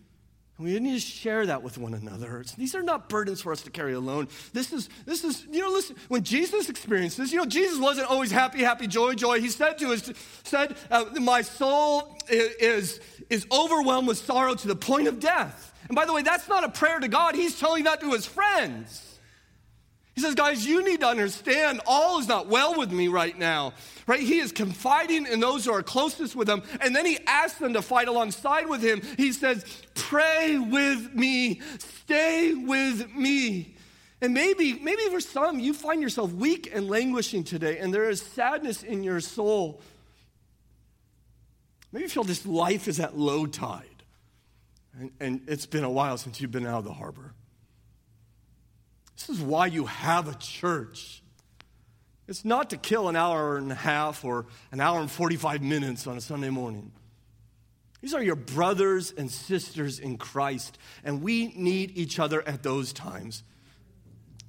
We 0.59 0.81
need 0.81 0.95
to 0.95 0.99
share 0.99 1.45
that 1.45 1.63
with 1.63 1.77
one 1.77 1.93
another. 1.93 2.43
These 2.57 2.75
are 2.75 2.83
not 2.83 3.11
burdens 3.11 3.43
for 3.43 3.53
us 3.53 3.61
to 3.61 3.71
carry 3.71 3.93
alone. 3.93 4.29
This 4.55 4.73
is, 4.73 4.89
this 5.05 5.25
is, 5.25 5.45
you 5.51 5.61
know, 5.61 5.69
listen, 5.69 5.95
when 6.09 6.23
Jesus 6.23 6.71
experienced 6.71 7.19
this, 7.19 7.31
you 7.31 7.37
know, 7.37 7.45
Jesus 7.45 7.79
wasn't 7.79 8.09
always 8.09 8.31
happy, 8.31 8.61
happy, 8.63 8.87
joy, 8.87 9.13
joy. 9.13 9.43
He 9.43 9.51
said 9.51 9.77
to 9.81 9.93
us, 9.93 10.11
said, 10.43 10.75
uh, 10.91 11.05
my 11.21 11.43
soul 11.43 12.17
is, 12.31 12.99
is 13.29 13.47
overwhelmed 13.53 14.09
with 14.09 14.17
sorrow 14.17 14.55
to 14.55 14.69
the 14.69 14.75
point 14.75 15.07
of 15.07 15.21
death. 15.21 15.75
And 15.87 15.95
by 15.95 16.07
the 16.07 16.15
way, 16.15 16.23
that's 16.23 16.49
not 16.49 16.65
a 16.65 16.71
prayer 16.71 16.99
to 16.99 17.09
God. 17.09 17.35
He's 17.35 17.61
telling 17.61 17.85
that 17.85 18.01
to 18.01 18.13
his 18.13 18.25
friends. 18.25 19.10
He 20.21 20.27
says, 20.27 20.35
guys, 20.35 20.67
you 20.67 20.85
need 20.85 21.01
to 21.01 21.07
understand 21.07 21.81
all 21.87 22.19
is 22.19 22.29
not 22.29 22.47
well 22.47 22.77
with 22.77 22.93
me 22.93 23.09
right 23.09 23.39
now. 23.39 23.73
Right? 24.07 24.21
He 24.21 24.39
is 24.39 24.53
confiding 24.53 25.27
in 25.27 25.41
those 25.41 25.65
who 25.65 25.73
are 25.73 25.83
closest 25.83 26.37
with 26.37 26.47
him. 26.47 26.63
And 26.83 26.95
then 26.95 27.07
he 27.07 27.19
asks 27.27 27.59
them 27.59 27.73
to 27.73 27.81
fight 27.81 28.07
alongside 28.07 28.69
with 28.69 28.83
him. 28.83 29.01
He 29.17 29.33
says, 29.33 29.65
pray 29.95 30.59
with 30.59 31.15
me, 31.15 31.63
stay 31.79 32.53
with 32.53 33.15
me. 33.15 33.77
And 34.21 34.35
maybe, 34.35 34.75
maybe 34.75 35.01
for 35.09 35.21
some, 35.21 35.59
you 35.59 35.73
find 35.73 36.03
yourself 36.03 36.35
weak 36.35 36.71
and 36.71 36.91
languishing 36.91 37.43
today, 37.43 37.79
and 37.79 37.95
there 37.95 38.11
is 38.11 38.21
sadness 38.21 38.83
in 38.83 39.03
your 39.03 39.21
soul. 39.21 39.81
Maybe 41.93 42.03
you 42.03 42.11
feel 42.11 42.25
this 42.25 42.45
life 42.45 42.89
is 42.89 43.01
at 43.01 43.17
low 43.17 43.47
tide, 43.47 44.03
and, 44.99 45.13
and 45.19 45.41
it's 45.47 45.65
been 45.65 45.85
a 45.85 45.91
while 45.91 46.19
since 46.19 46.43
you've 46.43 46.51
been 46.51 46.67
out 46.67 46.81
of 46.81 46.85
the 46.85 46.93
harbor. 46.93 47.33
This 49.21 49.37
is 49.37 49.43
why 49.43 49.67
you 49.67 49.85
have 49.85 50.29
a 50.29 50.35
church. 50.35 51.23
It's 52.27 52.45
not 52.45 52.71
to 52.71 52.79
kill 52.79 53.09
an 53.09 53.17
hour 53.17 53.59
and 53.59 53.71
a 53.71 53.75
half 53.75 54.25
or 54.25 54.47
an 54.73 54.81
hour 54.81 54.99
and 54.99 55.11
45 55.11 55.63
minutes 55.63 56.07
on 56.07 56.17
a 56.17 56.23
Sunday 56.23 56.49
morning. 56.49 56.91
These 58.01 58.15
are 58.15 58.23
your 58.23 58.37
brothers 58.37 59.13
and 59.13 59.31
sisters 59.31 59.99
in 59.99 60.17
Christ, 60.17 60.79
and 61.05 61.21
we 61.21 61.49
need 61.49 61.99
each 61.99 62.19
other 62.19 62.47
at 62.49 62.63
those 62.63 62.95
times. 62.95 63.43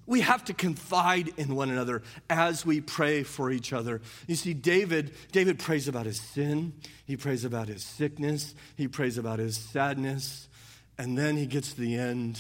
We 0.06 0.22
have 0.22 0.46
to 0.46 0.54
confide 0.54 1.32
in 1.36 1.54
one 1.54 1.70
another 1.70 2.02
as 2.30 2.66
we 2.66 2.80
pray 2.80 3.24
for 3.24 3.52
each 3.52 3.74
other. 3.74 4.00
You 4.26 4.36
see, 4.36 4.54
David, 4.54 5.14
David 5.34 5.60
prays 5.60 5.90
about 5.90 6.06
his 6.06 6.22
sin, 6.22 6.74
he 7.06 7.18
prays 7.18 7.44
about 7.44 7.68
his 7.68 7.84
sickness, 7.84 8.56
he 8.78 8.88
prays 8.88 9.18
about 9.18 9.40
his 9.40 9.58
sadness, 9.58 10.48
and 10.98 11.18
then 11.18 11.36
he 11.36 11.46
gets 11.46 11.74
to 11.74 11.82
the 11.82 11.96
end 11.96 12.40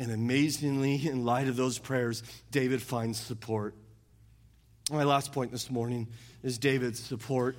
and 0.00 0.10
amazingly, 0.10 1.06
in 1.06 1.26
light 1.26 1.46
of 1.46 1.56
those 1.56 1.78
prayers, 1.78 2.22
David 2.50 2.80
finds 2.80 3.20
support. 3.20 3.74
My 4.90 5.04
last 5.04 5.30
point 5.30 5.52
this 5.52 5.70
morning 5.70 6.08
is 6.42 6.56
David's 6.56 6.98
support. 6.98 7.58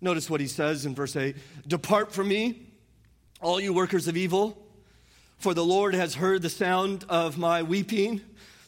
Notice 0.00 0.30
what 0.30 0.40
he 0.40 0.46
says 0.46 0.86
in 0.86 0.94
verse 0.94 1.16
8 1.16 1.34
Depart 1.66 2.12
from 2.12 2.28
me, 2.28 2.62
all 3.40 3.60
you 3.60 3.72
workers 3.72 4.06
of 4.06 4.16
evil, 4.16 4.56
for 5.38 5.52
the 5.52 5.64
Lord 5.64 5.94
has 5.94 6.14
heard 6.14 6.42
the 6.42 6.48
sound 6.48 7.04
of 7.08 7.36
my 7.36 7.64
weeping. 7.64 8.20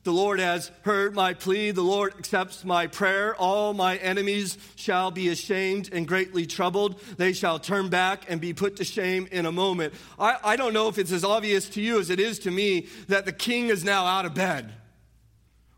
The 0.02 0.12
Lord 0.12 0.40
has 0.40 0.70
heard 0.82 1.14
my 1.14 1.34
plea. 1.34 1.72
The 1.72 1.82
Lord 1.82 2.14
accepts 2.18 2.64
my 2.64 2.86
prayer. 2.86 3.34
All 3.36 3.74
my 3.74 3.96
enemies 3.96 4.56
shall 4.76 5.10
be 5.10 5.28
ashamed 5.28 5.90
and 5.92 6.08
greatly 6.08 6.46
troubled. 6.46 6.98
They 7.18 7.34
shall 7.34 7.58
turn 7.58 7.90
back 7.90 8.24
and 8.28 8.40
be 8.40 8.54
put 8.54 8.76
to 8.76 8.84
shame 8.84 9.28
in 9.30 9.44
a 9.44 9.52
moment. 9.52 9.92
I, 10.18 10.36
I 10.42 10.56
don't 10.56 10.72
know 10.72 10.88
if 10.88 10.96
it's 10.96 11.12
as 11.12 11.22
obvious 11.22 11.68
to 11.70 11.82
you 11.82 12.00
as 12.00 12.08
it 12.08 12.18
is 12.18 12.38
to 12.40 12.50
me 12.50 12.86
that 13.08 13.26
the 13.26 13.32
king 13.32 13.68
is 13.68 13.84
now 13.84 14.06
out 14.06 14.24
of 14.24 14.32
bed. 14.32 14.72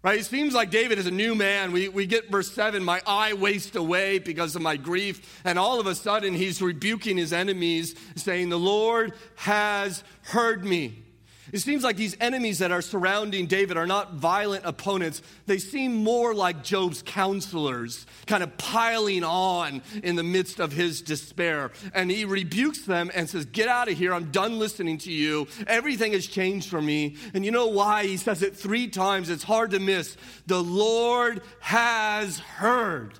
Right? 0.04 0.18
It 0.18 0.26
seems 0.26 0.52
like 0.52 0.70
David 0.70 0.98
is 0.98 1.06
a 1.06 1.12
new 1.12 1.34
man. 1.34 1.72
We, 1.72 1.88
we 1.88 2.06
get 2.06 2.30
verse 2.30 2.50
7 2.52 2.82
My 2.82 3.00
eye 3.06 3.34
wastes 3.34 3.74
away 3.74 4.18
because 4.18 4.54
of 4.54 4.62
my 4.62 4.76
grief. 4.76 5.40
And 5.44 5.58
all 5.58 5.80
of 5.80 5.86
a 5.86 5.94
sudden, 5.94 6.34
he's 6.34 6.62
rebuking 6.62 7.16
his 7.16 7.32
enemies, 7.32 7.94
saying, 8.16 8.48
The 8.48 8.58
Lord 8.58 9.14
has 9.36 10.02
heard 10.22 10.64
me. 10.64 11.01
It 11.52 11.60
seems 11.60 11.84
like 11.84 11.96
these 11.96 12.16
enemies 12.18 12.60
that 12.60 12.72
are 12.72 12.80
surrounding 12.80 13.46
David 13.46 13.76
are 13.76 13.86
not 13.86 14.14
violent 14.14 14.64
opponents. 14.64 15.20
They 15.44 15.58
seem 15.58 15.94
more 15.94 16.34
like 16.34 16.64
Job's 16.64 17.02
counselors, 17.02 18.06
kind 18.26 18.42
of 18.42 18.56
piling 18.56 19.22
on 19.22 19.82
in 20.02 20.16
the 20.16 20.22
midst 20.22 20.60
of 20.60 20.72
his 20.72 21.02
despair. 21.02 21.70
And 21.92 22.10
he 22.10 22.24
rebukes 22.24 22.86
them 22.86 23.10
and 23.14 23.28
says, 23.28 23.44
Get 23.44 23.68
out 23.68 23.90
of 23.90 23.98
here. 23.98 24.14
I'm 24.14 24.30
done 24.30 24.58
listening 24.58 24.96
to 24.98 25.12
you. 25.12 25.46
Everything 25.66 26.12
has 26.12 26.26
changed 26.26 26.70
for 26.70 26.80
me. 26.80 27.16
And 27.34 27.44
you 27.44 27.50
know 27.50 27.66
why? 27.66 28.06
He 28.06 28.16
says 28.16 28.42
it 28.42 28.56
three 28.56 28.88
times. 28.88 29.28
It's 29.28 29.44
hard 29.44 29.72
to 29.72 29.78
miss. 29.78 30.16
The 30.46 30.62
Lord 30.62 31.42
has 31.60 32.38
heard. 32.38 33.18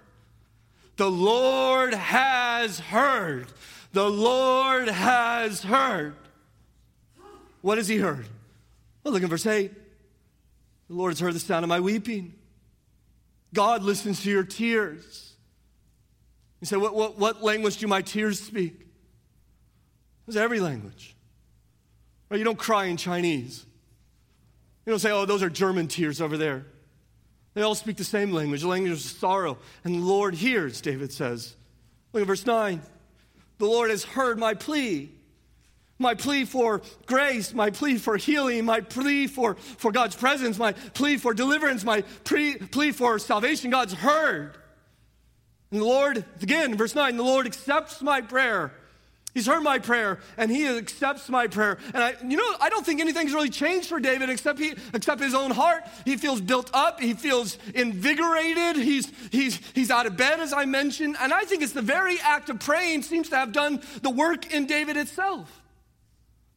The 0.96 1.10
Lord 1.10 1.92
has 1.92 2.78
heard. 2.80 3.48
The 3.92 4.08
Lord 4.08 4.88
has 4.88 5.62
heard. 5.62 6.14
What 7.62 7.78
has 7.78 7.88
he 7.88 7.96
heard? 7.96 8.26
Well, 9.02 9.14
look 9.14 9.22
in 9.22 9.28
verse 9.28 9.46
8. 9.46 9.72
The 10.88 10.94
Lord 10.94 11.12
has 11.12 11.20
heard 11.20 11.34
the 11.34 11.40
sound 11.40 11.64
of 11.64 11.68
my 11.68 11.80
weeping. 11.80 12.34
God 13.54 13.82
listens 13.82 14.22
to 14.22 14.30
your 14.30 14.44
tears. 14.44 15.32
You 16.60 16.66
say, 16.66 16.76
what, 16.76 16.94
what, 16.94 17.18
what 17.18 17.42
language 17.42 17.78
do 17.78 17.86
my 17.86 18.02
tears 18.02 18.40
speak? 18.40 18.86
It's 20.28 20.36
every 20.36 20.60
language. 20.60 21.16
Right? 22.28 22.38
You 22.38 22.44
don't 22.44 22.58
cry 22.58 22.86
in 22.86 22.96
Chinese. 22.96 23.64
You 24.86 24.92
don't 24.92 25.00
say, 25.00 25.10
oh, 25.10 25.26
those 25.26 25.42
are 25.42 25.50
German 25.50 25.88
tears 25.88 26.20
over 26.20 26.36
there. 26.36 26.66
They 27.54 27.62
all 27.62 27.74
speak 27.74 27.96
the 27.96 28.04
same 28.04 28.32
language, 28.32 28.62
the 28.62 28.68
language 28.68 28.92
of 28.92 29.00
sorrow. 29.00 29.58
And 29.84 29.96
the 29.96 30.06
Lord 30.06 30.34
hears, 30.34 30.80
David 30.80 31.12
says. 31.12 31.54
Look 32.12 32.22
at 32.22 32.26
verse 32.26 32.46
9. 32.46 32.80
The 33.58 33.66
Lord 33.66 33.90
has 33.90 34.04
heard 34.04 34.38
my 34.38 34.54
plea 34.54 35.10
my 36.02 36.14
plea 36.14 36.44
for 36.44 36.82
grace, 37.06 37.54
my 37.54 37.70
plea 37.70 37.96
for 37.96 38.16
healing, 38.16 38.64
my 38.64 38.80
plea 38.80 39.26
for, 39.26 39.54
for 39.54 39.92
God's 39.92 40.16
presence, 40.16 40.58
my 40.58 40.72
plea 40.72 41.16
for 41.16 41.32
deliverance, 41.32 41.84
my 41.84 42.02
pre, 42.24 42.56
plea 42.56 42.92
for 42.92 43.18
salvation, 43.18 43.70
God's 43.70 43.94
heard. 43.94 44.56
And 45.70 45.80
the 45.80 45.86
Lord, 45.86 46.24
again, 46.42 46.76
verse 46.76 46.94
9, 46.94 47.16
the 47.16 47.22
Lord 47.22 47.46
accepts 47.46 48.02
my 48.02 48.20
prayer. 48.20 48.72
He's 49.34 49.46
heard 49.46 49.62
my 49.62 49.78
prayer 49.78 50.18
and 50.36 50.50
he 50.50 50.66
accepts 50.66 51.30
my 51.30 51.46
prayer. 51.46 51.78
And 51.94 52.04
I, 52.04 52.14
you 52.22 52.36
know, 52.36 52.56
I 52.60 52.68
don't 52.68 52.84
think 52.84 53.00
anything's 53.00 53.32
really 53.32 53.48
changed 53.48 53.88
for 53.88 53.98
David 53.98 54.28
except 54.28 54.58
he, 54.58 54.74
except 54.92 55.22
his 55.22 55.34
own 55.34 55.50
heart. 55.50 55.84
He 56.04 56.18
feels 56.18 56.40
built 56.40 56.70
up. 56.74 57.00
He 57.00 57.14
feels 57.14 57.56
invigorated. 57.74 58.76
He's, 58.76 59.10
he's, 59.30 59.56
he's 59.74 59.90
out 59.90 60.04
of 60.04 60.18
bed, 60.18 60.40
as 60.40 60.52
I 60.52 60.66
mentioned. 60.66 61.16
And 61.18 61.32
I 61.32 61.44
think 61.44 61.62
it's 61.62 61.72
the 61.72 61.80
very 61.80 62.20
act 62.20 62.50
of 62.50 62.60
praying 62.60 63.02
seems 63.02 63.30
to 63.30 63.36
have 63.36 63.52
done 63.52 63.80
the 64.02 64.10
work 64.10 64.52
in 64.52 64.66
David 64.66 64.98
itself. 64.98 65.61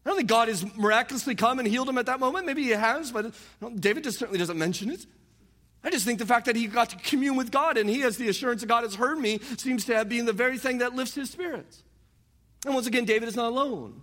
I 0.06 0.10
don't 0.10 0.18
think 0.18 0.30
God 0.30 0.50
has 0.50 0.64
miraculously 0.78 1.34
come 1.34 1.58
and 1.58 1.68
healed 1.68 1.90
him 1.90 1.98
at 1.98 2.06
that 2.06 2.20
moment. 2.20 2.46
Maybe 2.46 2.64
he 2.64 2.70
has, 2.70 3.12
but 3.12 3.34
David 3.80 4.04
just 4.04 4.20
certainly 4.20 4.38
doesn't 4.38 4.58
mention 4.58 4.92
it. 4.92 5.06
I 5.84 5.90
just 5.90 6.06
think 6.06 6.20
the 6.20 6.26
fact 6.26 6.46
that 6.46 6.56
he 6.56 6.68
got 6.68 6.92
to 6.92 6.96
commune 6.98 7.36
with 7.36 7.52
God 7.52 7.78
and 7.78 7.90
he 7.90 8.02
has 8.02 8.18
the 8.18 8.28
assurance 8.28 8.62
that 8.62 8.68
God 8.68 8.84
has 8.84 8.96
heard 8.96 9.18
me 9.18 9.40
seems 9.58 9.86
to 9.86 9.96
have 9.96 10.10
been 10.10 10.26
the 10.26 10.34
very 10.34 10.58
thing 10.58 10.80
that 10.80 10.96
lifts 10.96 11.16
his 11.16 11.30
spirits. 11.30 11.84
And 12.66 12.74
once 12.74 12.88
again, 12.88 13.06
David 13.06 13.30
is 13.30 13.36
not 13.36 13.52
alone. 13.52 14.02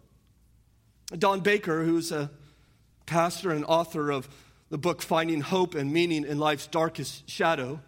Don 1.16 1.40
Baker, 1.40 1.84
who's 1.84 2.10
a 2.12 2.30
pastor 3.06 3.50
and 3.50 3.64
author 3.64 4.10
of 4.10 4.28
the 4.70 4.78
book 4.78 5.02
Finding 5.02 5.40
Hope 5.40 5.74
and 5.74 5.92
Meaning 5.92 6.24
in 6.24 6.38
Life's 6.38 6.66
Darkest 6.66 7.28
Shadow, 7.28 7.80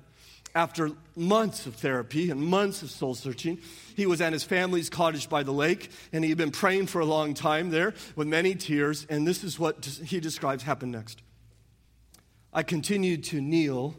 after 0.55 0.93
months 1.17 1.67
of 1.67 1.75
therapy 1.75 2.31
and 2.31 2.41
months 2.41 2.83
of 2.83 2.91
soul 2.91 3.15
searching, 3.15 3.59
he 3.97 4.07
was 4.07 4.21
at 4.21 4.33
his 4.33 4.45
family's 4.45 4.89
cottage 4.89 5.29
by 5.29 5.43
the 5.43 5.53
lake, 5.53 5.91
and 6.13 6.23
he 6.23 6.31
had 6.31 6.39
been 6.39 6.53
praying 6.53 6.87
for 6.87 7.01
a 7.01 7.05
long 7.05 7.35
time 7.35 7.71
there 7.71 7.95
with 8.15 8.29
many 8.29 8.55
tears. 8.55 9.07
And 9.11 9.27
this 9.27 9.43
is 9.43 9.59
what 9.59 9.85
he 9.85 10.21
describes 10.21 10.63
happened 10.63 10.93
next. 10.93 11.23
I 12.53 12.63
continued 12.63 13.25
to 13.25 13.41
kneel 13.41 13.97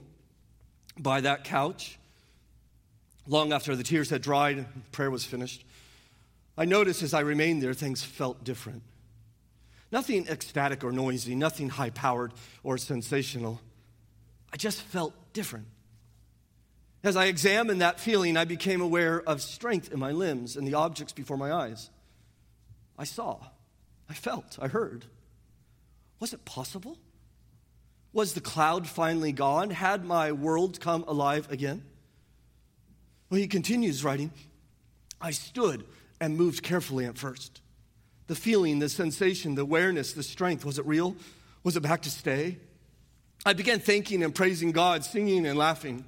by 0.98 1.22
that 1.22 1.44
couch 1.44 2.00
long 3.28 3.52
after 3.52 3.76
the 3.76 3.84
tears 3.84 4.10
had 4.10 4.22
dried 4.22 4.58
and 4.58 4.92
prayer 4.92 5.12
was 5.12 5.26
finished. 5.26 5.66
I 6.58 6.64
noticed 6.64 7.04
as 7.04 7.14
I 7.14 7.20
remained 7.20 7.62
there, 7.62 7.74
things 7.74 8.02
felt 8.02 8.46
different. 8.46 8.82
Nothing 9.92 10.28
ecstatic 10.28 10.84
or 10.86 10.92
noisy, 10.94 11.36
nothing 11.36 11.70
high 11.70 11.90
powered 11.90 12.32
or 12.64 12.78
sensational. 12.78 13.60
I 14.54 14.58
just 14.58 14.82
felt 14.82 15.14
different. 15.34 15.68
As 17.06 17.16
I 17.16 17.26
examined 17.26 17.82
that 17.82 18.00
feeling, 18.00 18.36
I 18.36 18.46
became 18.46 18.82
aware 18.82 19.22
of 19.22 19.40
strength 19.40 19.94
in 19.94 20.00
my 20.00 20.12
limbs 20.12 20.58
and 20.58 20.68
the 20.68 20.74
objects 20.74 21.14
before 21.14 21.38
my 21.38 21.54
eyes. 21.54 21.92
I 22.98 23.04
saw, 23.04 23.38
I 24.10 24.16
felt, 24.16 24.58
I 24.60 24.68
heard. 24.68 25.06
Was 26.20 26.34
it 26.34 26.46
possible? 26.46 26.98
Was 28.12 28.34
the 28.34 28.42
cloud 28.42 28.88
finally 28.88 29.32
gone? 29.32 29.70
Had 29.70 30.04
my 30.04 30.32
world 30.32 30.80
come 30.80 31.04
alive 31.08 31.52
again? 31.52 31.84
Well, 33.30 33.40
he 33.40 33.48
continues 33.48 34.04
writing 34.04 34.32
I 35.22 35.30
stood 35.30 35.86
and 36.20 36.36
moved 36.36 36.64
carefully 36.64 37.06
at 37.06 37.20
first. 37.20 37.62
The 38.26 38.36
feeling, 38.36 38.80
the 38.80 38.90
sensation, 38.90 39.54
the 39.54 39.62
awareness, 39.62 40.14
the 40.14 40.24
strength 40.24 40.66
was 40.66 40.80
it 40.80 40.88
real? 40.88 41.16
Was 41.64 41.78
it 41.78 41.82
back 41.82 42.02
to 42.02 42.10
stay? 42.10 42.58
I 43.46 43.54
began 43.54 43.80
thanking 43.80 44.24
and 44.24 44.34
praising 44.34 44.72
God, 44.72 45.06
singing 45.06 45.46
and 45.46 45.56
laughing. 45.56 46.04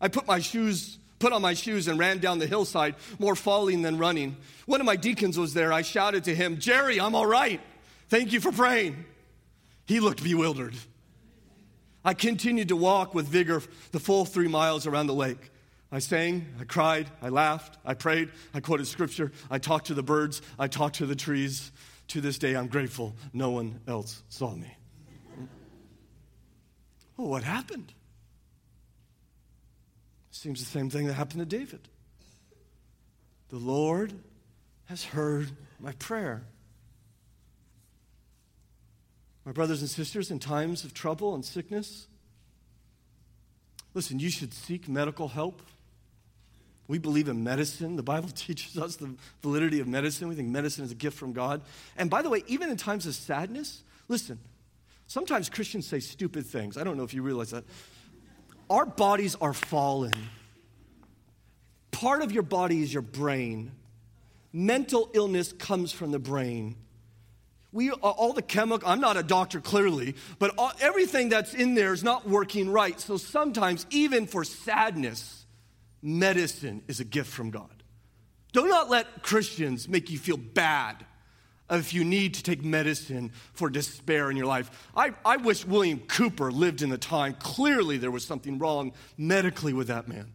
I 0.00 0.08
put 0.08 0.26
my 0.26 0.40
shoes, 0.40 0.98
put 1.18 1.32
on 1.32 1.42
my 1.42 1.54
shoes 1.54 1.88
and 1.88 1.98
ran 1.98 2.18
down 2.18 2.38
the 2.38 2.46
hillside, 2.46 2.94
more 3.18 3.34
falling 3.34 3.82
than 3.82 3.98
running. 3.98 4.36
One 4.66 4.80
of 4.80 4.86
my 4.86 4.96
deacons 4.96 5.38
was 5.38 5.54
there. 5.54 5.72
I 5.72 5.82
shouted 5.82 6.24
to 6.24 6.34
him, 6.34 6.58
Jerry, 6.58 7.00
I'm 7.00 7.14
all 7.14 7.26
right. 7.26 7.60
Thank 8.08 8.32
you 8.32 8.40
for 8.40 8.52
praying. 8.52 9.04
He 9.86 10.00
looked 10.00 10.22
bewildered. 10.22 10.74
I 12.04 12.14
continued 12.14 12.68
to 12.68 12.76
walk 12.76 13.14
with 13.14 13.26
vigor 13.26 13.62
the 13.92 14.00
full 14.00 14.24
three 14.24 14.48
miles 14.48 14.86
around 14.86 15.06
the 15.06 15.14
lake. 15.14 15.50
I 15.90 16.00
sang, 16.00 16.46
I 16.60 16.64
cried, 16.64 17.08
I 17.22 17.28
laughed, 17.28 17.78
I 17.84 17.94
prayed, 17.94 18.30
I 18.52 18.60
quoted 18.60 18.86
scripture, 18.86 19.30
I 19.48 19.58
talked 19.58 19.86
to 19.86 19.94
the 19.94 20.02
birds, 20.02 20.42
I 20.58 20.66
talked 20.66 20.96
to 20.96 21.06
the 21.06 21.14
trees. 21.14 21.70
To 22.08 22.20
this 22.20 22.36
day, 22.36 22.54
I'm 22.54 22.66
grateful 22.66 23.16
no 23.32 23.50
one 23.50 23.80
else 23.88 24.22
saw 24.28 24.54
me. 24.54 24.76
Well, 27.16 27.28
what 27.28 27.44
happened? 27.44 27.94
Seems 30.44 30.60
the 30.60 30.66
same 30.66 30.90
thing 30.90 31.06
that 31.06 31.14
happened 31.14 31.40
to 31.40 31.46
David. 31.46 31.80
The 33.48 33.56
Lord 33.56 34.12
has 34.90 35.02
heard 35.02 35.48
my 35.80 35.92
prayer. 35.92 36.42
My 39.46 39.52
brothers 39.52 39.80
and 39.80 39.88
sisters, 39.88 40.30
in 40.30 40.38
times 40.38 40.84
of 40.84 40.92
trouble 40.92 41.34
and 41.34 41.42
sickness, 41.42 42.08
listen, 43.94 44.18
you 44.18 44.28
should 44.28 44.52
seek 44.52 44.86
medical 44.86 45.28
help. 45.28 45.62
We 46.88 46.98
believe 46.98 47.28
in 47.28 47.42
medicine. 47.42 47.96
The 47.96 48.02
Bible 48.02 48.28
teaches 48.34 48.76
us 48.76 48.96
the 48.96 49.14
validity 49.40 49.80
of 49.80 49.88
medicine. 49.88 50.28
We 50.28 50.34
think 50.34 50.50
medicine 50.50 50.84
is 50.84 50.92
a 50.92 50.94
gift 50.94 51.16
from 51.16 51.32
God. 51.32 51.62
And 51.96 52.10
by 52.10 52.20
the 52.20 52.28
way, 52.28 52.44
even 52.48 52.68
in 52.68 52.76
times 52.76 53.06
of 53.06 53.14
sadness, 53.14 53.82
listen, 54.08 54.38
sometimes 55.06 55.48
Christians 55.48 55.86
say 55.86 56.00
stupid 56.00 56.44
things. 56.44 56.76
I 56.76 56.84
don't 56.84 56.98
know 56.98 57.04
if 57.04 57.14
you 57.14 57.22
realize 57.22 57.52
that. 57.52 57.64
Our 58.70 58.86
bodies 58.86 59.34
are 59.36 59.52
fallen. 59.52 60.14
Part 61.90 62.22
of 62.22 62.32
your 62.32 62.42
body 62.42 62.82
is 62.82 62.92
your 62.92 63.02
brain. 63.02 63.72
Mental 64.52 65.10
illness 65.14 65.52
comes 65.52 65.92
from 65.92 66.10
the 66.10 66.18
brain. 66.18 66.76
We, 67.72 67.90
uh, 67.90 67.94
all 67.94 68.32
the 68.32 68.42
chemical, 68.42 68.88
I'm 68.88 69.00
not 69.00 69.16
a 69.16 69.22
doctor 69.22 69.60
clearly, 69.60 70.14
but 70.38 70.54
all, 70.56 70.72
everything 70.80 71.28
that's 71.28 71.54
in 71.54 71.74
there 71.74 71.92
is 71.92 72.04
not 72.04 72.28
working 72.28 72.70
right. 72.70 73.00
So 73.00 73.16
sometimes, 73.16 73.84
even 73.90 74.26
for 74.26 74.44
sadness, 74.44 75.44
medicine 76.00 76.82
is 76.86 77.00
a 77.00 77.04
gift 77.04 77.30
from 77.30 77.50
God. 77.50 77.82
Do 78.52 78.68
not 78.68 78.88
let 78.88 79.22
Christians 79.22 79.88
make 79.88 80.10
you 80.10 80.18
feel 80.18 80.36
bad 80.36 81.04
if 81.70 81.94
you 81.94 82.04
need 82.04 82.34
to 82.34 82.42
take 82.42 82.62
medicine 82.62 83.32
for 83.54 83.70
despair 83.70 84.30
in 84.30 84.36
your 84.36 84.46
life. 84.46 84.90
I, 84.96 85.12
I 85.24 85.38
wish 85.38 85.64
William 85.64 85.98
Cowper 85.98 86.52
lived 86.52 86.82
in 86.82 86.90
the 86.90 86.98
time. 86.98 87.34
Clearly, 87.34 87.96
there 87.96 88.10
was 88.10 88.24
something 88.24 88.58
wrong 88.58 88.92
medically 89.16 89.72
with 89.72 89.88
that 89.88 90.06
man. 90.06 90.32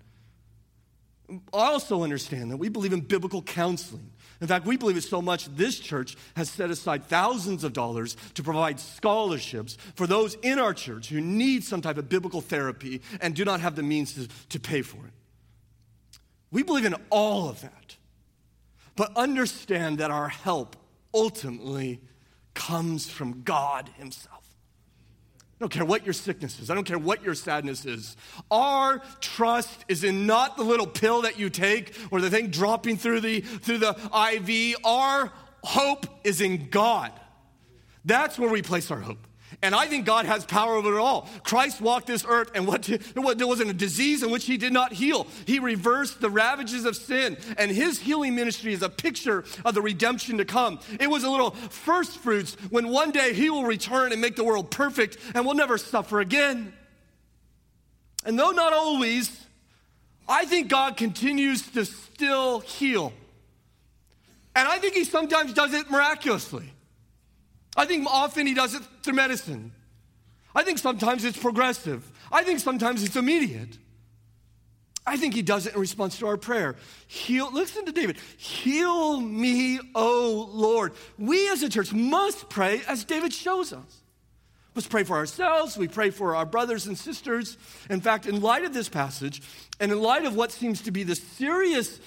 I 1.30 1.38
also 1.54 2.04
understand 2.04 2.50
that 2.52 2.58
we 2.58 2.70
believe 2.70 2.94
in 2.94 3.02
biblical 3.02 3.44
counseling. 3.44 4.12
In 4.42 4.48
fact, 4.48 4.66
we 4.66 4.78
believe 4.78 4.98
it 4.98 5.04
so 5.04 5.22
much 5.22 5.54
this 5.56 5.80
church 5.80 6.16
has 6.36 6.50
set 6.50 6.72
aside 6.72 7.06
thousands 7.06 7.64
of 7.64 7.74
dollars 7.74 8.16
to 8.36 8.42
provide 8.42 8.80
scholarships 8.80 9.78
for 9.96 10.08
those 10.08 10.36
in 10.36 10.60
our 10.60 10.74
church 10.74 11.10
who 11.10 11.20
need 11.22 11.64
some 11.64 11.82
type 11.82 11.98
of 11.98 12.10
biblical 12.10 12.42
therapy 12.42 13.02
and 13.22 13.36
do 13.36 13.44
not 13.44 13.60
have 13.60 13.76
the 13.76 13.84
means 13.84 14.14
to, 14.14 14.28
to 14.48 14.60
pay 14.60 14.82
for 14.82 14.98
it. 15.06 15.14
We 16.52 16.64
believe 16.64 16.86
in 16.86 16.96
all 17.10 17.50
of 17.50 17.62
that. 17.62 17.98
But 18.96 19.16
understand 19.16 20.00
that 20.00 20.10
our 20.10 20.30
help 20.30 20.76
ultimately 21.14 22.02
comes 22.54 23.10
from 23.10 23.44
God 23.44 23.90
Himself. 23.98 24.40
I 25.60 25.64
don't 25.64 25.70
care 25.70 25.86
what 25.86 26.06
your 26.06 26.14
sickness 26.14 26.58
is. 26.62 26.70
I 26.70 26.76
don't 26.76 26.86
care 26.86 26.98
what 26.98 27.22
your 27.22 27.36
sadness 27.36 27.86
is. 27.86 28.16
Our 28.50 29.02
trust 29.20 29.84
is 29.90 30.06
in 30.06 30.26
not 30.26 30.56
the 30.56 30.64
little 30.64 30.88
pill 30.88 31.24
that 31.24 31.38
you 31.38 31.50
take 31.50 31.94
or 32.12 32.22
the 32.22 32.30
thing 32.30 32.48
dropping 32.48 32.98
through 32.98 33.20
the, 33.20 33.42
through 33.42 33.80
the 33.80 33.90
IV. 33.90 34.78
Our 34.86 35.34
hope 35.64 36.06
is 36.24 36.40
in 36.40 36.70
God. 36.70 37.12
That's 38.06 38.40
where 38.40 38.50
we 38.50 38.62
place 38.62 38.90
our 38.90 39.02
hope. 39.02 39.28
And 39.62 39.76
I 39.76 39.88
think 39.88 40.06
God 40.06 40.26
has 40.26 40.46
power 40.46 40.76
over 40.76 40.98
it 40.98 41.00
all. 41.00 41.28
Christ 41.44 41.82
walked 41.82 42.08
this 42.08 42.26
earth, 42.28 42.52
and 42.56 42.66
what, 42.68 42.84
there 42.84 43.48
wasn't 43.48 43.70
a 43.70 43.74
disease 43.74 44.24
in 44.24 44.32
which 44.32 44.46
he 44.46 44.58
did 44.58 44.72
not 44.72 44.94
heal. 44.94 45.28
He 45.46 45.60
reversed 45.60 46.22
the 46.22 46.30
ravages 46.30 46.86
of 46.86 46.96
sin, 46.96 47.38
and 47.58 47.70
his 47.72 48.00
healing 48.00 48.36
ministry 48.36 48.74
is 48.74 48.82
a 48.82 48.90
picture 48.90 49.44
of 49.66 49.74
the 49.74 49.82
redemption 49.82 50.38
to 50.38 50.46
come. 50.46 50.80
It 51.00 51.10
was 51.10 51.24
a 51.24 51.30
little 51.30 51.52
first 51.52 52.20
fruits 52.20 52.56
when 52.70 52.90
one 52.90 53.12
day 53.12 53.34
he 53.34 53.50
will 53.50 53.66
return 53.66 54.12
and 54.12 54.22
make 54.22 54.36
the 54.36 54.44
world 54.44 54.72
perfect, 54.72 55.18
and 55.34 55.46
we'll 55.46 55.56
never 55.56 55.78
suffer 55.78 56.20
again. 56.20 56.74
And 58.26 58.38
though 58.38 58.52
not 58.52 58.74
always, 58.74 59.46
I 60.28 60.46
think 60.46 60.70
God 60.70 60.96
continues 60.96 61.64
to 61.72 61.86
still 61.86 62.60
heal. 62.60 63.14
And 64.56 64.68
I 64.68 64.78
think 64.78 64.94
he 64.94 65.04
sometimes 65.04 65.54
does 65.54 65.74
it 65.74 65.90
miraculously. 65.90 66.72
I 67.80 67.86
think 67.86 68.06
often 68.08 68.46
he 68.46 68.54
does 68.54 68.76
it 68.76 68.84
through 69.04 69.14
medicine. 69.14 69.72
I 70.54 70.64
think 70.64 70.80
sometimes 70.80 71.24
it's 71.24 71.38
progressive. 71.38 72.12
I 72.30 72.44
think 72.44 72.60
sometimes 72.60 73.04
it's 73.04 73.16
immediate. 73.16 73.78
I 75.08 75.16
think 75.16 75.34
he 75.34 75.42
does 75.42 75.66
it 75.66 75.76
in 75.76 75.80
response 75.80 76.20
to 76.20 76.28
our 76.28 76.36
prayer. 76.36 76.76
Heal, 77.08 77.50
listen 77.54 77.86
to 77.86 77.94
David. 77.94 78.18
Heal 78.36 79.22
me, 79.22 79.80
O 79.96 80.50
Lord. 80.52 80.92
We 81.18 81.50
as 81.52 81.64
a 81.64 81.70
church 81.70 81.94
must 81.94 82.50
pray 82.50 82.82
as 82.86 83.06
David 83.06 83.34
shows 83.34 83.72
us. 83.72 84.02
Let's 84.76 84.88
pray 84.90 85.06
for 85.06 85.16
ourselves. 85.16 85.78
We 85.78 85.88
pray 85.88 86.10
for 86.10 86.36
our 86.36 86.46
brothers 86.46 86.86
and 86.86 86.98
sisters. 86.98 87.58
In 87.90 88.02
fact, 88.02 88.26
in 88.26 88.42
light 88.42 88.66
of 88.66 88.74
this 88.74 88.90
passage, 88.90 89.42
and 89.80 89.90
in 89.90 90.02
light 90.02 90.26
of 90.26 90.36
what 90.36 90.52
seems 90.52 90.82
to 90.82 90.92
be 90.92 91.04
the 91.04 91.16
serious 91.16 92.02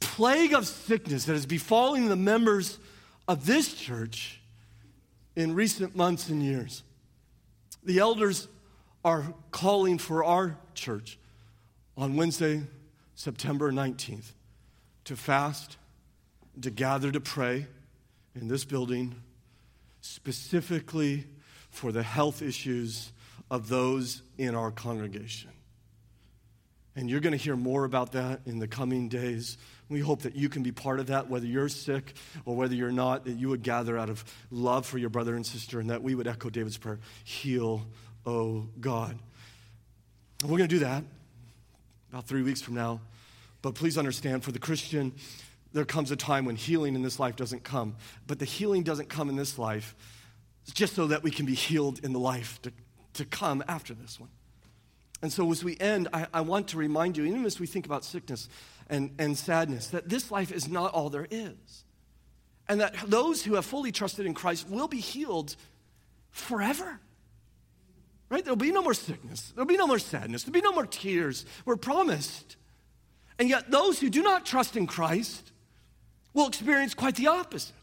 plague 0.00 0.54
of 0.54 0.66
sickness 0.66 1.24
that 1.26 1.36
is 1.36 1.46
befalling 1.46 2.08
the 2.08 2.16
members 2.16 2.80
of 3.28 3.46
this 3.46 3.74
church, 3.74 4.37
in 5.38 5.54
recent 5.54 5.94
months 5.94 6.28
and 6.28 6.42
years. 6.42 6.82
The 7.84 8.00
elders 8.00 8.48
are 9.04 9.32
calling 9.52 9.96
for 9.96 10.24
our 10.24 10.58
church 10.74 11.16
on 11.96 12.16
Wednesday, 12.16 12.62
September 13.14 13.70
19th, 13.70 14.32
to 15.04 15.14
fast, 15.14 15.76
to 16.60 16.70
gather 16.70 17.12
to 17.12 17.20
pray 17.20 17.68
in 18.34 18.48
this 18.48 18.64
building, 18.64 19.14
specifically 20.00 21.24
for 21.70 21.92
the 21.92 22.02
health 22.02 22.42
issues 22.42 23.12
of 23.48 23.68
those 23.68 24.22
in 24.38 24.56
our 24.56 24.72
congregation. 24.72 25.50
And 26.98 27.08
you're 27.08 27.20
going 27.20 27.30
to 27.30 27.38
hear 27.38 27.54
more 27.54 27.84
about 27.84 28.10
that 28.12 28.40
in 28.44 28.58
the 28.58 28.66
coming 28.66 29.08
days. 29.08 29.56
We 29.88 30.00
hope 30.00 30.22
that 30.22 30.34
you 30.34 30.48
can 30.48 30.64
be 30.64 30.72
part 30.72 30.98
of 30.98 31.06
that, 31.06 31.30
whether 31.30 31.46
you're 31.46 31.68
sick 31.68 32.14
or 32.44 32.56
whether 32.56 32.74
you're 32.74 32.90
not, 32.90 33.24
that 33.26 33.38
you 33.38 33.48
would 33.50 33.62
gather 33.62 33.96
out 33.96 34.10
of 34.10 34.24
love 34.50 34.84
for 34.84 34.98
your 34.98 35.08
brother 35.08 35.36
and 35.36 35.46
sister, 35.46 35.78
and 35.78 35.90
that 35.90 36.02
we 36.02 36.16
would 36.16 36.26
echo 36.26 36.50
David's 36.50 36.76
prayer 36.76 36.98
Heal, 37.22 37.86
O 38.26 38.66
God. 38.80 39.16
And 40.42 40.50
we're 40.50 40.58
going 40.58 40.68
to 40.68 40.74
do 40.74 40.80
that 40.80 41.04
about 42.10 42.26
three 42.26 42.42
weeks 42.42 42.60
from 42.60 42.74
now. 42.74 43.00
But 43.62 43.76
please 43.76 43.96
understand, 43.96 44.42
for 44.42 44.50
the 44.50 44.58
Christian, 44.58 45.12
there 45.72 45.84
comes 45.84 46.10
a 46.10 46.16
time 46.16 46.46
when 46.46 46.56
healing 46.56 46.96
in 46.96 47.02
this 47.02 47.20
life 47.20 47.36
doesn't 47.36 47.62
come. 47.62 47.94
But 48.26 48.40
the 48.40 48.44
healing 48.44 48.82
doesn't 48.82 49.08
come 49.08 49.28
in 49.28 49.36
this 49.36 49.56
life 49.56 49.94
just 50.74 50.96
so 50.96 51.06
that 51.06 51.22
we 51.22 51.30
can 51.30 51.46
be 51.46 51.54
healed 51.54 52.00
in 52.02 52.12
the 52.12 52.18
life 52.18 52.60
to, 52.62 52.72
to 53.12 53.24
come 53.24 53.62
after 53.68 53.94
this 53.94 54.18
one. 54.18 54.30
And 55.20 55.32
so, 55.32 55.50
as 55.50 55.64
we 55.64 55.76
end, 55.80 56.08
I, 56.12 56.26
I, 56.32 56.40
want 56.42 56.68
to 56.68 56.76
remind 56.76 57.16
you, 57.16 57.24
even 57.24 57.44
as 57.44 57.58
we 57.58 57.66
think 57.66 57.86
about 57.86 58.04
sickness 58.04 58.48
and, 58.88 59.10
and 59.18 59.36
sadness, 59.36 59.88
that 59.88 60.08
this 60.08 60.30
life 60.30 60.52
is 60.52 60.68
not 60.68 60.92
all 60.92 61.10
there 61.10 61.26
is. 61.28 61.84
And 62.68 62.80
that 62.80 62.94
those 63.06 63.42
who 63.42 63.54
have 63.54 63.64
fully 63.64 63.90
trusted 63.90 64.26
in 64.26 64.34
Christ 64.34 64.68
will 64.68 64.86
be 64.86 65.00
healed 65.00 65.56
forever. 66.30 67.00
Right? 68.28 68.44
There'll 68.44 68.56
be 68.56 68.70
no 68.70 68.82
more 68.82 68.94
sickness. 68.94 69.52
There'll 69.54 69.66
be 69.66 69.76
no 69.76 69.86
more 69.86 69.98
sadness. 69.98 70.44
There'll 70.44 70.52
be 70.52 70.60
no 70.60 70.72
more 70.72 70.86
tears. 70.86 71.46
We're 71.64 71.76
promised. 71.76 72.56
And 73.38 73.48
yet, 73.48 73.70
those 73.70 73.98
who 73.98 74.10
do 74.10 74.22
not 74.22 74.46
trust 74.46 74.76
in 74.76 74.86
Christ 74.86 75.50
will 76.34 76.46
experience 76.46 76.94
quite 76.94 77.16
the 77.16 77.28
opposite. 77.28 77.74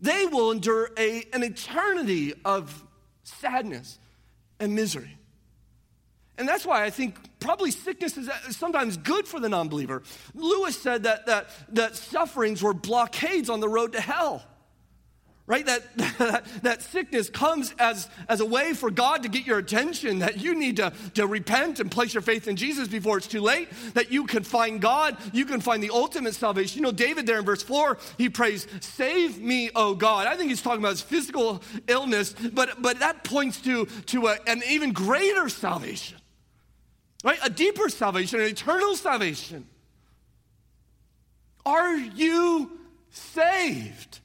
They 0.00 0.26
will 0.26 0.50
endure 0.50 0.90
a, 0.98 1.24
an 1.32 1.42
eternity 1.42 2.34
of 2.44 2.84
sadness 3.22 3.98
and 4.58 4.74
misery. 4.74 5.16
And 6.40 6.48
that's 6.48 6.64
why 6.64 6.84
I 6.84 6.88
think 6.88 7.16
probably 7.38 7.70
sickness 7.70 8.16
is 8.16 8.26
uh, 8.30 8.32
sometimes 8.50 8.96
good 8.96 9.28
for 9.28 9.38
the 9.38 9.50
non 9.50 9.68
believer. 9.68 10.02
Lewis 10.34 10.80
said 10.80 11.02
that, 11.02 11.26
that, 11.26 11.50
that 11.74 11.96
sufferings 11.96 12.62
were 12.62 12.72
blockades 12.72 13.50
on 13.50 13.60
the 13.60 13.68
road 13.68 13.92
to 13.92 14.00
hell 14.00 14.42
right? 15.50 15.66
That, 15.66 15.82
that, 16.18 16.44
that, 16.62 16.82
sickness 16.82 17.28
comes 17.28 17.74
as, 17.80 18.08
as 18.28 18.38
a 18.38 18.46
way 18.46 18.72
for 18.72 18.88
God 18.88 19.24
to 19.24 19.28
get 19.28 19.48
your 19.48 19.58
attention, 19.58 20.20
that 20.20 20.40
you 20.40 20.54
need 20.54 20.76
to, 20.76 20.92
to 21.14 21.26
repent 21.26 21.80
and 21.80 21.90
place 21.90 22.14
your 22.14 22.20
faith 22.20 22.46
in 22.46 22.54
Jesus 22.54 22.86
before 22.86 23.18
it's 23.18 23.26
too 23.26 23.40
late, 23.40 23.68
that 23.94 24.12
you 24.12 24.26
can 24.26 24.44
find 24.44 24.80
God, 24.80 25.16
you 25.32 25.44
can 25.44 25.60
find 25.60 25.82
the 25.82 25.90
ultimate 25.90 26.36
salvation. 26.36 26.78
You 26.78 26.82
know, 26.84 26.92
David 26.92 27.26
there 27.26 27.40
in 27.40 27.44
verse 27.44 27.64
4, 27.64 27.98
he 28.16 28.28
prays, 28.28 28.68
Save 28.78 29.40
me, 29.40 29.70
O 29.74 29.96
God. 29.96 30.28
I 30.28 30.36
think 30.36 30.50
he's 30.50 30.62
talking 30.62 30.78
about 30.78 30.90
his 30.90 31.02
physical 31.02 31.64
illness, 31.88 32.32
but, 32.32 32.80
but 32.80 33.00
that 33.00 33.24
points 33.24 33.60
to, 33.62 33.86
to 33.86 34.28
a, 34.28 34.38
an 34.46 34.62
even 34.68 34.92
greater 34.92 35.48
salvation. 35.48 36.19
Right? 37.22 37.38
A 37.42 37.50
deeper 37.50 37.88
salvation, 37.88 38.40
an 38.40 38.46
eternal 38.46 38.96
salvation. 38.96 39.66
Are 41.66 41.94
you 41.96 42.78
saved? 43.10 44.20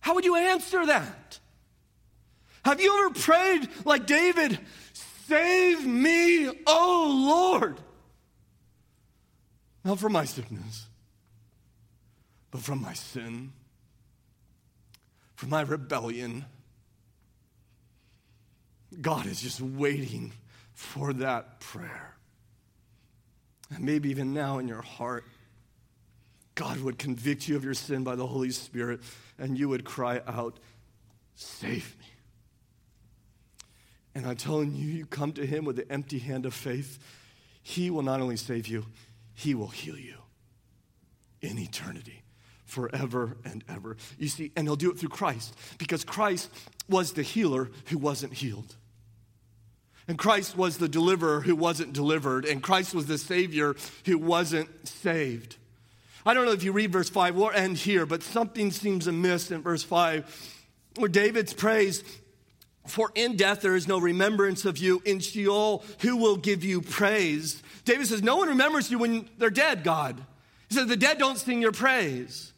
How 0.00 0.14
would 0.14 0.24
you 0.24 0.36
answer 0.36 0.86
that? 0.86 1.38
Have 2.64 2.80
you 2.80 3.06
ever 3.06 3.14
prayed 3.14 3.68
like 3.84 4.06
David, 4.06 4.58
Save 5.26 5.86
me, 5.86 6.50
oh 6.66 7.52
Lord? 7.54 7.78
Not 9.84 10.00
from 10.00 10.12
my 10.12 10.24
sickness, 10.24 10.86
but 12.50 12.60
from 12.60 12.82
my 12.82 12.94
sin, 12.94 13.52
from 15.36 15.50
my 15.50 15.62
rebellion 15.62 16.44
God 19.00 19.26
is 19.26 19.40
just 19.40 19.60
waiting 19.60 20.32
for 20.72 21.12
that 21.14 21.60
prayer. 21.60 22.16
And 23.74 23.84
maybe 23.84 24.10
even 24.10 24.32
now 24.32 24.58
in 24.58 24.66
your 24.66 24.82
heart, 24.82 25.24
God 26.54 26.80
would 26.80 26.98
convict 26.98 27.48
you 27.48 27.56
of 27.56 27.64
your 27.64 27.74
sin 27.74 28.02
by 28.04 28.16
the 28.16 28.26
Holy 28.26 28.50
Spirit, 28.50 29.00
and 29.38 29.58
you 29.58 29.68
would 29.68 29.84
cry 29.84 30.20
out, 30.26 30.58
Save 31.36 31.96
me. 31.98 32.04
And 34.14 34.26
I'm 34.26 34.36
telling 34.36 34.74
you, 34.74 34.86
you 34.86 35.06
come 35.06 35.32
to 35.32 35.46
Him 35.46 35.64
with 35.64 35.76
the 35.76 35.90
empty 35.90 36.18
hand 36.18 36.44
of 36.44 36.52
faith, 36.52 36.98
He 37.62 37.90
will 37.90 38.02
not 38.02 38.20
only 38.20 38.36
save 38.36 38.66
you, 38.66 38.86
He 39.32 39.54
will 39.54 39.68
heal 39.68 39.96
you 39.96 40.16
in 41.40 41.58
eternity 41.58 42.22
forever 42.64 43.36
and 43.44 43.64
ever. 43.68 43.96
You 44.18 44.28
see, 44.28 44.52
and 44.56 44.66
he'll 44.66 44.76
do 44.76 44.90
it 44.90 44.98
through 44.98 45.08
Christ 45.08 45.54
because 45.78 46.04
Christ 46.04 46.50
was 46.88 47.12
the 47.12 47.22
healer 47.22 47.70
who 47.86 47.98
wasn't 47.98 48.34
healed. 48.34 48.76
And 50.10 50.18
Christ 50.18 50.56
was 50.56 50.76
the 50.76 50.88
deliverer 50.88 51.40
who 51.40 51.54
wasn't 51.54 51.92
delivered. 51.92 52.44
And 52.44 52.60
Christ 52.60 52.94
was 52.94 53.06
the 53.06 53.16
Savior 53.16 53.76
who 54.04 54.18
wasn't 54.18 54.68
saved. 54.88 55.54
I 56.26 56.34
don't 56.34 56.46
know 56.46 56.50
if 56.50 56.64
you 56.64 56.72
read 56.72 56.90
verse 56.90 57.08
5, 57.08 57.36
we'll 57.36 57.52
end 57.52 57.78
here, 57.78 58.04
but 58.06 58.24
something 58.24 58.72
seems 58.72 59.06
amiss 59.06 59.52
in 59.52 59.62
verse 59.62 59.84
5 59.84 60.56
where 60.96 61.08
David's 61.08 61.54
praise, 61.54 62.02
For 62.88 63.12
in 63.14 63.36
death 63.36 63.60
there 63.60 63.76
is 63.76 63.86
no 63.86 64.00
remembrance 64.00 64.64
of 64.64 64.78
you. 64.78 65.00
In 65.04 65.20
Sheol, 65.20 65.84
who 66.00 66.16
will 66.16 66.36
give 66.36 66.64
you 66.64 66.80
praise? 66.80 67.62
David 67.84 68.08
says, 68.08 68.20
No 68.20 68.34
one 68.34 68.48
remembers 68.48 68.90
you 68.90 68.98
when 68.98 69.28
they're 69.38 69.48
dead, 69.48 69.84
God. 69.84 70.20
He 70.68 70.74
says, 70.74 70.88
The 70.88 70.96
dead 70.96 71.18
don't 71.18 71.38
sing 71.38 71.62
your 71.62 71.70
praise. 71.70 72.52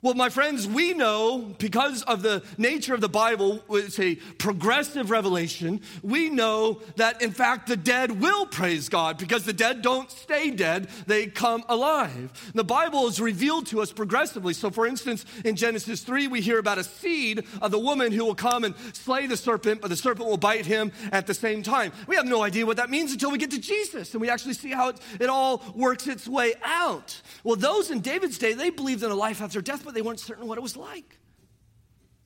Well, 0.00 0.14
my 0.14 0.28
friends, 0.28 0.68
we 0.68 0.94
know 0.94 1.56
because 1.58 2.04
of 2.04 2.22
the 2.22 2.44
nature 2.56 2.94
of 2.94 3.00
the 3.00 3.08
Bible, 3.08 3.64
it's 3.68 3.98
a 3.98 4.14
progressive 4.14 5.10
revelation. 5.10 5.80
We 6.04 6.30
know 6.30 6.80
that 6.94 7.20
in 7.20 7.32
fact 7.32 7.66
the 7.66 7.76
dead 7.76 8.20
will 8.20 8.46
praise 8.46 8.88
God 8.88 9.18
because 9.18 9.44
the 9.44 9.52
dead 9.52 9.82
don't 9.82 10.08
stay 10.08 10.52
dead, 10.52 10.88
they 11.08 11.26
come 11.26 11.64
alive. 11.68 12.30
The 12.54 12.62
Bible 12.62 13.08
is 13.08 13.20
revealed 13.20 13.66
to 13.68 13.80
us 13.80 13.90
progressively. 13.90 14.54
So, 14.54 14.70
for 14.70 14.86
instance, 14.86 15.24
in 15.44 15.56
Genesis 15.56 16.02
3, 16.02 16.28
we 16.28 16.42
hear 16.42 16.60
about 16.60 16.78
a 16.78 16.84
seed 16.84 17.44
of 17.60 17.72
the 17.72 17.78
woman 17.80 18.12
who 18.12 18.24
will 18.24 18.36
come 18.36 18.62
and 18.62 18.76
slay 18.92 19.26
the 19.26 19.36
serpent, 19.36 19.80
but 19.80 19.88
the 19.88 19.96
serpent 19.96 20.28
will 20.28 20.36
bite 20.36 20.66
him 20.66 20.92
at 21.10 21.26
the 21.26 21.34
same 21.34 21.60
time. 21.64 21.90
We 22.06 22.14
have 22.14 22.26
no 22.26 22.44
idea 22.44 22.66
what 22.66 22.76
that 22.76 22.88
means 22.88 23.10
until 23.10 23.32
we 23.32 23.38
get 23.38 23.50
to 23.50 23.60
Jesus 23.60 24.12
and 24.14 24.20
we 24.20 24.30
actually 24.30 24.54
see 24.54 24.70
how 24.70 24.90
it, 24.90 25.00
it 25.18 25.28
all 25.28 25.64
works 25.74 26.06
its 26.06 26.28
way 26.28 26.54
out. 26.64 27.20
Well, 27.42 27.56
those 27.56 27.90
in 27.90 27.98
David's 27.98 28.38
day, 28.38 28.54
they 28.54 28.70
believed 28.70 29.02
in 29.02 29.10
a 29.10 29.16
life 29.16 29.42
after 29.42 29.60
death 29.60 29.87
but 29.88 29.94
they 29.94 30.02
weren't 30.02 30.20
certain 30.20 30.46
what 30.46 30.58
it 30.58 30.60
was 30.60 30.76
like. 30.76 31.18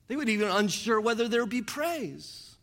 They 0.09 0.17
were 0.17 0.23
even 0.23 0.49
unsure 0.49 0.99
whether 0.99 1.29
there 1.29 1.39
would 1.39 1.49
be 1.49 1.61
praise. 1.61 2.57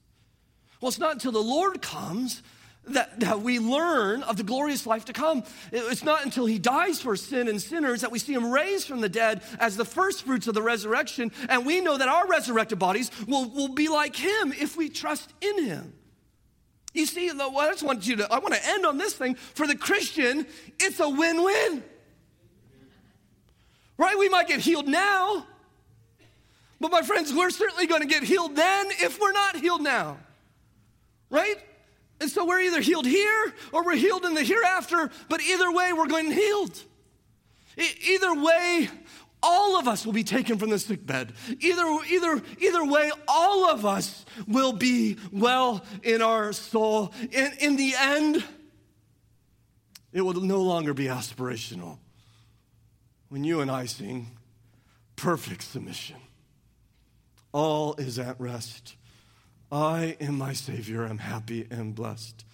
Well, 0.78 0.90
it's 0.90 0.98
not 0.98 1.14
until 1.14 1.32
the 1.32 1.38
Lord 1.38 1.80
comes 1.80 2.42
that, 2.88 3.18
that 3.20 3.40
we 3.40 3.59
learn 3.59 4.22
of 4.24 4.36
the 4.36 4.42
glorious 4.42 4.86
life 4.86 5.07
to 5.07 5.14
come. 5.14 5.42
It's 5.72 6.05
not 6.05 6.22
until 6.22 6.44
he 6.44 6.59
dies 6.59 7.01
for 7.01 7.16
sin 7.16 7.48
and 7.48 7.62
sinners 7.62 8.03
that 8.03 8.11
we 8.11 8.18
see 8.18 8.34
him 8.34 8.51
raised 8.51 8.86
from 8.88 9.01
the 9.01 9.09
dead 9.09 9.40
as 9.59 9.78
the 9.78 9.86
first 9.86 10.24
fruits 10.24 10.46
of 10.48 10.53
the 10.53 10.61
resurrection, 10.61 11.32
and 11.48 11.64
we 11.64 11.80
know 11.80 11.96
that 11.96 12.09
our 12.09 12.26
resurrected 12.26 12.78
bodies 12.78 13.11
will, 13.26 13.48
will 13.48 13.72
be 13.72 13.88
like 13.88 14.14
him 14.14 14.53
if 14.53 14.76
we 14.76 14.90
trust 14.90 15.32
in 15.40 15.64
him. 15.64 15.94
You 16.92 17.07
see, 17.07 17.30
I 17.30 17.70
just 17.70 17.82
want 17.82 18.07
you 18.07 18.16
to, 18.16 18.30
I 18.30 18.38
want 18.38 18.53
to 18.53 18.68
end 18.68 18.84
on 18.84 18.98
this 18.98 19.14
thing. 19.14 19.36
For 19.36 19.66
the 19.66 19.76
Christian, 19.76 20.46
it's 20.78 21.01
a 21.01 21.09
win 21.09 21.42
win. 21.42 21.84
Right? 24.01 24.18
We 24.18 24.30
might 24.30 24.48
get 24.48 24.61
healed 24.61 24.88
now. 24.88 25.46
But 26.80 26.90
my 26.90 27.03
friends, 27.03 27.34
we're 27.34 27.51
certainly 27.51 27.86
going 27.86 28.01
to 28.01 28.09
get 28.09 28.22
healed 28.22 28.57
then 28.57 28.86
if 28.92 29.20
we're 29.20 29.32
not 29.32 29.57
healed 29.57 29.82
now. 29.82 30.16
Right? 31.28 31.57
And 32.18 32.30
so 32.30 32.46
we're 32.46 32.61
either 32.61 32.80
healed 32.80 33.05
here 33.05 33.53
or 33.72 33.84
we're 33.84 33.96
healed 33.96 34.24
in 34.24 34.32
the 34.32 34.42
hereafter, 34.42 35.11
but 35.28 35.42
either 35.42 35.70
way, 35.70 35.92
we're 35.92 36.07
going 36.07 36.32
healed. 36.32 36.82
E- 37.76 38.12
either 38.12 38.34
way, 38.42 38.88
all 39.42 39.78
of 39.78 39.86
us 39.86 40.07
will 40.07 40.14
be 40.14 40.24
taken 40.24 40.57
from 40.57 40.70
the 40.70 40.78
sick 40.78 41.05
bed. 41.05 41.34
Either, 41.61 41.84
either, 42.09 42.40
either 42.59 42.84
way, 42.86 43.12
all 43.28 43.68
of 43.68 43.84
us 43.84 44.24
will 44.48 44.72
be 44.72 45.18
well 45.30 45.84
in 46.03 46.22
our 46.22 46.55
soul. 46.55 47.12
In, 47.32 47.53
in 47.61 47.76
the 47.76 47.92
end, 47.98 48.42
it 50.11 50.22
will 50.22 50.32
no 50.40 50.62
longer 50.62 50.94
be 50.94 51.05
aspirational 51.05 51.98
when 53.31 53.45
you 53.45 53.61
and 53.61 53.70
I 53.70 53.87
sing 53.87 54.37
perfect 55.16 55.62
submission. 55.62 56.16
All 57.53 57.95
is 57.95 58.18
at 58.18 58.39
rest. 58.39 58.97
I 59.72 60.16
and 60.20 60.37
my 60.37 60.53
Savior 60.53 61.07
am 61.07 61.18
happy 61.18 61.66
and 61.70 61.95
blessed. 61.95 62.45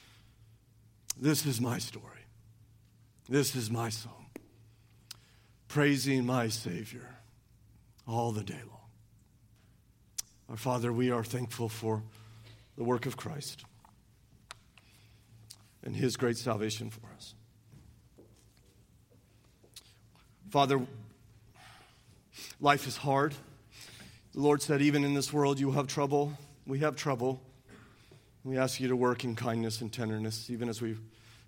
This 1.18 1.44
is 1.46 1.60
my 1.60 1.78
story. 1.78 2.04
This 3.28 3.56
is 3.56 3.70
my 3.70 3.88
song. 3.88 4.26
Praising 5.66 6.24
my 6.24 6.48
Savior 6.48 7.08
all 8.06 8.30
the 8.30 8.44
day 8.44 8.60
long. 8.68 8.76
Our 10.50 10.56
Father, 10.56 10.92
we 10.92 11.10
are 11.10 11.24
thankful 11.24 11.68
for 11.68 12.02
the 12.76 12.84
work 12.84 13.06
of 13.06 13.16
Christ 13.16 13.64
and 15.82 15.96
His 15.96 16.16
great 16.16 16.36
salvation 16.36 16.90
for 16.90 17.06
us. 17.16 17.34
Father, 20.50 20.80
life 22.60 22.86
is 22.86 22.96
hard. 22.96 23.34
The 24.32 24.40
Lord 24.40 24.62
said, 24.62 24.80
even 24.80 25.04
in 25.04 25.12
this 25.14 25.32
world, 25.32 25.58
you 25.58 25.72
have 25.72 25.88
trouble. 25.88 26.32
We 26.66 26.78
have 26.80 26.94
trouble. 26.94 27.42
We 28.44 28.56
ask 28.56 28.78
you 28.78 28.88
to 28.88 28.96
work 28.96 29.24
in 29.24 29.34
kindness 29.34 29.80
and 29.80 29.92
tenderness, 29.92 30.48
even 30.48 30.68
as 30.68 30.80
we 30.80 30.96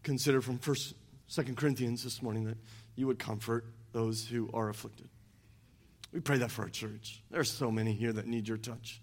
consider 0.02 0.40
from 0.40 0.58
First, 0.58 0.94
Second 1.28 1.56
Corinthians 1.56 2.02
this 2.02 2.22
morning, 2.22 2.44
that 2.44 2.56
you 2.96 3.06
would 3.06 3.20
comfort 3.20 3.66
those 3.92 4.26
who 4.26 4.50
are 4.52 4.68
afflicted. 4.68 5.08
We 6.12 6.20
pray 6.20 6.38
that 6.38 6.50
for 6.50 6.62
our 6.62 6.68
church. 6.68 7.22
There 7.30 7.40
are 7.40 7.44
so 7.44 7.70
many 7.70 7.92
here 7.92 8.12
that 8.12 8.26
need 8.26 8.48
your 8.48 8.56
touch. 8.56 9.00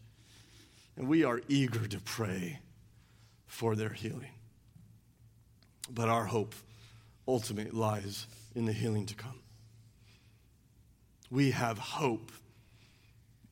And 0.97 1.07
we 1.07 1.23
are 1.23 1.41
eager 1.47 1.87
to 1.87 1.99
pray 1.99 2.59
for 3.47 3.75
their 3.75 3.89
healing. 3.89 4.31
But 5.89 6.09
our 6.09 6.25
hope 6.25 6.53
ultimately 7.27 7.71
lies 7.71 8.27
in 8.55 8.65
the 8.65 8.73
healing 8.73 9.05
to 9.05 9.15
come. 9.15 9.39
We 11.29 11.51
have 11.51 11.77
hope, 11.77 12.31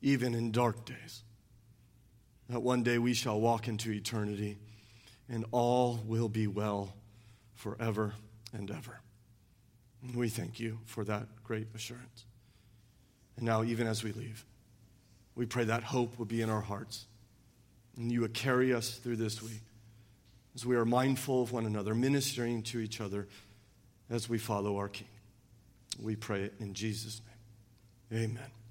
even 0.00 0.34
in 0.34 0.52
dark 0.52 0.84
days, 0.84 1.22
that 2.48 2.60
one 2.60 2.82
day 2.82 2.98
we 2.98 3.14
shall 3.14 3.40
walk 3.40 3.68
into 3.68 3.90
eternity 3.90 4.58
and 5.28 5.44
all 5.50 6.00
will 6.06 6.28
be 6.28 6.46
well 6.46 6.94
forever 7.54 8.12
and 8.52 8.70
ever. 8.70 9.00
And 10.02 10.14
we 10.14 10.28
thank 10.28 10.60
you 10.60 10.78
for 10.84 11.04
that 11.04 11.26
great 11.42 11.68
assurance. 11.74 12.24
And 13.36 13.46
now, 13.46 13.64
even 13.64 13.86
as 13.86 14.04
we 14.04 14.12
leave, 14.12 14.44
we 15.34 15.46
pray 15.46 15.64
that 15.64 15.82
hope 15.82 16.18
would 16.18 16.28
be 16.28 16.42
in 16.42 16.50
our 16.50 16.60
hearts 16.60 17.06
and 17.96 18.10
you 18.10 18.20
would 18.20 18.34
carry 18.34 18.72
us 18.72 18.90
through 18.90 19.16
this 19.16 19.42
week 19.42 19.62
as 20.54 20.64
we 20.64 20.76
are 20.76 20.84
mindful 20.84 21.42
of 21.42 21.52
one 21.52 21.66
another, 21.66 21.94
ministering 21.94 22.62
to 22.62 22.78
each 22.78 23.00
other 23.00 23.26
as 24.10 24.28
we 24.28 24.38
follow 24.38 24.76
our 24.76 24.88
King. 24.88 25.08
We 26.00 26.16
pray 26.16 26.42
it 26.42 26.54
in 26.60 26.74
Jesus' 26.74 27.20
name. 27.24 27.33
Amen. 28.12 28.63